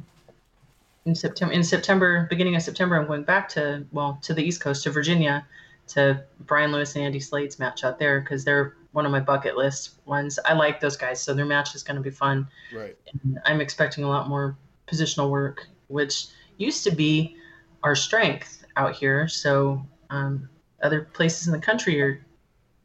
in 1.06 1.16
September. 1.16 1.54
In 1.54 1.64
September, 1.64 2.28
beginning 2.30 2.56
of 2.56 2.62
September, 2.62 3.00
I'm 3.00 3.08
going 3.08 3.24
back 3.24 3.50
to 3.50 3.86
well 3.92 4.20
to 4.24 4.34
the 4.34 4.44
East 4.44 4.62
Coast 4.62 4.84
to 4.84 4.92
Virginia 4.92 5.46
to 5.88 6.24
Brian 6.42 6.72
Lewis 6.72 6.96
and 6.96 7.06
Andy 7.06 7.20
Slade's 7.20 7.60
match 7.60 7.84
out 7.84 8.00
there 8.00 8.22
because 8.22 8.44
they're 8.44 8.76
one 8.92 9.06
of 9.06 9.12
my 9.12 9.20
bucket 9.20 9.56
list 9.56 10.00
ones. 10.06 10.38
I 10.46 10.54
like 10.54 10.80
those 10.80 10.98
guys, 10.98 11.22
so 11.22 11.34
their 11.34 11.46
match 11.46 11.76
is 11.76 11.84
going 11.84 11.96
to 11.96 12.02
be 12.02 12.10
fun. 12.10 12.48
Right. 12.74 12.98
And 13.24 13.40
I'm 13.46 13.62
expecting 13.62 14.04
a 14.04 14.10
lot 14.10 14.28
more 14.28 14.58
positional 14.88 15.30
work, 15.30 15.68
which 15.88 16.28
used 16.58 16.84
to 16.84 16.92
be 16.92 17.36
our 17.84 17.96
strength 17.96 18.66
out 18.76 18.94
here. 18.96 19.28
So 19.28 19.86
um, 20.10 20.50
other 20.82 21.02
places 21.02 21.48
in 21.48 21.54
the 21.54 21.60
country 21.60 22.02
are 22.02 22.26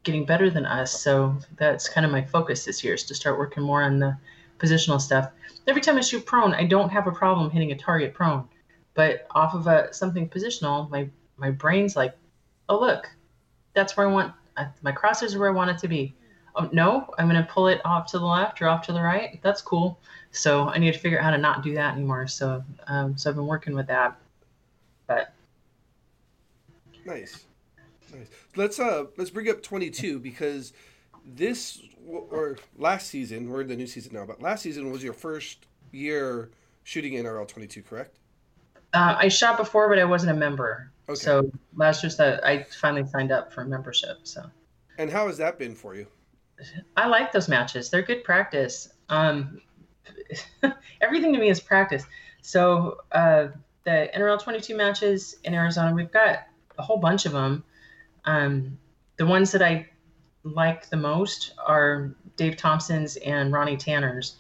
getting 0.05 0.25
better 0.25 0.49
than 0.49 0.65
us. 0.65 1.01
So 1.03 1.37
that's 1.57 1.89
kind 1.89 2.07
of 2.07 2.13
my 2.13 2.23
focus 2.23 2.65
this 2.65 2.85
year 2.85 2.95
is 2.95 3.03
to 3.05 3.15
start 3.15 3.39
working 3.39 3.63
more 3.63 3.83
on 3.83 3.99
the 3.99 4.17
positional 4.59 5.01
stuff. 5.01 5.31
Every 5.67 5.83
time 5.83 5.99
I 5.99 6.01
shoot 6.01 6.25
prone, 6.25 6.55
I 6.55 6.65
don't 6.65 6.91
have 6.91 7.09
a 7.09 7.13
problem 7.13 7.51
hitting 7.51 7.73
a 7.73 7.77
target 7.77 8.15
prone, 8.15 8.49
but 8.95 9.27
off 9.33 9.55
of 9.55 9.67
a 9.67 9.93
something 9.93 10.29
positional, 10.29 10.89
my 10.91 11.11
my 11.37 11.51
brain's 11.51 11.97
like, 11.97 12.17
oh 12.69 12.79
look, 12.79 13.11
that's 13.75 13.97
where 13.97 14.09
I 14.09 14.13
want 14.13 14.33
my 14.83 14.93
crosshairs 14.93 15.35
are 15.35 15.39
where 15.39 15.51
I 15.51 15.53
want 15.53 15.71
it 15.71 15.79
to 15.79 15.89
be. 15.89 16.15
Oh, 16.55 16.69
no, 16.73 17.13
I'm 17.19 17.29
going 17.29 17.43
to 17.43 17.51
pull 17.51 17.69
it 17.69 17.81
off 17.85 18.11
to 18.13 18.19
the 18.19 18.25
left 18.25 18.63
or 18.63 18.69
off 18.69 18.83
to 18.87 18.93
the 18.93 19.03
right. 19.03 19.39
That's 19.43 19.61
cool. 19.61 19.99
So 20.31 20.69
I 20.69 20.79
need 20.79 20.93
to 20.93 20.99
figure 20.99 21.19
out 21.19 21.25
how 21.25 21.31
to 21.31 21.39
not 21.39 21.63
do 21.63 21.75
that 21.75 21.95
anymore. 21.95 22.27
So, 22.27 22.65
um, 22.87 23.17
so 23.17 23.29
I've 23.29 23.37
been 23.37 23.47
working 23.47 23.75
with 23.75 23.87
that. 23.89 24.17
But 25.07 25.35
nice, 27.05 27.45
nice. 28.13 28.27
Let's 28.57 28.81
uh 28.81 29.05
let's 29.17 29.31
bring 29.31 29.49
up 29.49 29.63
22 29.63 30.19
because 30.19 30.73
this 31.25 31.81
or 32.07 32.57
last 32.77 33.09
season 33.09 33.49
we're 33.49 33.61
in 33.61 33.69
the 33.69 33.77
new 33.77 33.87
season 33.87 34.15
now, 34.15 34.25
but 34.25 34.43
last 34.43 34.63
season 34.63 34.91
was 34.91 35.03
your 35.03 35.13
first 35.13 35.67
year 35.93 36.51
shooting 36.85 37.15
NRL 37.15 37.47
22, 37.47 37.83
correct? 37.83 38.19
Uh, 38.95 39.17
I 39.19 39.29
shot 39.29 39.57
before, 39.57 39.89
but 39.89 39.99
I 39.99 40.05
wasn't 40.05 40.33
a 40.33 40.35
member. 40.35 40.91
Okay. 41.09 41.17
So 41.17 41.51
last 41.75 42.03
year's 42.03 42.17
that 42.17 42.45
I 42.45 42.65
finally 42.65 43.07
signed 43.07 43.33
up 43.33 43.53
for 43.53 43.65
membership. 43.65 44.19
So. 44.25 44.45
And 44.99 45.11
how 45.11 45.27
has 45.27 45.39
that 45.39 45.59
been 45.59 45.75
for 45.75 45.95
you? 45.95 46.07
I 46.97 47.07
like 47.07 47.33
those 47.33 47.49
matches. 47.49 47.91
They're 47.91 48.03
good 48.03 48.25
practice. 48.25 48.89
Um, 49.09 49.61
everything 51.01 51.33
to 51.33 51.39
me 51.39 51.51
is 51.51 51.61
practice. 51.61 52.05
So 52.43 52.99
uh, 53.13 53.49
the 53.85 54.11
NRL 54.17 54.43
22 54.43 54.77
matches 54.77 55.37
in 55.45 55.55
Arizona, 55.55 55.95
we've 55.95 56.11
got 56.11 56.47
a 56.79 56.83
whole 56.83 56.99
bunch 56.99 57.27
of 57.27 57.33
them. 57.33 57.63
Um, 58.25 58.79
the 59.17 59.27
ones 59.27 59.53
that 59.53 59.63
I 59.63 59.89
like 60.43 60.89
the 60.89 60.97
most 60.97 61.55
are 61.65 62.15
Dave 62.37 62.57
Thompson's 62.57 63.17
and 63.17 63.53
Ronnie 63.53 63.77
Tanner's. 63.77 64.37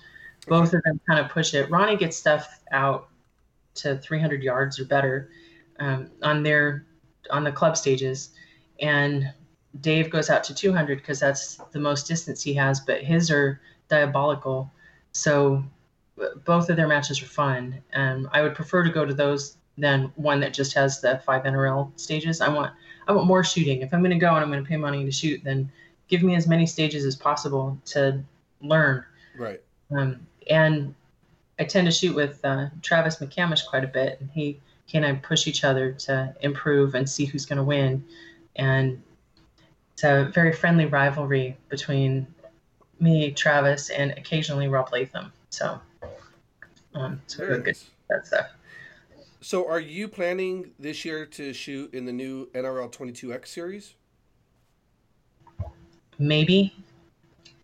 Both 0.48 0.72
of 0.74 0.82
them 0.84 1.00
kind 1.08 1.18
of 1.18 1.30
push 1.30 1.54
it. 1.54 1.70
Ronnie 1.70 1.96
gets 1.96 2.16
stuff 2.16 2.60
out 2.72 3.08
to 3.76 3.98
300 3.98 4.42
yards 4.42 4.78
or 4.78 4.84
better 4.84 5.30
um, 5.78 6.10
on 6.22 6.42
their 6.42 6.86
on 7.30 7.44
the 7.44 7.52
club 7.52 7.76
stages, 7.76 8.30
and 8.80 9.32
Dave 9.80 10.10
goes 10.10 10.30
out 10.30 10.44
to 10.44 10.54
200 10.54 10.98
because 10.98 11.20
that's 11.20 11.56
the 11.72 11.80
most 11.80 12.06
distance 12.06 12.42
he 12.42 12.54
has. 12.54 12.80
But 12.80 13.02
his 13.02 13.30
are 13.30 13.60
diabolical, 13.88 14.70
so 15.12 15.64
both 16.44 16.70
of 16.70 16.76
their 16.76 16.88
matches 16.88 17.22
are 17.22 17.26
fun. 17.26 17.82
And 17.92 18.28
I 18.32 18.42
would 18.42 18.54
prefer 18.54 18.82
to 18.82 18.90
go 18.90 19.04
to 19.04 19.14
those 19.14 19.56
than 19.78 20.10
one 20.16 20.40
that 20.40 20.54
just 20.54 20.72
has 20.74 21.00
the 21.00 21.20
five 21.24 21.42
NRL 21.44 21.98
stages. 21.98 22.40
I 22.40 22.48
want 22.48 22.72
I 23.06 23.12
want 23.12 23.26
more 23.26 23.44
shooting. 23.44 23.82
If 23.82 23.92
I'm 23.92 24.00
going 24.00 24.10
to 24.10 24.18
go 24.18 24.34
and 24.34 24.38
I'm 24.38 24.50
going 24.50 24.62
to 24.62 24.68
pay 24.68 24.76
money 24.76 25.04
to 25.04 25.12
shoot, 25.12 25.42
then 25.44 25.70
give 26.08 26.22
me 26.22 26.34
as 26.34 26.46
many 26.46 26.66
stages 26.66 27.04
as 27.04 27.14
possible 27.14 27.78
to 27.86 28.22
learn. 28.60 29.04
Right. 29.38 29.60
Um, 29.90 30.26
and 30.48 30.94
I 31.58 31.64
tend 31.64 31.86
to 31.86 31.92
shoot 31.92 32.14
with 32.14 32.44
uh, 32.44 32.66
Travis 32.82 33.16
McCamish 33.16 33.66
quite 33.66 33.84
a 33.84 33.88
bit, 33.88 34.20
and 34.20 34.30
he 34.30 34.60
and 34.94 35.04
I 35.04 35.12
push 35.14 35.46
each 35.46 35.64
other 35.64 35.92
to 35.92 36.34
improve 36.40 36.94
and 36.94 37.08
see 37.08 37.24
who's 37.24 37.46
going 37.46 37.58
to 37.58 37.64
win. 37.64 38.04
And 38.54 39.02
it's 39.92 40.04
a 40.04 40.30
very 40.32 40.52
friendly 40.52 40.86
rivalry 40.86 41.56
between 41.68 42.26
me, 43.00 43.30
Travis, 43.32 43.90
and 43.90 44.12
occasionally 44.12 44.68
Rob 44.68 44.92
Latham. 44.92 45.32
So, 45.50 45.80
um, 46.94 47.20
really 47.38 47.62
good 47.62 47.76
that 48.08 48.26
stuff. 48.26 48.46
So, 49.40 49.68
are 49.68 49.80
you 49.80 50.08
planning 50.08 50.70
this 50.78 51.04
year 51.04 51.26
to 51.26 51.52
shoot 51.52 51.92
in 51.94 52.04
the 52.04 52.12
new 52.12 52.46
NRL 52.54 52.92
22X 52.92 53.48
series? 53.48 53.94
Maybe. 56.18 56.74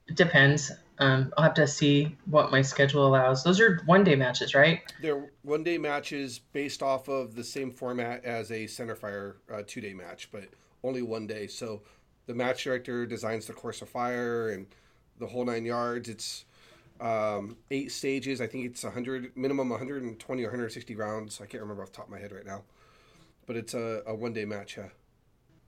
It 0.07 0.17
depends. 0.17 0.73
Um, 1.03 1.33
I'll 1.37 1.43
have 1.43 1.55
to 1.55 1.67
see 1.67 2.17
what 2.27 2.53
my 2.53 2.63
schedule 2.63 3.05
allows. 3.05 3.43
Those 3.43 3.59
are 3.59 3.83
one 3.87 4.05
day 4.05 4.15
matches, 4.15 4.55
right? 4.55 4.83
They're 5.01 5.31
one 5.43 5.65
day 5.65 5.77
matches 5.77 6.39
based 6.39 6.81
off 6.81 7.09
of 7.09 7.35
the 7.35 7.43
same 7.43 7.73
format 7.73 8.25
as 8.25 8.53
a 8.53 8.67
centerfire 8.67 9.35
uh, 9.53 9.63
two 9.67 9.81
day 9.81 9.95
match, 9.95 10.29
but 10.31 10.45
only 10.85 11.03
one 11.03 11.27
day. 11.27 11.49
So 11.49 11.83
the 12.27 12.35
match 12.35 12.63
director 12.63 13.05
designs 13.05 13.47
the 13.47 13.53
course 13.53 13.83
of 13.83 13.89
fire 13.89 14.51
and 14.51 14.67
the 15.19 15.27
whole 15.27 15.45
nine 15.45 15.65
yards. 15.65 16.09
It's 16.09 16.45
um, 17.01 17.57
eight 17.73 17.91
stages. 17.91 18.41
I 18.41 18.47
think 18.47 18.67
it's 18.67 18.85
100 18.85 19.37
minimum 19.37 19.71
120 19.71 20.43
or 20.43 20.47
160 20.47 20.95
rounds. 20.95 21.41
I 21.41 21.47
can't 21.47 21.63
remember 21.63 21.83
off 21.83 21.91
the 21.91 21.97
top 21.97 22.07
of 22.07 22.13
my 22.13 22.21
head 22.21 22.31
right 22.31 22.47
now, 22.47 22.63
but 23.47 23.57
it's 23.57 23.75
a, 23.75 24.05
a 24.07 24.15
one 24.15 24.33
day 24.33 24.45
match. 24.45 24.77
Yeah. 24.77 24.91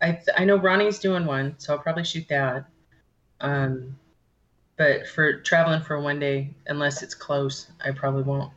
I 0.00 0.20
I 0.36 0.44
know 0.44 0.58
Ronnie's 0.58 1.00
doing 1.00 1.26
one, 1.26 1.56
so 1.58 1.72
I'll 1.72 1.80
probably 1.80 2.04
shoot 2.04 2.28
that. 2.28 2.66
Um, 3.40 3.96
but 4.76 5.06
for 5.06 5.40
traveling 5.40 5.82
for 5.82 6.00
one 6.00 6.18
day, 6.18 6.50
unless 6.66 7.02
it's 7.02 7.14
close, 7.14 7.70
I 7.84 7.90
probably 7.90 8.22
won't 8.22 8.52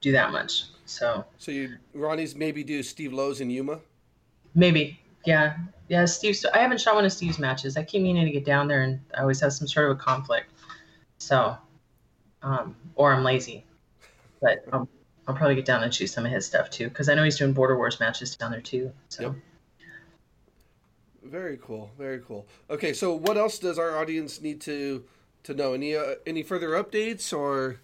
do 0.00 0.12
that 0.12 0.32
much. 0.32 0.64
So. 0.86 1.24
So 1.38 1.50
you, 1.50 1.76
Ronnie's 1.94 2.34
maybe 2.34 2.62
do 2.64 2.82
Steve 2.82 3.12
Lowe's 3.12 3.40
in 3.40 3.50
Yuma. 3.50 3.80
Maybe, 4.54 5.00
yeah, 5.24 5.56
yeah. 5.88 6.04
Steve, 6.04 6.36
I 6.54 6.58
haven't 6.58 6.80
shot 6.80 6.94
one 6.94 7.04
of 7.04 7.12
Steve's 7.12 7.38
matches. 7.38 7.76
I 7.76 7.82
keep 7.82 8.02
meaning 8.02 8.24
to 8.24 8.30
get 8.30 8.44
down 8.44 8.68
there, 8.68 8.82
and 8.82 9.00
I 9.16 9.22
always 9.22 9.40
have 9.40 9.52
some 9.52 9.66
sort 9.66 9.90
of 9.90 9.96
a 9.96 10.00
conflict. 10.00 10.50
So, 11.18 11.56
um, 12.42 12.76
or 12.94 13.12
I'm 13.12 13.24
lazy, 13.24 13.64
but 14.40 14.64
I'll, 14.72 14.88
I'll 15.26 15.34
probably 15.34 15.56
get 15.56 15.64
down 15.64 15.82
and 15.82 15.92
shoot 15.92 16.08
some 16.08 16.24
of 16.24 16.30
his 16.30 16.46
stuff 16.46 16.70
too, 16.70 16.88
because 16.88 17.08
I 17.08 17.14
know 17.14 17.24
he's 17.24 17.38
doing 17.38 17.52
Border 17.52 17.76
Wars 17.76 17.98
matches 17.98 18.36
down 18.36 18.52
there 18.52 18.60
too. 18.60 18.92
So. 19.08 19.22
Yep. 19.22 19.34
Very 21.24 21.58
cool. 21.62 21.90
Very 21.98 22.20
cool. 22.20 22.46
Okay, 22.68 22.92
so 22.92 23.14
what 23.14 23.36
else 23.36 23.58
does 23.58 23.78
our 23.78 23.96
audience 23.96 24.40
need 24.42 24.60
to 24.60 25.02
to 25.44 25.54
know? 25.54 25.72
Any 25.72 25.96
uh, 25.96 26.16
any 26.26 26.42
further 26.42 26.70
updates 26.70 27.36
or? 27.36 27.80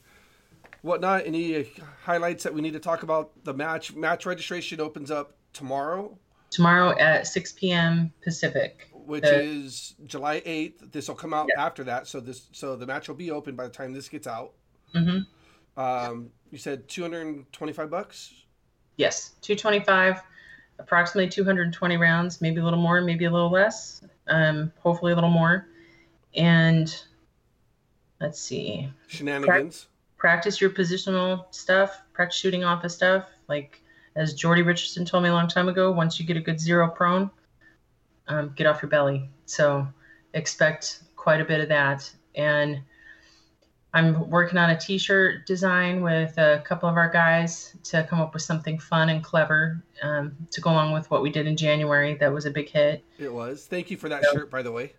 whatnot. 0.83 1.27
Any 1.27 1.71
highlights 2.03 2.45
that 2.45 2.55
we 2.55 2.61
need 2.61 2.73
to 2.73 2.81
talk 2.81 3.03
about 3.03 3.33
the 3.45 3.55
match? 3.55 3.95
Match 3.95 4.27
registration 4.27 4.81
opens 4.81 5.11
up 5.11 5.35
tomorrow. 5.53 6.17
Tomorrow 6.51 6.99
at 6.99 7.27
6 7.27 7.53
p.m. 7.53 8.13
Pacific. 8.23 8.89
Which 8.93 9.25
uh, 9.25 9.31
is 9.33 9.95
July 10.07 10.41
8th. 10.41 10.93
This 10.93 11.09
will 11.09 11.15
come 11.15 11.35
out 11.35 11.49
yeah. 11.55 11.65
after 11.65 11.85
that, 11.85 12.07
so 12.07 12.21
this 12.21 12.49
so 12.53 12.77
the 12.77 12.87
match 12.87 13.09
will 13.09 13.17
be 13.17 13.31
open 13.31 13.57
by 13.57 13.65
the 13.65 13.71
time 13.71 13.93
this 13.93 14.09
gets 14.09 14.27
out. 14.27 14.53
Mm-hmm. 14.95 15.81
Um, 15.81 16.31
you 16.51 16.59
said 16.59 16.89
225 16.89 17.91
bucks. 17.91 18.33
Yes, 18.97 19.31
225, 19.41 20.23
approximately 20.79 21.31
220 21.31 21.97
rounds, 21.97 22.41
maybe 22.41 22.61
a 22.61 22.65
little 22.65 22.79
more, 22.79 23.01
maybe 23.01 23.25
a 23.25 23.31
little 23.31 23.51
less, 23.51 24.05
um, 24.29 24.71
hopefully 24.79 25.13
a 25.13 25.15
little 25.15 25.31
more. 25.31 25.69
And 26.35 26.95
let's 28.21 28.41
see. 28.41 28.91
Shenanigans. 29.09 29.85
Pra- 29.85 29.91
practice 30.21 30.61
your 30.61 30.71
positional 30.71 31.47
stuff, 31.51 32.03
practice 32.12 32.39
shooting 32.39 32.64
off 32.64 32.85
of 32.85 32.93
stuff. 32.93 33.31
Like 33.49 33.81
as 34.16 34.35
Jordy 34.35 34.62
Richardson 34.62 35.05
told 35.05 35.23
me 35.23 35.29
a 35.29 35.33
long 35.33 35.49
time 35.49 35.68
ago, 35.68 35.91
once 35.91 36.21
you 36.21 36.27
get 36.27 36.37
a 36.37 36.41
good 36.41 36.61
zero 36.61 36.89
prone, 36.89 37.31
um, 38.29 38.53
get 38.57 38.66
off 38.66 38.83
your 38.83 38.91
belly. 38.91 39.29
So 39.47 39.87
expect 40.35 41.03
quite 41.16 41.41
a 41.41 41.45
bit 41.45 41.61
of 41.61 41.68
that. 41.68 42.11
And 42.35 42.83
I'm 43.93 44.31
working 44.31 44.57
on 44.57 44.71
a 44.71 44.79
t-shirt 44.79 45.47
design 45.47 46.01
with 46.01 46.39
a 46.39 46.62
couple 46.64 46.89
of 46.89 46.97
our 46.97 47.09
guys 47.09 47.75
to 47.85 48.07
come 48.09 48.21
up 48.21 48.33
with 48.35 48.43
something 48.43 48.79
fun 48.79 49.09
and 49.09 49.25
clever 49.25 49.83
um, 50.03 50.37
to 50.53 50.61
go 50.61 50.71
along 50.71 50.93
with 50.93 51.11
what 51.11 51.23
we 51.23 51.31
did 51.31 51.47
in 51.47 51.57
January. 51.57 52.14
That 52.14 52.33
was 52.33 52.47
a 52.47 52.51
big 52.51 52.68
hit. 52.68 53.05
It 53.18 53.33
was. 53.33 53.66
Thank 53.66 53.91
you 53.91 53.97
for 53.97 54.09
that 54.09 54.23
so, 54.25 54.33
shirt, 54.33 54.51
by 54.51 54.62
the 54.62 54.71
way. 54.71 54.93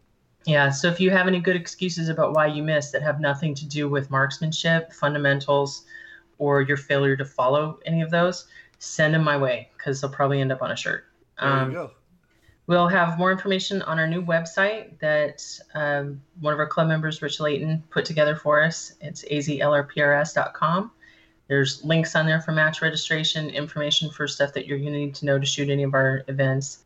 Yeah. 0.45 0.69
So 0.69 0.87
if 0.87 0.99
you 0.99 1.11
have 1.11 1.27
any 1.27 1.39
good 1.39 1.55
excuses 1.55 2.09
about 2.09 2.33
why 2.33 2.47
you 2.47 2.63
missed 2.63 2.91
that 2.93 3.03
have 3.03 3.19
nothing 3.19 3.53
to 3.55 3.65
do 3.65 3.87
with 3.87 4.09
marksmanship, 4.09 4.91
fundamentals, 4.91 5.85
or 6.39 6.61
your 6.61 6.77
failure 6.77 7.15
to 7.15 7.25
follow 7.25 7.79
any 7.85 8.01
of 8.01 8.09
those, 8.09 8.47
send 8.79 9.13
them 9.13 9.23
my 9.23 9.37
way 9.37 9.69
because 9.77 10.01
they'll 10.01 10.09
probably 10.09 10.41
end 10.41 10.51
up 10.51 10.61
on 10.61 10.71
a 10.71 10.75
shirt. 10.75 11.05
Um. 11.37 11.89
We'll 12.67 12.87
have 12.87 13.17
more 13.17 13.33
information 13.33 13.81
on 13.81 13.99
our 13.99 14.07
new 14.07 14.23
website 14.23 14.97
that 14.99 15.43
um, 15.73 16.21
one 16.39 16.53
of 16.53 16.59
our 16.59 16.67
club 16.67 16.87
members, 16.87 17.21
Rich 17.21 17.41
Layton, 17.41 17.83
put 17.89 18.05
together 18.05 18.35
for 18.35 18.63
us. 18.63 18.93
It's 19.01 19.25
azlrprs.com. 19.25 20.91
There's 21.47 21.83
links 21.83 22.15
on 22.15 22.25
there 22.25 22.39
for 22.39 22.53
match 22.53 22.81
registration, 22.81 23.49
information 23.49 24.09
for 24.09 24.25
stuff 24.25 24.53
that 24.53 24.67
you're 24.67 24.77
going 24.77 24.93
to 24.93 24.99
need 24.99 25.15
to 25.15 25.25
know 25.25 25.37
to 25.37 25.45
shoot 25.45 25.69
any 25.69 25.83
of 25.83 25.93
our 25.93 26.23
events. 26.29 26.85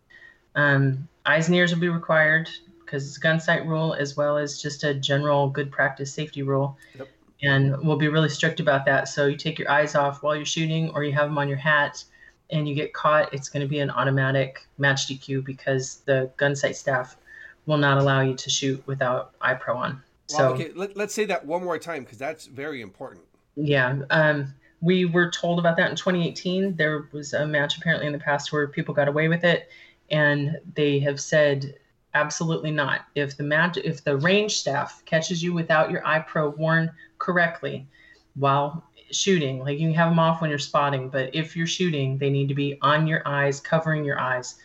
Um, 0.55 1.07
eyes 1.25 1.47
and 1.47 1.55
ears 1.55 1.71
will 1.71 1.81
be 1.81 1.89
required 1.89 2.49
because 2.86 3.07
it's 3.07 3.17
a 3.17 3.19
Gunsite 3.19 3.65
rule 3.65 3.93
as 3.93 4.15
well 4.15 4.38
as 4.38 4.61
just 4.61 4.83
a 4.83 4.93
general 4.93 5.49
good 5.49 5.71
practice 5.71 6.13
safety 6.13 6.43
rule. 6.43 6.77
Yep. 6.97 7.07
And 7.41 7.77
we'll 7.86 7.97
be 7.97 8.07
really 8.07 8.29
strict 8.29 8.59
about 8.59 8.86
that. 8.86 9.07
So 9.07 9.25
you 9.25 9.36
take 9.36 9.59
your 9.59 9.69
eyes 9.69 9.95
off 9.95 10.23
while 10.23 10.36
you're 10.36 10.45
shooting 10.45 10.89
or 10.91 11.03
you 11.03 11.11
have 11.13 11.27
them 11.27 11.38
on 11.38 11.47
your 11.47 11.57
hat 11.57 12.03
and 12.49 12.69
you 12.69 12.75
get 12.75 12.93
caught, 12.93 13.33
it's 13.33 13.49
going 13.49 13.61
to 13.61 13.67
be 13.67 13.79
an 13.79 13.89
automatic 13.89 14.67
match 14.77 15.07
DQ 15.07 15.43
because 15.43 15.97
the 16.05 16.31
Gunsite 16.38 16.75
staff 16.75 17.17
will 17.65 17.77
not 17.77 17.97
allow 17.97 18.21
you 18.21 18.36
to 18.36 18.49
shoot 18.49 18.86
without 18.88 19.33
eye 19.41 19.55
pro 19.55 19.75
on. 19.75 20.01
So 20.27 20.49
okay, 20.49 20.71
Let, 20.75 20.97
us 20.97 21.13
say 21.13 21.25
that 21.25 21.45
one 21.45 21.63
more 21.63 21.77
time 21.77 22.03
because 22.03 22.17
that's 22.17 22.45
very 22.45 22.81
important. 22.81 23.25
Yeah. 23.55 23.99
Um, 24.09 24.53
we 24.81 25.05
were 25.05 25.29
told 25.31 25.59
about 25.59 25.77
that 25.77 25.89
in 25.89 25.95
2018. 25.95 26.75
There 26.75 27.07
was 27.11 27.33
a 27.33 27.45
match 27.45 27.77
apparently 27.77 28.07
in 28.07 28.13
the 28.13 28.19
past 28.19 28.51
where 28.51 28.67
people 28.67 28.93
got 28.93 29.07
away 29.07 29.27
with 29.27 29.43
it, 29.43 29.69
and 30.09 30.57
they 30.75 30.99
have 30.99 31.19
said 31.19 31.75
absolutely 32.16 32.72
not. 32.72 33.01
If 33.13 33.38
the 33.38 33.43
match, 33.43 33.78
if 33.78 34.03
the 34.03 34.18
range 34.18 34.57
staff 34.57 35.03
catches 35.05 35.43
you 35.43 35.53
without 35.53 35.91
your 35.91 36.05
eye 36.07 36.20
pro 36.20 36.49
worn 36.49 36.91
correctly, 37.20 37.88
while 38.36 38.84
shooting. 39.11 39.59
Like 39.59 39.80
you 39.80 39.88
can 39.88 39.95
have 39.95 40.09
them 40.09 40.20
off 40.20 40.41
when 40.41 40.49
you're 40.49 40.59
spotting, 40.59 41.09
but 41.09 41.34
if 41.34 41.55
you're 41.55 41.68
shooting, 41.68 42.18
they 42.18 42.30
need 42.30 42.47
to 42.49 42.55
be 42.55 42.78
on 42.82 43.07
your 43.07 43.22
eyes, 43.26 43.59
covering 43.59 44.03
your 44.03 44.20
eyes, 44.20 44.55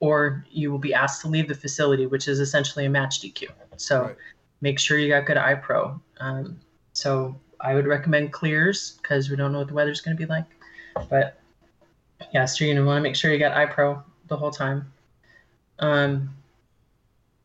or 0.00 0.44
you 0.50 0.70
will 0.70 0.78
be 0.78 0.94
asked 0.94 1.20
to 1.22 1.28
leave 1.28 1.48
the 1.48 1.54
facility, 1.54 2.06
which 2.06 2.28
is 2.28 2.40
essentially 2.40 2.86
a 2.86 2.90
match 2.90 3.20
DQ. 3.20 3.48
So 3.76 4.02
right. 4.02 4.16
make 4.60 4.78
sure 4.78 4.98
you 4.98 5.08
got 5.08 5.26
good 5.26 5.36
eye 5.36 5.54
pro. 5.54 6.00
Um, 6.18 6.58
so 6.92 7.38
I 7.60 7.74
would 7.74 7.86
recommend 7.86 8.32
clears 8.32 8.98
because 9.02 9.30
we 9.30 9.36
don't 9.36 9.52
know 9.52 9.58
what 9.58 9.68
the 9.68 9.74
weather's 9.74 10.00
going 10.00 10.16
to 10.16 10.20
be 10.20 10.26
like. 10.26 10.46
But 11.08 11.38
yeah, 12.32 12.44
so 12.44 12.64
you're 12.64 12.74
going 12.74 12.84
to 12.84 12.88
want 12.88 12.98
to 12.98 13.02
make 13.02 13.16
sure 13.16 13.32
you 13.32 13.38
got 13.38 13.52
eye 13.52 13.66
pro 13.66 14.02
the 14.28 14.36
whole 14.36 14.50
time. 14.50 14.92
Um, 15.78 16.30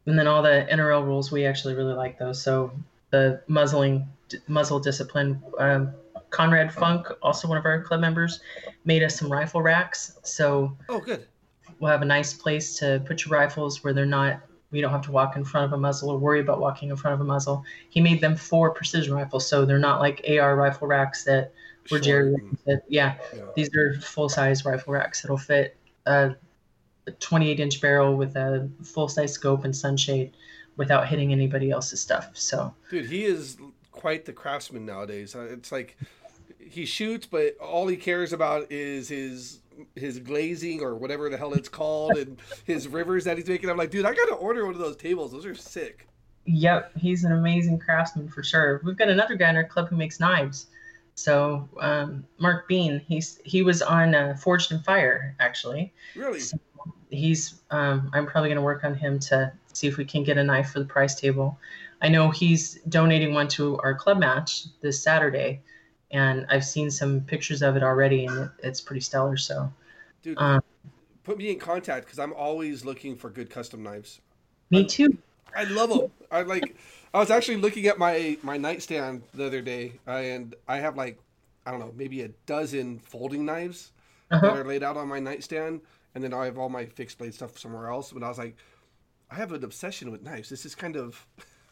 and 0.08 0.18
then 0.18 0.26
all 0.26 0.42
the 0.42 0.66
NRL 0.72 1.06
rules, 1.06 1.32
we 1.32 1.46
actually 1.46 1.76
really 1.76 1.94
like 1.94 2.18
those. 2.18 2.42
So 2.42 2.72
the 3.12 3.42
muzzling, 3.48 4.08
muzzle 4.48 4.80
discipline, 4.80 5.44
um, 5.60 5.94
Conrad 6.30 6.74
Funk, 6.74 7.08
also 7.22 7.48
one 7.48 7.58
of 7.58 7.66
our 7.66 7.82
club 7.82 8.00
members, 8.00 8.40
made 8.86 9.04
us 9.04 9.18
some 9.18 9.32
rifle 9.32 9.62
racks. 9.62 10.18
So 10.24 10.76
oh, 10.90 11.00
good. 11.00 11.28
We'll 11.80 11.92
have 11.92 12.02
a 12.02 12.06
nice 12.06 12.34
place 12.34 12.78
to 12.80 13.04
put 13.06 13.26
your 13.26 13.38
rifles 13.38 13.84
where 13.84 13.94
they're 13.94 14.06
not. 14.06 14.42
We 14.72 14.82
don't 14.82 14.92
have 14.92 15.04
to 15.04 15.12
walk 15.12 15.36
in 15.36 15.46
front 15.46 15.66
of 15.66 15.74
a 15.74 15.78
muzzle 15.78 16.10
or 16.10 16.18
worry 16.18 16.42
about 16.42 16.60
walking 16.60 16.90
in 16.90 16.96
front 16.96 17.14
of 17.14 17.22
a 17.22 17.24
muzzle. 17.24 17.64
He 17.90 18.02
made 18.02 18.20
them 18.20 18.36
for 18.36 18.72
precision 18.72 19.14
rifles, 19.14 19.48
so 19.48 19.66
they're 19.66 19.80
not 19.80 20.00
like 20.00 20.26
AR 20.28 20.56
rifle 20.56 20.88
racks 20.88 21.24
that 21.26 21.54
were 21.92 22.00
Jerry. 22.00 22.36
Yeah, 22.66 22.80
yeah, 22.90 23.16
these 23.56 23.74
are 23.76 24.00
full 24.02 24.28
size 24.28 24.66
rifle 24.66 24.94
racks 24.94 25.22
that'll 25.22 25.38
fit 25.38 25.78
a 26.06 26.36
28 27.12 27.60
inch 27.60 27.82
barrel 27.82 28.16
with 28.16 28.36
a 28.36 28.70
full 28.84 29.08
size 29.08 29.34
scope 29.34 29.64
and 29.64 29.76
sunshade 29.76 30.36
without 30.78 31.08
hitting 31.08 31.32
anybody 31.32 31.72
else's 31.72 32.02
stuff. 32.02 32.30
So, 32.34 32.74
dude, 32.90 33.08
he 33.08 33.26
is 33.26 33.58
quite 33.92 34.26
the 34.26 34.34
craftsman 34.34 34.86
nowadays. 34.86 35.36
Uh, 35.36 35.48
it's 35.52 35.72
like 35.72 35.98
he 36.60 36.86
shoots, 36.86 37.26
but 37.26 37.58
all 37.58 37.88
he 37.88 37.98
cares 37.98 38.34
about 38.34 38.72
is 38.72 39.10
his 39.10 39.60
his 39.96 40.20
glazing 40.20 40.82
or 40.82 40.96
whatever 40.96 41.30
the 41.30 41.38
hell 41.38 41.54
it's 41.54 41.70
called 41.70 42.18
and 42.18 42.38
his 42.66 42.88
rivers 42.88 43.26
that 43.26 43.38
he's 43.38 43.48
making. 43.48 43.70
I'm 43.70 43.78
like, 43.78 43.92
dude, 43.92 44.06
I 44.06 44.14
gotta 44.14 44.34
order 44.34 44.66
one 44.66 44.74
of 44.74 44.80
those 44.80 44.96
tables. 44.96 45.32
Those 45.32 45.46
are 45.46 45.56
sick. 45.56 46.08
Yep, 46.46 46.98
he's 46.98 47.26
an 47.26 47.34
amazing 47.34 47.78
craftsman 47.78 48.30
for 48.30 48.42
sure. 48.42 48.82
We've 48.84 48.98
got 48.98 49.10
another 49.10 49.36
guy 49.36 49.50
in 49.50 49.56
our 49.56 49.66
club 49.66 49.90
who 49.90 49.98
makes 49.98 50.20
knives. 50.20 50.68
So 51.18 51.68
um, 51.80 52.26
Mark 52.38 52.68
Bean, 52.68 53.02
he's 53.08 53.40
he 53.44 53.64
was 53.64 53.82
on 53.82 54.16
uh, 54.16 54.38
Forged 54.40 54.72
in 54.72 54.80
Fire 54.82 55.36
actually. 55.40 55.94
Really? 56.16 56.40
So 56.40 56.58
he's 57.10 57.62
um, 57.72 58.10
I'm 58.14 58.26
probably 58.26 58.50
gonna 58.50 58.62
work 58.62 58.84
on 58.84 58.96
him 58.96 59.20
to 59.20 59.52
see 59.74 59.88
if 59.88 59.98
we 59.98 60.06
can 60.06 60.24
get 60.24 60.38
a 60.38 60.44
knife 60.44 60.72
for 60.72 60.80
the 60.80 60.86
price 60.86 61.16
table. 61.16 61.60
I 62.02 62.10
know 62.10 62.30
he's 62.30 62.76
donating 62.90 63.34
one 63.34 63.48
to 63.50 63.78
our 63.80 63.96
club 63.96 64.20
match 64.20 64.66
this 64.82 65.02
Saturday 65.04 65.62
and 66.12 66.46
I've 66.50 66.66
seen 66.66 66.90
some 66.90 67.22
pictures 67.22 67.62
of 67.62 67.76
it 67.76 67.84
already, 67.84 68.26
and 68.26 68.50
it's 68.64 68.82
pretty 68.82 69.02
stellar. 69.02 69.38
So, 69.38 69.72
dude, 70.22 70.38
um, 70.38 70.62
put 71.24 71.38
me 71.38 71.52
in 71.52 71.60
contact 71.60 72.06
because 72.06 72.20
I'm 72.20 72.34
always 72.34 72.86
looking 72.86 73.16
for 73.16 73.30
good 73.30 73.50
custom 73.50 73.84
knives. 73.84 74.22
Me 74.70 74.86
too. 74.86 75.18
I 75.56 75.66
love 75.66 75.90
them. 75.90 76.12
I 76.32 76.44
like. 76.44 76.76
I 77.18 77.20
was 77.20 77.32
actually 77.32 77.58
looking 77.58 77.88
at 77.88 77.98
my 77.98 78.38
my 78.44 78.58
nightstand 78.58 79.24
the 79.34 79.48
other 79.48 79.60
day, 79.60 79.94
and 80.06 80.54
I 80.68 80.78
have 80.78 80.96
like 80.96 81.18
I 81.66 81.72
don't 81.72 81.80
know, 81.80 81.92
maybe 81.98 82.22
a 82.22 82.28
dozen 82.46 83.00
folding 83.00 83.44
knives 83.44 83.92
uh-huh. 84.30 84.46
that 84.46 84.56
are 84.56 84.64
laid 84.64 84.84
out 84.84 84.98
on 84.98 85.08
my 85.08 85.20
nightstand, 85.20 85.82
and 86.14 86.24
then 86.24 86.32
I 86.32 86.46
have 86.46 86.60
all 86.60 86.70
my 86.70 86.86
fixed 86.86 87.18
blade 87.18 87.34
stuff 87.34 87.58
somewhere 87.58 87.88
else. 87.88 88.12
But 88.12 88.22
I 88.22 88.30
was 88.30 88.38
like, 88.38 88.56
I 89.32 89.36
have 89.36 89.52
an 89.52 89.64
obsession 89.64 90.12
with 90.12 90.22
knives. 90.22 90.48
This 90.48 90.64
is 90.64 90.76
kind 90.76 90.96
of 90.96 91.26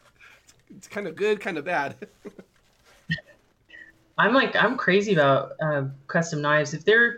it's 0.75 0.87
kind 0.87 1.05
of 1.05 1.15
good, 1.15 1.39
kind 1.39 1.59
of 1.59 1.65
bad. 1.65 1.95
I'm 4.17 4.33
like 4.33 4.55
I'm 4.55 4.75
crazy 4.77 5.13
about 5.13 5.51
uh, 5.61 5.83
custom 6.07 6.41
knives. 6.41 6.73
If 6.73 6.85
there 6.85 7.17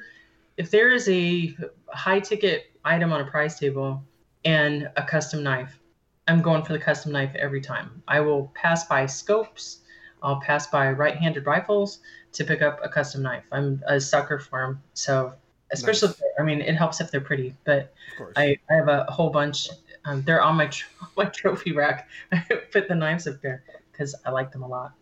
if 0.58 0.70
there 0.70 0.92
is 0.92 1.08
a 1.08 1.56
high 1.94 2.20
ticket 2.20 2.72
item 2.84 3.14
on 3.14 3.22
a 3.22 3.26
price 3.26 3.58
table 3.58 4.04
and 4.44 4.90
a 4.98 5.04
custom 5.04 5.44
knife, 5.44 5.80
I'm 6.28 6.42
going 6.42 6.64
for 6.64 6.74
the 6.74 6.80
custom 6.80 7.12
knife 7.12 7.34
every 7.36 7.62
time. 7.62 8.04
I 8.08 8.20
will 8.20 8.52
pass 8.54 8.86
by 8.86 9.06
scopes. 9.06 9.80
I'll 10.22 10.42
pass 10.42 10.68
by 10.68 10.92
right-handed 10.92 11.46
rifles 11.46 12.00
to 12.34 12.44
pick 12.44 12.62
up 12.62 12.80
a 12.84 12.90
custom 12.90 13.22
knife. 13.22 13.44
I'm 13.52 13.82
a 13.88 14.00
sucker 14.00 14.40
for 14.40 14.62
them. 14.62 14.82
So 14.94 15.34
especially, 15.72 16.10
nice. 16.10 16.22
I 16.40 16.44
mean, 16.44 16.62
it 16.62 16.76
helps 16.76 17.00
if 17.02 17.12
they're 17.12 17.22
pretty. 17.22 17.56
But 17.64 17.94
I, 18.36 18.58
I 18.70 18.74
have 18.74 18.88
a 18.88 19.06
whole 19.06 19.30
bunch. 19.30 19.70
Um, 20.06 20.22
they're 20.24 20.42
on 20.42 20.56
my 20.56 20.70
my 21.18 21.26
trophy 21.26 21.72
rack. 21.72 22.10
I 22.32 22.40
put 22.72 22.88
the 22.88 22.96
knives 22.96 23.28
up 23.28 23.42
there 23.42 23.64
because 23.92 24.16
I 24.26 24.32
like 24.32 24.52
them 24.52 24.64
a 24.64 24.68
lot. 24.68 24.94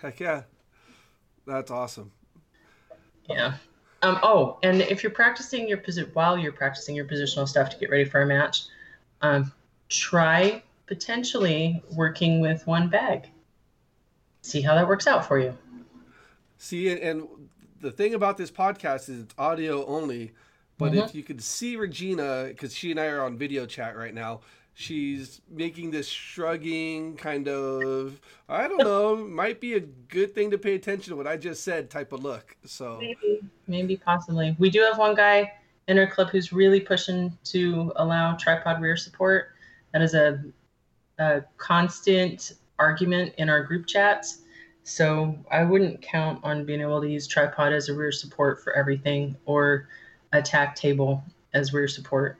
Heck 0.00 0.20
yeah! 0.20 0.42
That's 1.46 1.70
awesome. 1.70 2.10
Yeah. 3.28 3.54
Um, 4.02 4.18
oh, 4.22 4.58
and 4.62 4.80
if 4.80 5.02
you're 5.02 5.12
practicing 5.12 5.68
your 5.68 5.76
position 5.76 6.10
while 6.14 6.38
you're 6.38 6.52
practicing 6.52 6.96
your 6.96 7.04
positional 7.04 7.46
stuff 7.46 7.68
to 7.70 7.76
get 7.76 7.90
ready 7.90 8.06
for 8.06 8.22
a 8.22 8.26
match, 8.26 8.62
um, 9.20 9.52
try 9.90 10.62
potentially 10.90 11.80
working 11.92 12.40
with 12.40 12.66
one 12.66 12.88
bag. 12.88 13.30
See 14.42 14.60
how 14.60 14.74
that 14.74 14.88
works 14.88 15.06
out 15.06 15.24
for 15.24 15.38
you. 15.38 15.56
See, 16.58 16.90
and 16.90 17.28
the 17.80 17.92
thing 17.92 18.14
about 18.14 18.36
this 18.36 18.50
podcast 18.50 19.08
is 19.08 19.20
it's 19.20 19.34
audio 19.38 19.86
only. 19.86 20.32
But 20.78 20.90
mm-hmm. 20.92 21.02
if 21.02 21.14
you 21.14 21.22
could 21.22 21.40
see 21.42 21.76
Regina, 21.76 22.46
because 22.48 22.74
she 22.74 22.90
and 22.90 22.98
I 22.98 23.06
are 23.06 23.22
on 23.22 23.38
video 23.38 23.66
chat 23.66 23.96
right 23.96 24.12
now, 24.12 24.40
she's 24.74 25.40
making 25.48 25.92
this 25.92 26.08
shrugging 26.08 27.14
kind 27.16 27.46
of 27.46 28.20
I 28.48 28.66
don't 28.66 28.78
know, 28.78 29.14
might 29.14 29.60
be 29.60 29.74
a 29.74 29.80
good 29.80 30.34
thing 30.34 30.50
to 30.50 30.58
pay 30.58 30.74
attention 30.74 31.12
to 31.12 31.16
what 31.16 31.28
I 31.28 31.36
just 31.36 31.62
said 31.62 31.88
type 31.88 32.12
of 32.12 32.24
look. 32.24 32.56
So 32.64 32.98
maybe, 33.00 33.40
maybe 33.68 33.96
possibly. 33.96 34.56
We 34.58 34.70
do 34.70 34.80
have 34.80 34.98
one 34.98 35.14
guy 35.14 35.52
in 35.86 36.00
our 36.00 36.08
club 36.08 36.30
who's 36.30 36.52
really 36.52 36.80
pushing 36.80 37.38
to 37.44 37.92
allow 37.94 38.34
tripod 38.34 38.82
rear 38.82 38.96
support. 38.96 39.50
That 39.92 40.02
is 40.02 40.14
a, 40.14 40.42
a 41.20 41.44
constant 41.58 42.54
argument 42.78 43.34
in 43.38 43.48
our 43.48 43.62
group 43.62 43.86
chats. 43.86 44.38
So 44.82 45.38
I 45.50 45.62
wouldn't 45.62 46.02
count 46.02 46.40
on 46.42 46.64
being 46.64 46.80
able 46.80 47.00
to 47.00 47.08
use 47.08 47.26
tripod 47.28 47.72
as 47.72 47.88
a 47.88 47.94
rear 47.94 48.10
support 48.10 48.64
for 48.64 48.72
everything 48.72 49.36
or 49.44 49.86
a 50.32 50.42
tack 50.42 50.74
table 50.74 51.22
as 51.52 51.72
rear 51.72 51.86
support. 51.86 52.38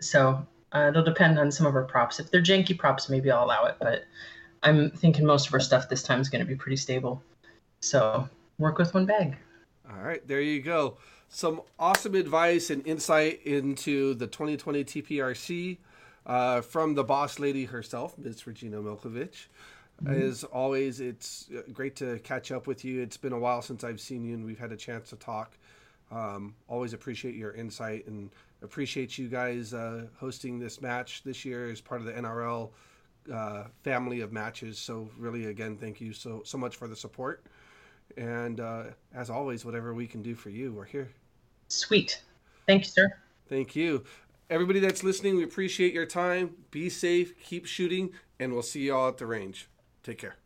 So 0.00 0.44
uh, 0.72 0.88
it'll 0.88 1.04
depend 1.04 1.38
on 1.38 1.52
some 1.52 1.66
of 1.66 1.76
our 1.76 1.84
props. 1.84 2.18
If 2.18 2.30
they're 2.30 2.42
janky 2.42 2.76
props, 2.76 3.08
maybe 3.08 3.30
I'll 3.30 3.44
allow 3.44 3.64
it, 3.66 3.76
but 3.80 4.04
I'm 4.64 4.90
thinking 4.90 5.24
most 5.24 5.46
of 5.46 5.54
our 5.54 5.60
stuff 5.60 5.88
this 5.88 6.02
time 6.02 6.20
is 6.20 6.28
going 6.28 6.44
to 6.44 6.46
be 6.46 6.56
pretty 6.56 6.76
stable. 6.76 7.22
So 7.80 8.28
work 8.58 8.78
with 8.78 8.92
one 8.92 9.06
bag. 9.06 9.36
All 9.88 10.02
right, 10.02 10.26
there 10.26 10.40
you 10.40 10.60
go. 10.60 10.96
Some 11.28 11.62
awesome 11.78 12.14
advice 12.14 12.70
and 12.70 12.86
insight 12.86 13.42
into 13.44 14.14
the 14.14 14.26
2020 14.26 14.84
TPRC 14.84 15.78
uh, 16.26 16.60
from 16.60 16.94
the 16.94 17.04
boss 17.04 17.38
lady 17.38 17.64
herself, 17.64 18.16
Ms. 18.18 18.46
Regina 18.46 18.78
Milkovich. 18.78 19.46
Mm-hmm. 20.02 20.22
As 20.22 20.44
always, 20.44 21.00
it's 21.00 21.48
uh, 21.56 21.62
great 21.72 21.96
to 21.96 22.18
catch 22.20 22.50
up 22.50 22.66
with 22.66 22.84
you. 22.84 23.00
It's 23.02 23.16
been 23.16 23.32
a 23.32 23.38
while 23.38 23.62
since 23.62 23.84
I've 23.84 24.00
seen 24.00 24.24
you, 24.24 24.34
and 24.34 24.44
we've 24.44 24.58
had 24.58 24.72
a 24.72 24.76
chance 24.76 25.10
to 25.10 25.16
talk. 25.16 25.52
Um, 26.10 26.54
always 26.68 26.92
appreciate 26.92 27.34
your 27.34 27.52
insight 27.52 28.06
and 28.06 28.30
appreciate 28.62 29.16
you 29.16 29.28
guys 29.28 29.72
uh, 29.72 30.06
hosting 30.18 30.58
this 30.58 30.80
match 30.80 31.22
this 31.24 31.44
year 31.44 31.70
as 31.70 31.80
part 31.80 32.00
of 32.00 32.06
the 32.06 32.12
NRL 32.12 32.70
uh, 33.32 33.64
family 33.82 34.20
of 34.20 34.32
matches. 34.32 34.78
So 34.78 35.08
really, 35.16 35.46
again, 35.46 35.76
thank 35.76 36.00
you 36.00 36.12
so 36.12 36.42
so 36.44 36.58
much 36.58 36.76
for 36.76 36.88
the 36.88 36.96
support. 36.96 37.44
And 38.16 38.60
uh, 38.60 38.84
as 39.14 39.30
always, 39.30 39.64
whatever 39.64 39.94
we 39.94 40.06
can 40.06 40.22
do 40.22 40.34
for 40.34 40.50
you, 40.50 40.72
we're 40.72 40.84
here. 40.84 41.08
Sweet. 41.68 42.22
Thank 42.66 42.84
you, 42.84 42.90
sir. 42.90 43.12
Thank 43.48 43.74
you. 43.74 44.04
Everybody 44.52 44.80
that's 44.80 45.02
listening, 45.02 45.36
we 45.36 45.44
appreciate 45.44 45.94
your 45.94 46.04
time. 46.04 46.56
Be 46.70 46.90
safe, 46.90 47.42
keep 47.42 47.64
shooting, 47.64 48.10
and 48.38 48.52
we'll 48.52 48.60
see 48.60 48.82
you 48.82 48.94
all 48.94 49.08
at 49.08 49.16
the 49.16 49.24
range. 49.24 49.70
Take 50.02 50.18
care. 50.18 50.41